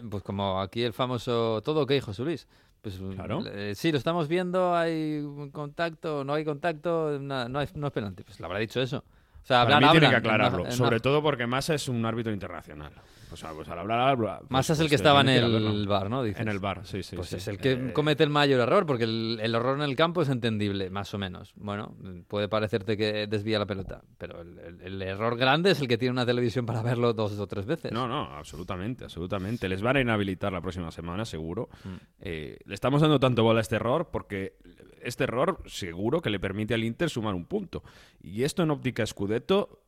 [0.01, 2.49] caso- pues como aquí el famoso todo ok, José Luis.
[2.85, 3.43] Pues, Claro.
[3.47, 8.23] eh, sí, lo estamos viendo, hay contacto, no hay contacto, no, hay- no es penalti.
[8.25, 8.99] Pues le habrá dicho eso.
[8.99, 11.23] O sea, Para hablan, mí tiene que hablan, en una- aclararlo, en una- sobre todo
[11.23, 12.93] porque Massa es un árbitro internacional.
[13.35, 14.01] O sea, pues al hablar...
[14.01, 16.23] habla- pues- Massa es el pues que estaba en el bar, ¿no?
[16.23, 16.41] Dices.
[16.41, 17.17] En el bar, sí, sí.
[17.17, 17.37] Pues sí.
[17.37, 20.23] es el que Eh, comete el mayor error, porque el, el error en el campo
[20.23, 21.53] es entendible, más o menos.
[21.57, 21.95] Bueno,
[22.29, 25.99] puede parecerte que desvía la pelota, pero el, el- el error grande es el que
[25.99, 27.93] tiene una televisión para verlo dos o tres veces.
[27.93, 29.69] No, no, absolutamente, absolutamente.
[29.69, 31.69] Les van a inhabilitar la próxima semana, seguro.
[31.85, 31.89] Mm.
[32.21, 34.57] Eh, le estamos dando tanto bola a este error porque
[35.03, 37.83] este error seguro que le permite al Inter sumar un punto.
[38.23, 39.83] Y esto en óptica Scudetto,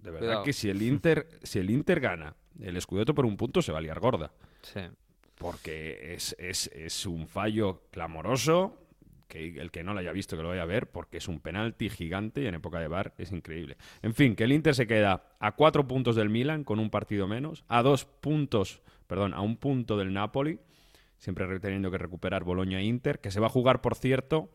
[0.00, 0.42] de verdad Cuidado.
[0.44, 3.78] que si el Inter, si el Inter gana el Scudetto por un punto se va
[3.78, 4.32] a liar gorda.
[4.62, 4.80] Sí.
[5.38, 8.78] porque es, es- es un fallo clamoroso.
[9.26, 11.40] Que el que no lo haya visto que lo vaya a ver, porque es un
[11.40, 13.78] penalti gigante y en época de bar es increíble.
[14.02, 17.26] En fin, que el Inter se queda a cuatro puntos del Milan con un partido
[17.26, 20.58] menos, a dos puntos, perdón, a un punto del Napoli,
[21.16, 24.50] siempre teniendo que recuperar Boloña-Inter, que se va a jugar, por cierto,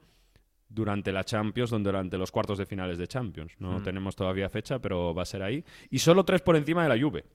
[0.69, 3.55] durante la Champions, donde durante los cuartos de finales de Champions.
[3.59, 3.83] No Mm.
[3.83, 5.65] tenemos todavía fecha, pero va a ser ahí.
[5.89, 7.25] Y solo tres por encima de la Juve.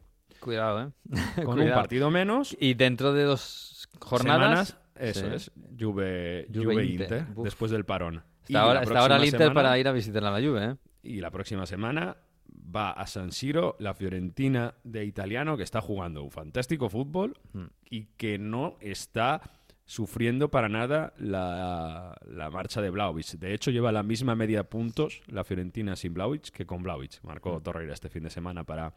[0.43, 0.91] Cuidado, ¿eh?
[1.45, 2.57] Con un partido menos.
[2.59, 4.69] Y dentro de dos jornadas.
[4.69, 5.35] Semanas, eso Sí.
[5.35, 5.51] es.
[5.79, 7.27] Juve, Juve Juve Inter.
[7.37, 8.23] Después del parón.
[8.43, 10.65] Está ahora, la está ahora el Inter semana- para ir a visitar a la Juve,
[10.65, 10.77] ¿eh?
[11.05, 12.17] Y la próxima semana
[12.75, 17.65] va a San Siro la Fiorentina de Italiano, que está jugando un fantástico fútbol Mm.
[17.91, 19.41] y que no está
[19.85, 23.33] sufriendo para nada la, la marcha de Vlaovic.
[23.39, 27.23] De hecho, lleva la misma media puntos la Fiorentina sin Vlaovic que con Vlaovic.
[27.25, 27.63] Marcó Mm.
[27.63, 28.93] Torreira este fin de semana para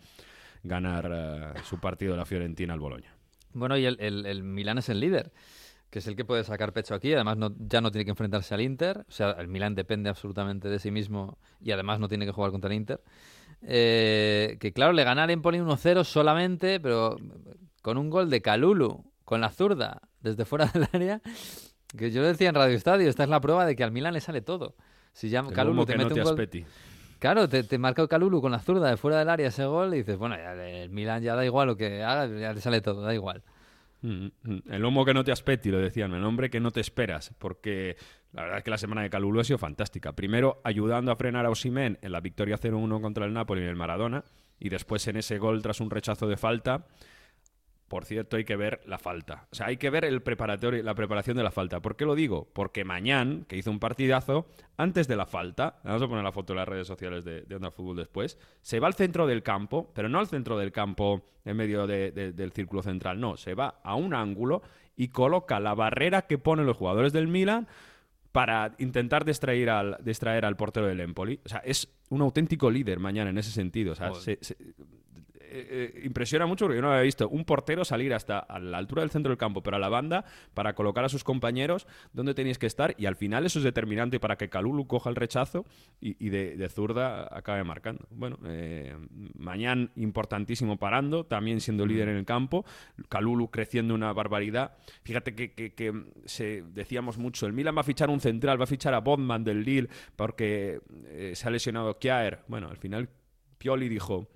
[0.65, 3.15] ganar eh, su partido de la Fiorentina al Boloña.
[3.53, 5.31] Bueno, y el, el, el Milán es el líder,
[5.89, 7.13] que es el que puede sacar pecho aquí.
[7.13, 9.05] Además, no, ya no tiene que enfrentarse al Inter.
[9.07, 12.51] O sea, el Milán depende absolutamente de sí mismo y además no tiene que jugar
[12.51, 13.01] contra el Inter.
[13.61, 17.17] Eh, que claro, le gana al Empoli 1-0 solamente, pero
[17.81, 21.21] con un gol de Calulu, con la zurda, desde fuera del área.
[21.97, 24.13] Que yo lo decía en Radio Estadio, esta es la prueba de que al Milan
[24.13, 24.75] le sale todo.
[25.13, 26.65] Si ya Calulu te mete no un te gol.
[27.25, 29.95] Claro, te, te marca el Calulu con la zurda de fuera del área ese gol
[29.95, 32.81] y dices, bueno, ya el Milan ya da igual lo que haga, ya le sale
[32.81, 33.41] todo, da igual.
[34.03, 34.57] Mm, mm.
[34.69, 37.97] El homo que no te aspetti, lo decían, el hombre que no te esperas, porque
[38.31, 40.13] la verdad es que la semana de Calulu ha sido fantástica.
[40.13, 43.75] Primero ayudando a frenar a Osimen en la victoria 0-1 contra el Napoli en el
[43.75, 44.23] Maradona,
[44.59, 46.85] y después en ese gol tras un rechazo de falta.
[47.87, 49.47] Por cierto, hay que ver la falta.
[49.51, 51.81] O sea, hay que ver el preparatorio, la preparación de la falta.
[51.81, 52.47] ¿Por qué lo digo?
[52.51, 56.53] Porque mañana, que hizo un partidazo, antes de la falta, vamos a poner la foto
[56.53, 59.91] en las redes sociales de, de Onda Fútbol después, se va al centro del campo,
[59.93, 63.53] pero no al centro del campo en medio de- de- del círculo central, no, se
[63.53, 64.63] va a un ángulo
[64.95, 67.67] y coloca la barrera que ponen los jugadores del Milan
[68.31, 71.39] para intentar distraer al, distraer al portero del Empoli.
[71.45, 73.93] O sea, es un auténtico líder mañana en ese sentido.
[73.93, 74.57] O sea, se-
[75.51, 78.77] eh, eh, impresiona mucho porque yo no había visto un portero salir hasta a la
[78.77, 82.33] altura del centro del campo, pero a la banda, para colocar a sus compañeros donde
[82.33, 82.95] tenéis que estar.
[82.97, 85.65] Y al final eso es determinante para que Calulu coja el rechazo
[86.01, 88.07] y, y de, de zurda acabe marcando.
[88.11, 88.95] Bueno, eh,
[89.37, 92.65] mañana importantísimo parando, también siendo líder en el campo.
[93.09, 94.77] Calulu creciendo una barbaridad.
[95.03, 95.93] Fíjate que, que- que
[96.25, 99.43] se, decíamos mucho, el Milan va a fichar un central, va a fichar a Bodman
[99.43, 102.39] del Lille porque eh, se ha lesionado Kjaer.
[102.47, 103.09] Bueno, al final
[103.57, 104.27] Pioli dijo,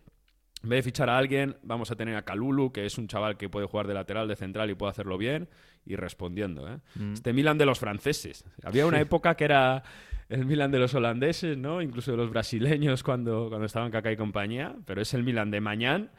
[0.62, 3.38] en vez de fichar a alguien, vamos a tener a Calulu, que es un chaval
[3.38, 5.48] que puede jugar de lateral, de central y puede hacerlo bien,
[5.86, 6.68] y respondiendo.
[6.68, 6.80] ¿eh?
[6.96, 7.14] Mm.
[7.14, 8.44] Este Milan de los franceses.
[8.64, 9.84] Había una época que era
[10.30, 11.82] el Milan de los holandeses, ¿no?
[11.82, 15.62] Incluso de los brasileños cuando, cuando estaban Kaká y compañía, pero es el Milan de
[15.62, 16.10] mañana,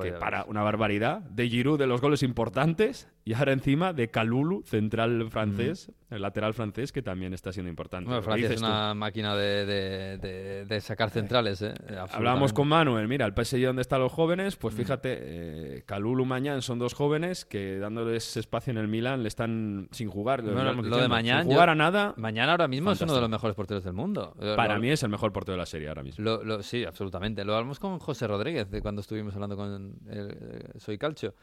[0.00, 4.62] que para una barbaridad, de Giroud de los goles importantes, y ahora encima de Calulu,
[4.64, 8.06] central francés, el lateral francés, que también está siendo importante.
[8.06, 8.66] Bueno, Francia es dices tú.
[8.66, 11.72] una máquina de, de- de- de sacar centrales, ¿eh?
[12.12, 16.62] Hablábamos con Manuel, mira, el PSG donde están los jóvenes, pues fíjate, eh, Calulu Mañán
[16.62, 20.42] son dos jóvenes que dándoles espacio en el Milan le están sin jugar.
[20.42, 21.42] Bueno, lo de mañana.
[21.42, 22.14] Sin jugar a nada.
[22.16, 24.34] Mañana ahora mismo es uno de los mejores porteros del mundo.
[24.56, 26.24] Para lo- mí es el mejor portero de la serie ahora mismo.
[26.24, 27.44] Lo, lo- sí, absolutamente.
[27.44, 31.34] Lo hablamos con José Rodríguez de cuando estuvimos hablando con eh, Soy Calcio.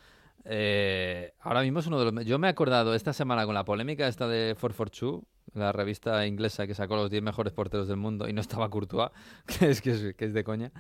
[0.49, 2.25] Eh, ahora mismo es uno de los.
[2.25, 6.65] Yo me he acordado esta semana con la polémica esta de 442, la revista inglesa
[6.67, 9.09] que sacó los 10 mejores porteros del mundo y no estaba Courtois,
[9.59, 10.71] que es, que es, que es de coña.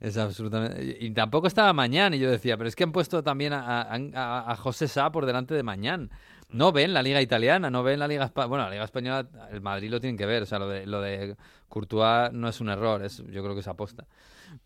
[0.00, 0.96] Es absolutamente.
[1.00, 2.14] Y, tampoco estaba Mañán.
[2.14, 5.12] Y yo decía, pero es que han puesto también a, a, a- a José Sá
[5.12, 6.10] por delante de Mañán.
[6.50, 8.48] No ven la liga italiana, no ven la liga española.
[8.48, 10.42] Bueno, la liga española, el Madrid lo tienen que ver.
[10.42, 11.36] O sea, lo de, lo de
[11.68, 14.06] Courtois no es un error, es, yo creo que es aposta.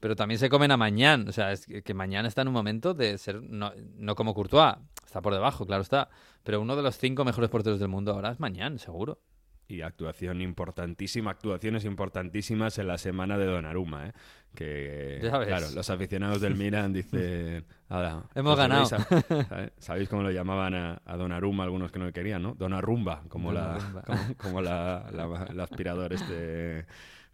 [0.01, 1.29] Pero también se comen a Mañán.
[1.29, 4.75] O sea, es que, Mañán está en un momento de ser, no, no como Courtois,
[5.05, 6.09] está por debajo, claro está.
[6.43, 9.21] Pero uno de los cinco mejores porteros del mundo ahora es Mañán, seguro.
[9.69, 14.13] Y actuación importantísima, actuaciones importantísimas en la semana de Donnarumma, ¿eh?
[14.55, 17.65] Que, claro, los aficionados del Milan dicen...
[17.89, 18.87] "Ala, Hemos ganado".
[18.87, 22.43] ¿sabéis, a- ¿sabéis- ¿Sabéis cómo lo llamaban a, a Donnarumma algunos que no le querían,
[22.43, 22.55] no?
[22.55, 26.87] Donnarumma, como, la, como, como la, la- el aspirador este...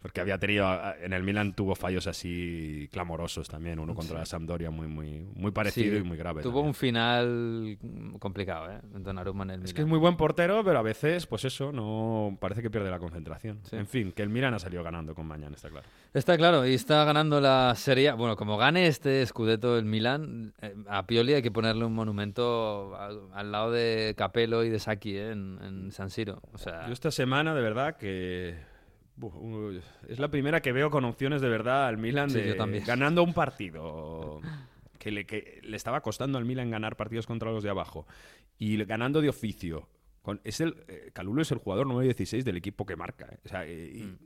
[0.03, 0.67] Porque había tenido...
[1.01, 3.79] En el Milan tuvo fallos así clamorosos también.
[3.79, 6.43] Uno contra la Sampdoria muy, muy, muy parecido Sí, y muy grave.
[6.43, 6.67] Tuvo también.
[6.67, 7.77] un final
[8.19, 8.79] complicado, ¿eh?
[8.99, 9.75] Donnarumma en el Es Milan.
[9.75, 12.99] que es muy buen portero, pero a veces, pues eso, no parece que pierde la
[12.99, 13.59] concentración.
[13.63, 13.77] Sí.
[13.77, 15.87] En fin, que el Milan ha salido ganando con mañana, está claro.
[16.13, 18.11] Está claro, y está ganando la Serie.
[18.11, 22.95] Bueno, como gane este Scudetto el Milan, eh, a Pioli hay que ponerle un monumento
[22.97, 25.31] al, al lado de Capello y de Sacchi ¿eh?
[25.31, 26.41] en, en San Siro.
[26.53, 28.72] O sea, Yo esta semana, de verdad, que...
[30.09, 32.83] Es la primera que veo con opciones de verdad al Milan Sí, de yo también.
[32.85, 34.41] ganando un partido.
[34.99, 38.07] que le, que le estaba costando al Milan ganar partidos contra los de abajo
[38.57, 39.87] y ganando de oficio.
[40.21, 43.27] Con, es el, eh, Calulo es el jugador 9-16 del equipo que marca.
[43.31, 43.37] eh.
[43.45, 44.17] O sea, eh, y Mm.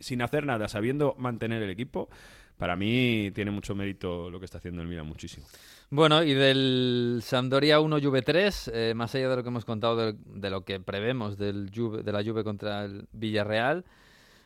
[0.00, 2.08] sin hacer nada, sabiendo mantener el equipo,
[2.56, 5.46] para mí tiene mucho mérito lo que está haciendo el Milan, muchísimo.
[5.90, 9.96] Bueno, y del Sampdoria 1 Juve 3, eh, más allá de lo que hemos contado
[9.96, 13.84] de, de lo que prevemos del Juve- de la Juve contra el Villarreal,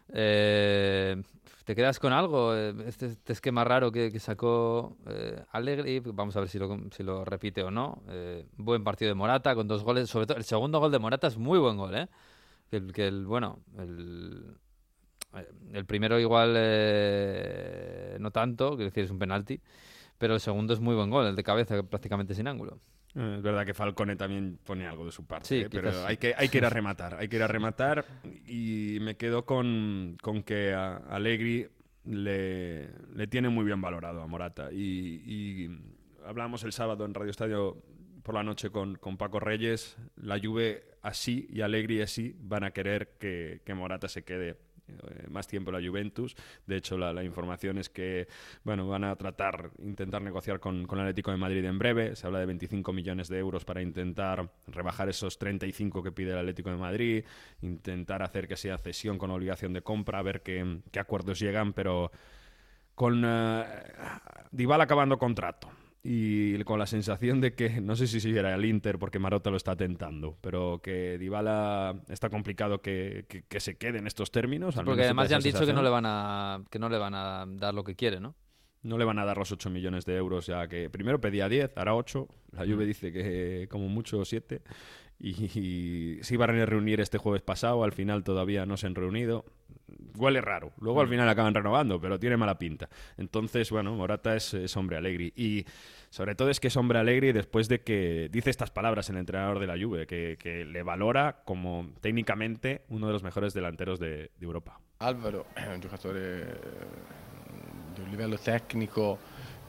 [0.08, 1.22] eh,
[1.64, 2.54] ¿te quedas con algo?
[2.54, 5.42] Eh, Este, este esquema raro que, sacó eh,
[6.12, 8.02] vamos a ver si lo, si lo repite o no.
[8.08, 11.26] Eh, buen partido de Morata con dos goles, sobre todo el segundo gol de Morata
[11.26, 12.08] es muy buen gol, ¿eh?
[12.70, 14.56] Que el, que el bueno, el,
[15.34, 16.52] eh, el primero igual
[18.20, 19.60] no tanto, quiero decir, es un penalti.
[20.18, 22.78] Pero el segundo es muy buen gol, el de cabeza prácticamente sin ángulo.
[23.14, 26.16] Eh, Es verdad que Falcone también pone algo de su parte, Sí, eh, pero hay
[26.16, 28.04] que, hay que ir a rematar, hay que ir a rematar.
[28.46, 31.68] Y me quedo con, con que a Allegri
[32.04, 34.70] le, le tiene muy bien valorado a Morata.
[34.72, 35.78] Y, y
[36.24, 37.82] hablamos el sábado en Radio Estadio
[38.22, 42.70] por la noche con, con Paco Reyes, la Juve así y Allegri así van a
[42.70, 44.56] querer que, que Morata se quede
[45.30, 46.34] más tiempo la Juventus.
[46.66, 48.28] De hecho, la, información es que
[48.64, 52.16] bueno, van a tratar, intentar negociar con, con el Atlético de Madrid en breve.
[52.16, 56.38] Se habla de 25 millones de euros para intentar rebajar esos 35 que pide el
[56.38, 57.24] Atlético de Madrid,
[57.60, 61.72] intentar hacer que sea cesión con obligación de compra, a ver qué, qué acuerdos llegan,
[61.72, 62.10] pero
[62.94, 63.64] con eh,
[64.50, 65.70] Dybala acabando contrato
[66.04, 69.56] y con la sensación de que no sé si siguiera el Inter porque Marotta lo
[69.56, 74.76] está tentando, pero que Dybala está complicado que, que- que se quede en estos términos.
[74.76, 76.98] al Porque menos además ya han dicho que no le van a que no le
[76.98, 78.34] van a dar lo que quiere, ¿no?
[78.82, 81.70] No le van a dar los 8 millones de euros, ya que primero pedía 10,
[81.76, 82.26] ahora 8.
[82.50, 84.60] La Juve dice que como mucho 7.
[85.20, 88.96] Y, y se iban a reunir este jueves pasado, al final todavía no se han
[88.96, 89.44] reunido.
[90.16, 90.72] Huele raro.
[90.78, 92.88] Luego al final acaban renovando, pero tiene mala pinta.
[93.16, 95.32] Entonces, bueno, Morata es, es hombre alegre.
[95.36, 95.64] Y
[96.10, 99.58] sobre todo es que es hombre alegre después de que dice estas palabras el entrenador
[99.58, 104.30] de la Juve, que, que le valora como técnicamente uno de los mejores delanteros de,
[104.36, 104.78] de Europa.
[104.98, 106.56] Alvaro è un giocatore eh,
[107.94, 109.18] di un livello tecnico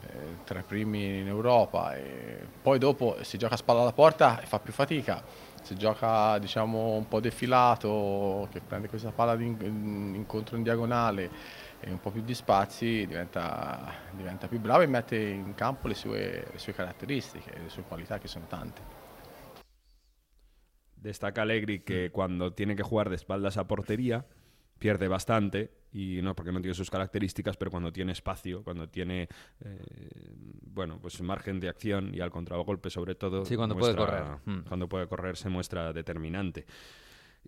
[0.02, 4.42] eh, tra i primi in Europa e poi dopo si gioca a spalla alla porta
[4.42, 5.24] e fa più fatica.
[5.64, 11.30] Se gioca diciamo un po' defilato, che prende questa palla di in- incontro in diagonale
[11.80, 15.94] e un po' più di spazi, diventa, diventa più bravo e mette in campo le
[15.94, 18.82] sue, le sue caratteristiche, le sue qualità che sono tante.
[20.96, 24.26] Destaca Allegri que cuando tiene que jugar de espaldas a portería
[24.80, 29.30] pierde bastante y no porque no tiene sus características, pero cuando tiene espacio, cuando tiene
[29.62, 29.80] eh,
[30.74, 34.24] bueno, pues margen de acción y al contragolpe sobre todo, Sí, cuando puede correr.
[34.46, 34.64] Mm.
[34.68, 36.66] cuando puede correr se muestra determinante.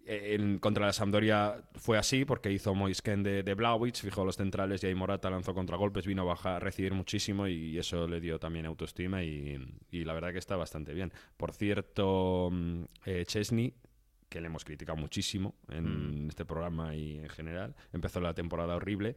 [0.05, 4.35] Eh, En, contra la Sampdoria fue así porque hizo Moisken de, de Blaovic, fijó los
[4.35, 8.19] centrales y ahí Morata lanzó contragolpes, vino a bajar, a recibir muchísimo y eso le
[8.19, 9.57] dio también autoestima y,
[9.91, 11.11] y la verdad que está bastante bien.
[11.37, 13.73] Por cierto, mm, eh, Chesney,
[14.29, 19.15] que le hemos criticado muchísimo en este programa y en general, empezó la temporada horrible.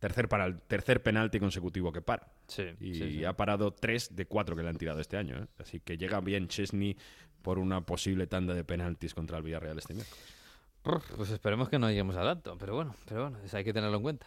[0.00, 2.26] Tercer, para el tercer penalti consecutivo que para.
[2.48, 3.24] Sí, y sí, sí.
[3.24, 5.36] ha parado tres de cuatro que le han tirado este año.
[5.36, 5.46] ¿eh?
[5.58, 6.96] Así que llega bien Chesney
[7.42, 10.24] por una posible tanda de penaltis contra el Villarreal este miércoles.
[11.16, 13.98] Pues esperemos que no lleguemos a tanto, pero bueno, pero bueno, eso hay que tenerlo
[13.98, 14.26] en cuenta.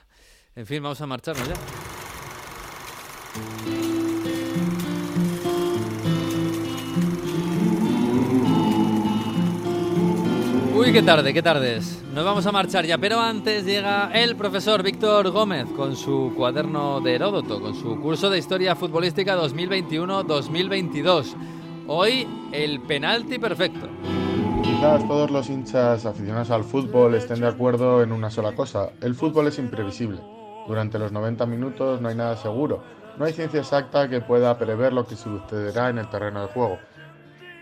[0.56, 1.56] En fin, vamos a marcharnos ya.
[10.84, 12.04] Uy, qué tarde, qué tardes.
[12.14, 17.00] Nos vamos a marchar ya, pero antes llega el profesor Víctor Gómez con su cuaderno
[17.00, 21.36] de Heródoto, con su curso de Historia Futbolística 2021-2022.
[21.88, 23.88] Hoy el penalti perfecto.
[24.62, 28.90] Quizás todos los hinchas aficionados al fútbol estén de acuerdo en una sola cosa.
[29.00, 30.20] El fútbol es imprevisible.
[30.68, 32.84] Durante los 90 minutos no hay nada seguro.
[33.18, 36.78] No hay ciencia exacta que pueda prever lo que sucederá en el terreno de juego.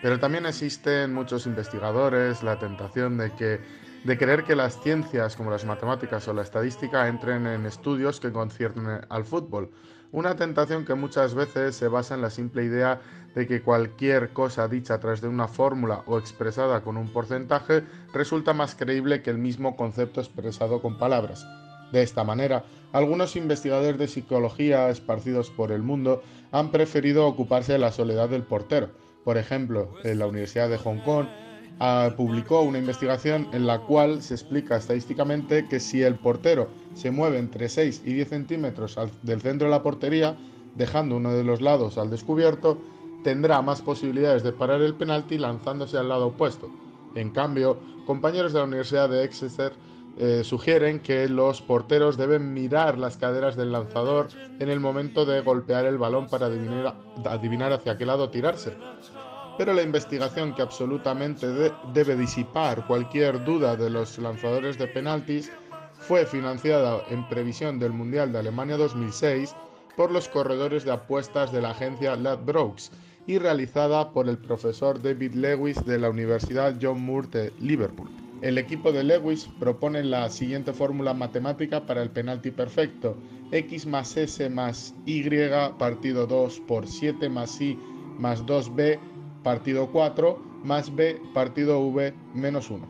[0.01, 3.59] Pero también existen muchos investigadores la tentación de que
[4.03, 8.31] de creer que las ciencias como las matemáticas o la estadística entren en estudios que
[8.31, 9.69] conciernen al fútbol.
[10.11, 12.99] Una tentación que muchas veces se basa en la simple idea
[13.35, 17.83] de que cualquier cosa dicha a través de una fórmula o expresada con un porcentaje
[18.11, 21.45] resulta más creíble que el mismo concepto expresado con palabras.
[21.91, 27.79] De esta manera, algunos investigadores de psicología esparcidos por el mundo han preferido ocuparse de
[27.79, 28.89] la soledad del portero.
[29.23, 31.27] Por ejemplo, en la Universidad de Hong Kong
[31.79, 37.11] ah, publicó una investigación en la cual se explica estadísticamente que si el portero se
[37.11, 40.37] mueve entre 6 y 10 centímetros del centro de la portería,
[40.75, 42.79] dejando uno de los lados al descubierto,
[43.23, 46.69] tendrá más posibilidades de parar el penalti lanzándose al lado opuesto.
[47.15, 49.73] En cambio, compañeros de la Universidad de Exeter
[50.17, 54.27] eh, sugieren que los porteros deben mirar las caderas del lanzador
[54.59, 58.73] en el momento de golpear el balón para adivinar, hacia qué lado tirarse.
[59.57, 65.51] Pero la investigación que absolutamente de- debe disipar cualquier duda de los lanzadores de penaltis
[65.99, 69.55] fue financiada en previsión del Mundial de Alemania 2006
[69.95, 72.91] por los corredores de apuestas de la agencia Ladbrokes
[73.27, 78.09] y realizada por el profesor David Lewis de la Universidad John Moore de Liverpool.
[78.41, 83.15] El equipo de Lewis propone la siguiente fórmula matemática para el penalti perfecto:
[83.51, 85.23] x más s más y
[85.77, 87.77] partido 2 por 7 más i
[88.17, 88.99] más 2b
[89.43, 92.87] partido 4 más b partido v menos 1.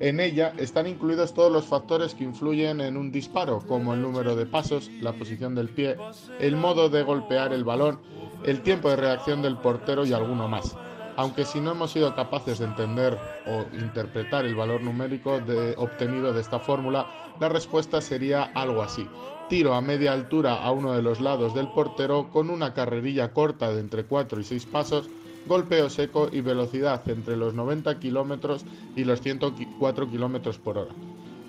[0.00, 4.36] En ella están incluidos todos los factores que influyen en un disparo, como el número
[4.36, 5.96] de pasos, la posición del pie,
[6.40, 8.00] el modo de golpear el balón,
[8.44, 10.76] el tiempo de reacción del portero y alguno más.
[11.20, 15.38] Aunque si no hemos sido capaces de entender o interpretar el valor numérico
[15.76, 17.04] obtenido de esta fórmula,
[17.38, 19.06] la respuesta sería algo así.
[19.50, 23.70] Tiro a media altura a uno de los lados del portero con una carrerilla corta
[23.70, 25.10] de entre 4 y 6 pasos,
[25.46, 28.64] golpeo seco y velocidad entre los 90 kilómetros
[28.96, 30.94] y los 104 kilómetros por hora.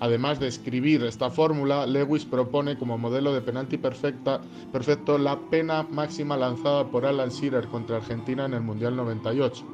[0.02, 4.40] Además de escribir esta fórmula, Lewis propone como modelo de penalti perfecta,
[4.72, 9.64] perfecto la pena máxima lanzada por Alan Shearer contra Argentina en el Mundial 98.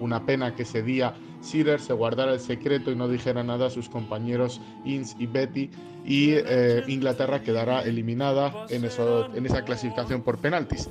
[0.00, 1.12] Una pena que ese día
[1.42, 5.68] Shearer se guardara el secreto y no dijera nada a sus compañeros Ince y Betty
[6.02, 10.88] y eh, Inglaterra quedará eliminada en, eso- en esa clasificación por penaltis.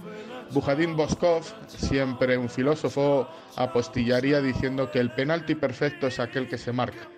[0.53, 6.71] Bujadín Boskov, siempre un filósofo, apostillaría diciendo que el penalti perfecto es aquel que se
[6.71, 7.09] marca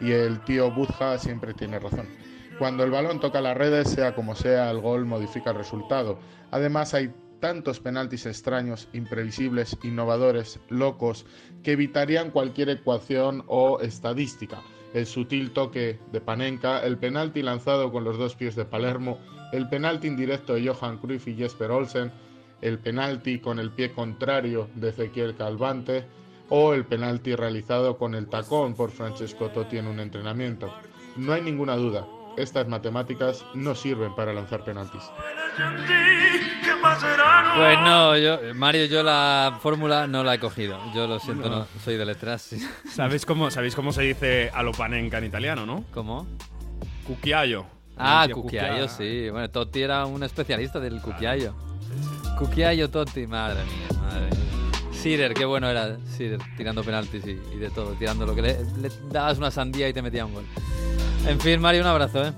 [0.00, 2.08] y el tío Buzja siempre tiene razón.
[2.58, 6.18] Cuando el balón toca las redes, sea como sea, el gol modifica el resultado.
[6.50, 11.26] Además, hay tantos penaltis extraños, imprevisibles, innovadores, locos,
[11.62, 14.62] que evitarían cualquier ecuación o estadística.
[14.94, 19.18] El sutil toque de Panenka, el penalti lanzado con los dos pies de Palermo,
[19.52, 22.10] el penalti indirecto de Johan Cruyff y Jesper Olsen,
[22.62, 26.06] el penalti con el pie contrario de Ezequiel Calvante,
[26.48, 30.72] o el penalti realizado con el tacón por Francesco Totti en un entrenamiento.
[31.16, 32.06] No hay ninguna duda,
[32.36, 35.02] estas matemáticas no sirven para lanzar penaltis.
[37.56, 40.78] Pues no, yo, Mario, yo la fórmula no la he cogido.
[40.94, 41.66] Yo lo siento, no, No.
[41.82, 42.42] soy de letras.
[42.42, 42.58] sí.
[42.90, 45.84] ¿Sabéis cómo, ¿Sabéis cómo se dice alopanenca en italiano, no?
[45.92, 46.26] ¿Cómo?
[47.06, 47.66] Cucchiaio.
[47.96, 49.30] Ah, cucchiaio, sí.
[49.30, 51.54] Bueno, Totti era un especialista del cucchiaio.
[52.38, 54.45] Cucchiaio Totti, madre mía, madre mía.
[54.96, 58.90] Sirer, qué bueno era Sirer, tirando penaltis y, de todo, tirando lo que le, le
[59.10, 60.44] dabas una sandía y te metía un gol.
[61.26, 62.32] En fin, Mario, un abrazo, ¿eh?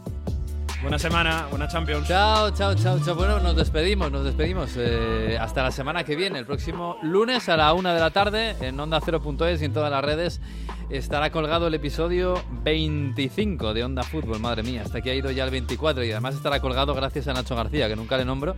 [0.81, 2.07] Buena semana, buena Champions.
[2.07, 3.15] Chao, chao, chao, chao.
[3.17, 4.71] Bueno, nos despedimos, nos despedimos.
[4.77, 8.55] eh, hasta la semana que viene, el próximo lunes a la una de la tarde
[8.61, 10.41] en Onda 0.es y en todas las redes
[10.89, 14.39] estará colgado el episodio 25 de Onda Fútbol.
[14.39, 17.35] Madre mía, hasta aquí ha ido ya el 24 y además estará colgado gracias a
[17.35, 18.55] Nacho García, que nunca le nombro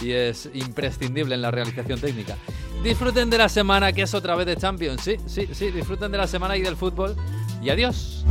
[0.00, 2.36] y es imprescindible en la realización técnica.
[2.84, 5.00] Disfruten de la semana que es otra vez de Champions.
[5.02, 7.16] Sí, sí, sí, disfruten de la semana y del fútbol.
[7.60, 8.24] Y adiós.